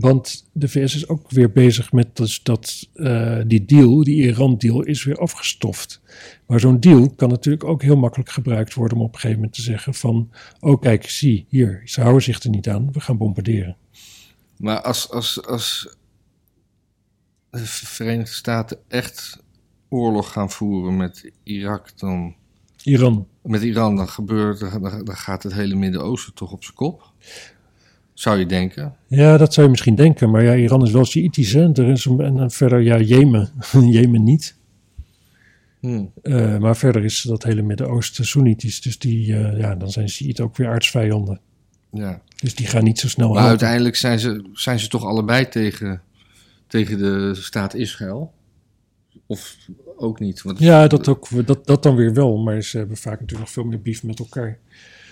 [0.00, 4.82] want de VS is ook weer bezig met dus dat eh, die deal, die Iran-deal,
[4.82, 6.00] is weer afgestoft.
[6.46, 9.54] Maar zo'n deal kan natuurlijk ook heel makkelijk gebruikt worden om op een gegeven moment
[9.54, 10.30] te zeggen van,
[10.60, 13.76] oh kijk, zie, hier, ze houden zich er niet aan, we gaan bombarderen.
[14.56, 15.96] Maar als, als, als
[17.50, 19.42] de Verenigde Staten echt
[19.88, 22.34] oorlog gaan voeren met Irak, dan,
[22.82, 23.28] Iran.
[23.42, 27.12] met Iran, dan gebeurt, dan, dan gaat het hele Midden-Oosten toch op zijn kop.
[28.14, 28.94] Zou je denken?
[29.06, 31.72] Ja, dat zou je misschien denken, maar ja, Iran is wel Shiïtisch, hè?
[31.72, 33.50] Er is een, en verder, ja, Jemen,
[33.90, 34.56] Jemen niet.
[35.80, 36.04] Hm.
[36.22, 38.80] Eh, maar verder is dat hele Midden-Oosten Soenitisch.
[38.82, 41.40] Dus die, eh, ja, dan zijn Shiiten ook weer aardsvijanden.
[41.90, 42.22] Ja.
[42.36, 43.50] Dus die gaan niet zo snel Maar helpen.
[43.50, 46.02] uiteindelijk zijn ze, zijn ze toch allebei tegen,
[46.66, 48.32] tegen de staat Israël?
[49.26, 49.56] Of
[49.96, 50.42] ook niet?
[50.42, 52.36] Want, Ja, dat, ook, dat, dat dan weer wel.
[52.36, 54.58] Maar ze hebben vaak natuurlijk nog veel meer beef met elkaar.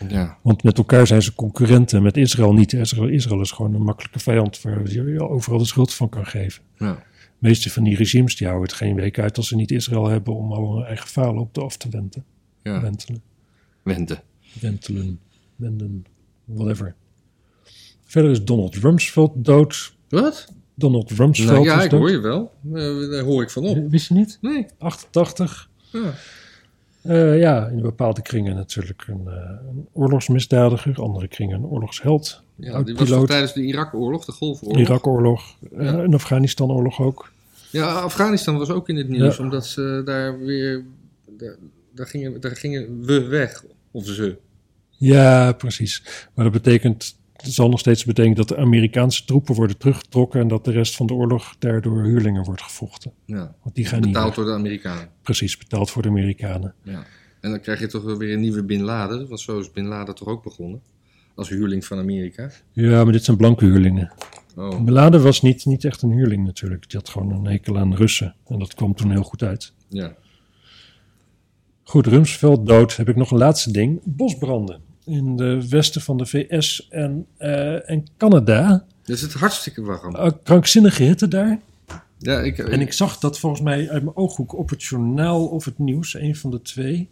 [0.08, 0.38] Ja.
[0.42, 2.02] Want met elkaar zijn ze concurrenten.
[2.02, 2.72] Met Israël niet.
[2.72, 6.62] Israël, Israël is gewoon een makkelijke vijand waar je overal de schuld van kan geven.
[6.78, 7.02] ja.
[7.38, 10.08] De meeste van die regimes die houden het geen week uit als ze niet Israël
[10.08, 12.24] hebben om al hun eigen falen op de af te wenten.
[12.62, 12.80] ja.
[12.80, 13.22] Wentelen.
[13.82, 14.20] Wende.
[14.60, 15.20] Wentelen.
[15.56, 16.04] Wenden.
[16.44, 16.94] Whatever.
[18.04, 19.94] Verder is Donald Rumsfeld dood.
[20.08, 20.52] Wat?
[20.74, 22.00] Donald Rumsfeld Nou ja, is ik dood.
[22.00, 22.52] hoor je wel.
[22.74, 23.90] Eh, daar hoor ik van op.
[23.90, 24.38] Wist je niet?
[24.40, 24.66] Nee.
[24.78, 25.70] 88.
[25.92, 26.14] Ja.
[27.02, 29.34] Eh, ja, in bepaalde kringen natuurlijk een, eh,
[29.68, 31.02] een oorlogsmisdadiger.
[31.02, 32.42] Andere kringen een oorlogsheld.
[32.56, 34.78] Ja, die was tijdens de Irak-oorlog, de Golfoorlog?
[34.78, 35.56] Irak-oorlog.
[35.76, 35.92] eh, Ja.
[35.98, 37.32] Een Afghanistan-oorlog ook.
[37.70, 39.42] Ja, Afghanistan was ook in het nieuws, Ja.
[39.42, 40.84] omdat ze daar weer...
[41.38, 41.56] Daar,
[41.94, 44.36] daar, gingen, daar gingen we weg, of ze.
[44.90, 46.02] Ja, precies.
[46.34, 47.20] Maar dat betekent...
[47.42, 50.40] Het zal nog steeds betekenen dat de Amerikaanse troepen worden teruggetrokken...
[50.40, 53.12] en dat de rest van de oorlog daardoor huurlingen wordt gevochten.
[53.24, 54.34] Ja, Want die gaan niet betaald weg.
[54.36, 55.08] door de Amerikanen.
[55.22, 56.74] Precies, betaald voor de Amerikanen.
[56.82, 57.04] Ja.
[57.40, 60.14] En dan krijg je toch weer een nieuwe Bin Laden, want zo is Bin Laden
[60.14, 60.80] toch ook begonnen?
[61.34, 62.50] Als huurling van Amerika.
[62.72, 64.12] Ja, maar dit zijn blanke huurlingen.
[64.56, 66.90] Oh, Beladen was niet, niet echt een huurling natuurlijk.
[66.90, 68.34] Die had gewoon een hekel aan Russen.
[68.46, 69.72] En dat kwam toen heel goed uit.
[69.88, 70.14] ja.
[71.84, 72.96] Goed, Rumsfeld dood.
[72.96, 74.00] Heb ik nog een laatste ding.
[74.04, 78.84] Bosbranden in de westen van de VS en, eh, en Canada.
[79.04, 80.16] Dat is het hartstikke warm.
[80.16, 81.58] Uh, krankzinnige hitte daar.
[82.18, 85.64] Ja, ik, En ik zag dat volgens mij uit mijn ooghoek op het journaal of
[85.64, 87.08] het nieuws, een van de twee.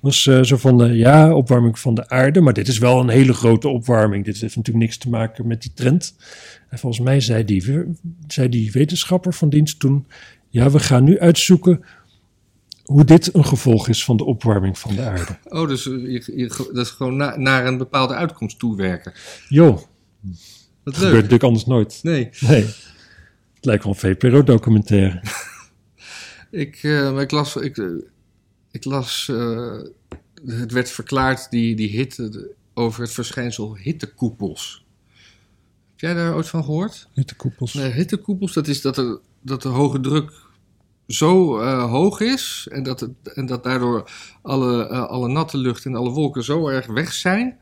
[0.00, 2.40] Was eh, zo van, de, ja, opwarming van de aarde.
[2.40, 4.24] Maar dit is wel een hele grote opwarming.
[4.24, 6.14] Dit heeft natuurlijk niks te maken met die trend.
[6.68, 7.84] En volgens mij zei die,
[8.26, 10.06] zei die wetenschapper van dienst toen...
[10.48, 11.84] Ja, we gaan nu uitzoeken
[12.90, 15.38] hoe dit een gevolg is van de opwarming van de aarde.
[15.58, 19.12] Oh, dus eh, je, je- dat is gewoon na- naar een bepaalde uitkomst toewerken.
[19.48, 19.82] Jo, Wat
[20.82, 21.98] dat gebeurt natuurlijk anders nooit.
[22.02, 22.64] Nee, Nee,
[23.54, 25.22] het lijkt wel een VPRO-documentaire.
[26.50, 27.86] ik, eh, ik las, ik, eh,
[28.70, 29.30] ik las
[30.46, 34.84] het werd verklaard, die, die hitte, de- over het verschijnsel hittekoepels.
[35.90, 37.08] Heb jij daar ooit van gehoord?
[37.14, 37.74] Hittekoepels.
[37.74, 40.32] Nee, hittekoepels, dat is dat, er, dat de hoge druk
[41.12, 44.10] zo eh, hoog is en dat, het, en dat daardoor
[44.42, 47.58] alle, eh, alle natte lucht en alle wolken zo erg weg zijn.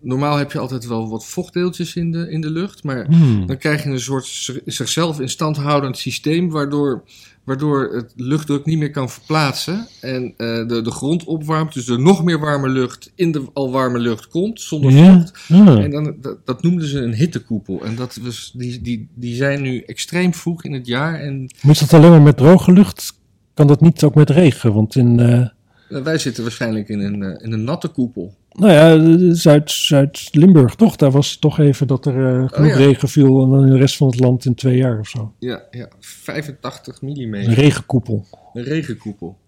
[0.00, 3.46] Normaal heb je altijd wel wat vochtdeeltjes in de, in de lucht, maar Hmm.
[3.46, 7.02] dan krijg je een soort zichzelf in stand houdend systeem, waardoor,
[7.48, 12.00] waardoor het luchtdruk niet meer kan verplaatsen en eh, de, de grond opwarmt, dus er
[12.00, 15.18] nog meer warme lucht in de al warme lucht komt, zonder Ja?
[15.18, 15.46] vocht.
[15.48, 17.84] En dan, dat, dat noemden ze een hittekoepel.
[17.84, 21.20] En dat was, die, die, die zijn nu extreem vroeg in het jaar.
[21.20, 23.12] En is dat alleen maar met droge lucht?
[23.54, 24.72] Kan dat niet ook met regen?
[24.72, 25.48] Want in, eh,
[25.88, 28.34] wij zitten waarschijnlijk in een, eh, in een natte koepel.
[28.52, 30.96] nou ja, eh, Zuid- Zuid-Limburg toch?
[30.96, 32.76] Daar was het toch even dat er eh, genoeg ja.
[32.76, 33.42] regen viel.
[33.42, 35.32] En dan in de rest van het land in twee jaar of zo.
[35.38, 37.34] Ja, ja 85 mm.
[37.34, 38.26] Een regenkoepel.
[38.52, 39.38] Een regenkoepel.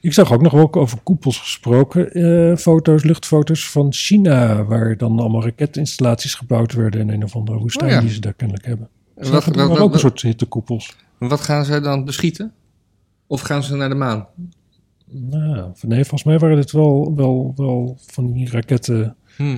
[0.00, 2.12] Ik zag ook nog wel over koepels gesproken.
[2.12, 4.64] eh, foto's, luchtfoto's van China.
[4.64, 8.00] Waar dan allemaal raketinstallaties gebouwd werden in een of andere woestijn Oh ja.
[8.00, 8.88] die ze daar kennelijk hebben.
[9.16, 10.96] En Ze wat, hebben wat, wat, ook een soort hittekoepels.
[11.18, 12.52] wat gaan zij dan beschieten?
[13.26, 14.26] Of gaan ze naar de maan?
[15.10, 19.56] Nou, nee, volgens mij waren dit wel, wel, wel van die raketten Hm.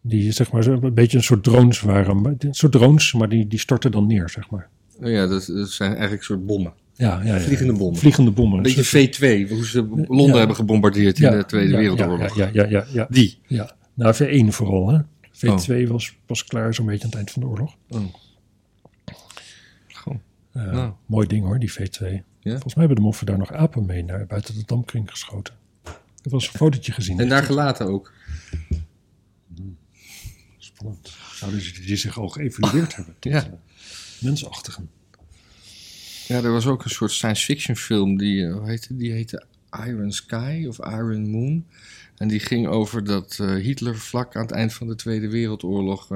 [0.00, 2.36] die zeg maar een beetje een soort drones waren.
[2.38, 4.68] Een soort drones, maar die, die stortten dan neer, zeg maar.
[5.02, 6.72] Oh ja, dat, dat zijn eigenlijk een soort bommen.
[6.96, 7.40] Ja, ja, ja.
[7.40, 7.98] Vliegende bommen.
[8.00, 8.56] Vliegende bommen.
[8.56, 10.36] Een beetje soort- V2, hoe ze Londen Ja.
[10.38, 12.36] hebben gebombardeerd in de Tweede Wereldoorlog.
[12.36, 13.38] Ja, ja, ja, Die.
[13.46, 13.76] ja.
[13.94, 14.98] Nou, V1 vooral, hè.
[15.32, 15.90] V2 Oh.
[15.90, 17.74] was pas klaar zo'n beetje aan het eind van de oorlog.
[19.92, 20.14] Goh.
[20.52, 20.92] Eh, Nou.
[21.06, 22.22] Mooi ding hoor, die V2.
[22.50, 25.54] Volgens mij hebben de moffen daar nog apen mee naar buiten de damkring geschoten.
[25.84, 25.90] Ik
[26.22, 27.20] heb wel eens een fotootje gezien.
[27.20, 28.12] En daar gelaten ook.
[30.58, 31.12] Spannend.
[31.34, 33.44] Zouden ze die zich al geëvalueerd hebben tot Ja.
[33.44, 33.52] eh,
[34.20, 34.90] mensachtigen?
[36.28, 39.44] Ja, er was ook een soort science fiction film die, eh, hoe heette, die heette
[39.86, 41.66] Iron Sky of Iron Moon.
[42.16, 46.08] En die ging over dat eh, Hitler vlak aan het eind van de Tweede Wereldoorlog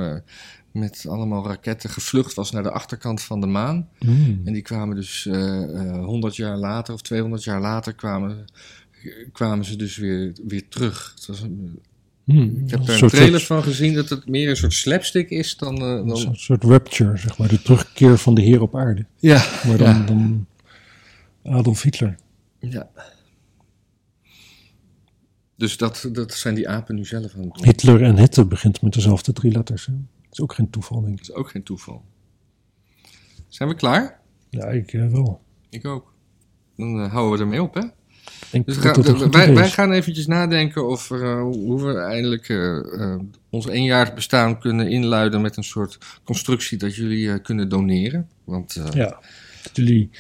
[0.73, 3.89] met allemaal raketten gevlucht was naar de achterkant van de maan.
[3.99, 4.41] Mm.
[4.45, 8.45] En die kwamen dus eh, eh, 100 jaar later of 200 jaar later kwamen,
[9.33, 11.13] kwamen ze dus weer, weer terug.
[11.15, 11.79] Het was een,
[12.25, 12.61] Mm.
[12.65, 15.57] ik heb Een daar soort- trailers van gezien dat het meer een soort slapstick is
[15.57, 15.77] dan...
[15.79, 17.49] eh, Een dan soort, soort rapture, zeg maar.
[17.49, 19.07] De terugkeer van de Heer op aarde.
[19.17, 20.05] ja, Maar dan, ja.
[20.05, 20.47] dan
[21.43, 22.17] Adolf Hitler.
[22.59, 22.89] ja.
[25.57, 27.65] Dus dat, dat zijn die apen nu zelf aan het doen.
[27.65, 29.87] Hitler en Hitte begint met dezelfde drie letters.
[29.87, 29.93] Hè?
[30.33, 31.27] Is ook geen toeval, denk ik.
[31.27, 32.05] Dat is ook geen toeval.
[33.49, 34.21] Zijn we klaar?
[34.51, 35.41] Ja, ik eh, wel.
[35.71, 36.15] Ik ook.
[36.77, 37.83] Dan eh, houden we ermee op, hè?
[38.53, 42.49] Ik Dus ga- wij, wij gaan eventjes nadenken we, eh, hoe we eindelijk
[43.51, 48.29] ons eenjarig bestaan kunnen inluiden met een soort constructie dat jullie kunnen doneren.
[48.45, 49.21] Want Ja,
[49.63, 50.11] dat jullie,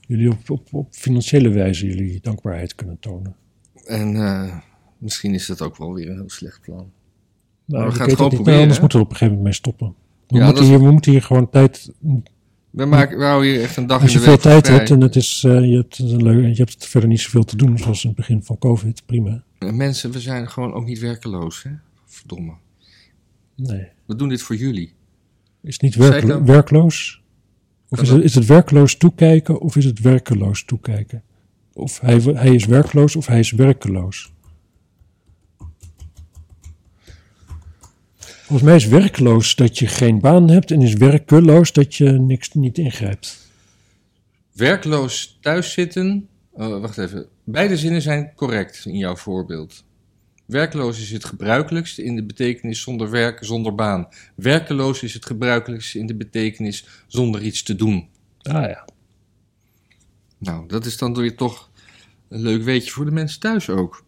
[0.00, 3.36] jullie op, op, op financiële wijze jullie dankbaarheid kunnen tonen.
[3.84, 4.62] en,
[4.98, 6.92] misschien is dat ook wel weer een heel slecht plan.
[7.66, 9.94] Nou, we gaan het gewoon proberen, anders moeten we op een gegeven moment mee stoppen.
[10.26, 11.92] We, Ja, moeten, hier, we moeten hier gewoon tijd...
[12.70, 14.62] We, maken, we houden hier echt een dag Als je in de veel week voor
[14.62, 17.78] tijd hebt en het is, eh, je, hebt je hebt verder niet zoveel te doen,
[17.78, 19.42] zoals in het begin van COVID, prima.
[19.58, 21.70] Eh, Mensen, we zijn gewoon ook niet werkeloos, hè?
[22.04, 22.52] Verdomme.
[23.54, 23.88] Nee.
[24.06, 24.94] We doen dit voor jullie.
[25.62, 25.96] Is het niet
[26.26, 26.44] nou?
[26.44, 27.22] werkloos?
[27.88, 31.22] Of is het, is het werkloos toekijken of is het werkeloos toekijken?
[31.72, 34.32] Of hij, hij is werkloos of hij is werkeloos?
[38.46, 42.52] Volgens mij is werkloos dat je geen baan hebt en is werkeloos dat je niks
[42.52, 43.50] niet ingrijpt.
[44.52, 46.28] Werkloos thuiszitten.
[46.52, 47.26] Oh, wacht even.
[47.44, 49.84] Beide zinnen zijn correct in jouw voorbeeld.
[50.44, 54.08] Werkloos is het gebruikelijkste in de betekenis zonder werk, zonder baan.
[54.34, 58.08] Werkeloos is het gebruikelijkste in de betekenis zonder iets te doen.
[58.42, 58.88] Ah ja.
[60.38, 61.70] Nou, dat is dan weer toch
[62.28, 64.04] een leuk weetje voor de mensen thuis ook.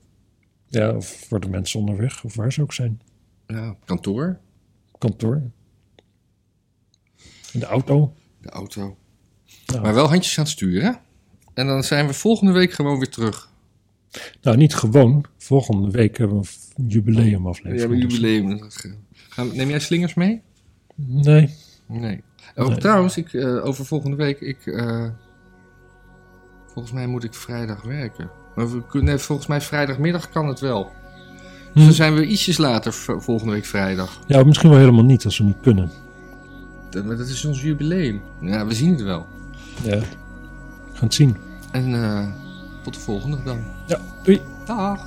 [0.68, 3.00] Ja, of voor de mensen onderweg, of waar ze ook zijn.
[3.56, 4.38] Ja, kantoor,
[4.98, 5.42] Kantoor.
[7.52, 8.14] De auto.
[8.40, 8.96] de auto.
[9.82, 10.98] Maar wel handjes aan het sturen.
[11.54, 13.50] En dan zijn we volgende week gewoon weer terug.
[14.42, 15.24] Nou, niet gewoon.
[15.36, 17.80] Volgende week hebben we een We jubileumaflevering.
[17.80, 18.68] hebben een jubileum.
[19.28, 20.42] Gaan- Neem jij slingers mee?
[20.94, 21.54] Nee.
[21.86, 22.22] Nee.
[22.56, 22.78] Oh, Nee.
[22.78, 24.40] Trouwens, ik, eh, over volgende week.
[24.40, 25.08] Ik, eh,
[26.66, 28.30] volgens mij moet ik vrijdag werken.
[28.56, 30.90] Maar we kunnen, volgens mij vrijdagmiddag kan het wel.
[31.78, 31.90] Dus Hm.
[31.90, 34.18] dan zijn we ietsjes later volgende week vrijdag.
[34.26, 35.90] Ja, misschien wel helemaal niet als we niet kunnen.
[36.90, 38.20] Dat, maar dat is ons jubileum.
[38.40, 39.26] Ja, we zien het wel.
[39.82, 39.98] Ja.
[39.98, 40.04] We
[40.92, 41.36] gaan het zien.
[41.70, 42.26] En eh,
[42.82, 43.58] tot de volgende dan.
[43.86, 44.40] Ja, doei.
[44.66, 45.06] Dag.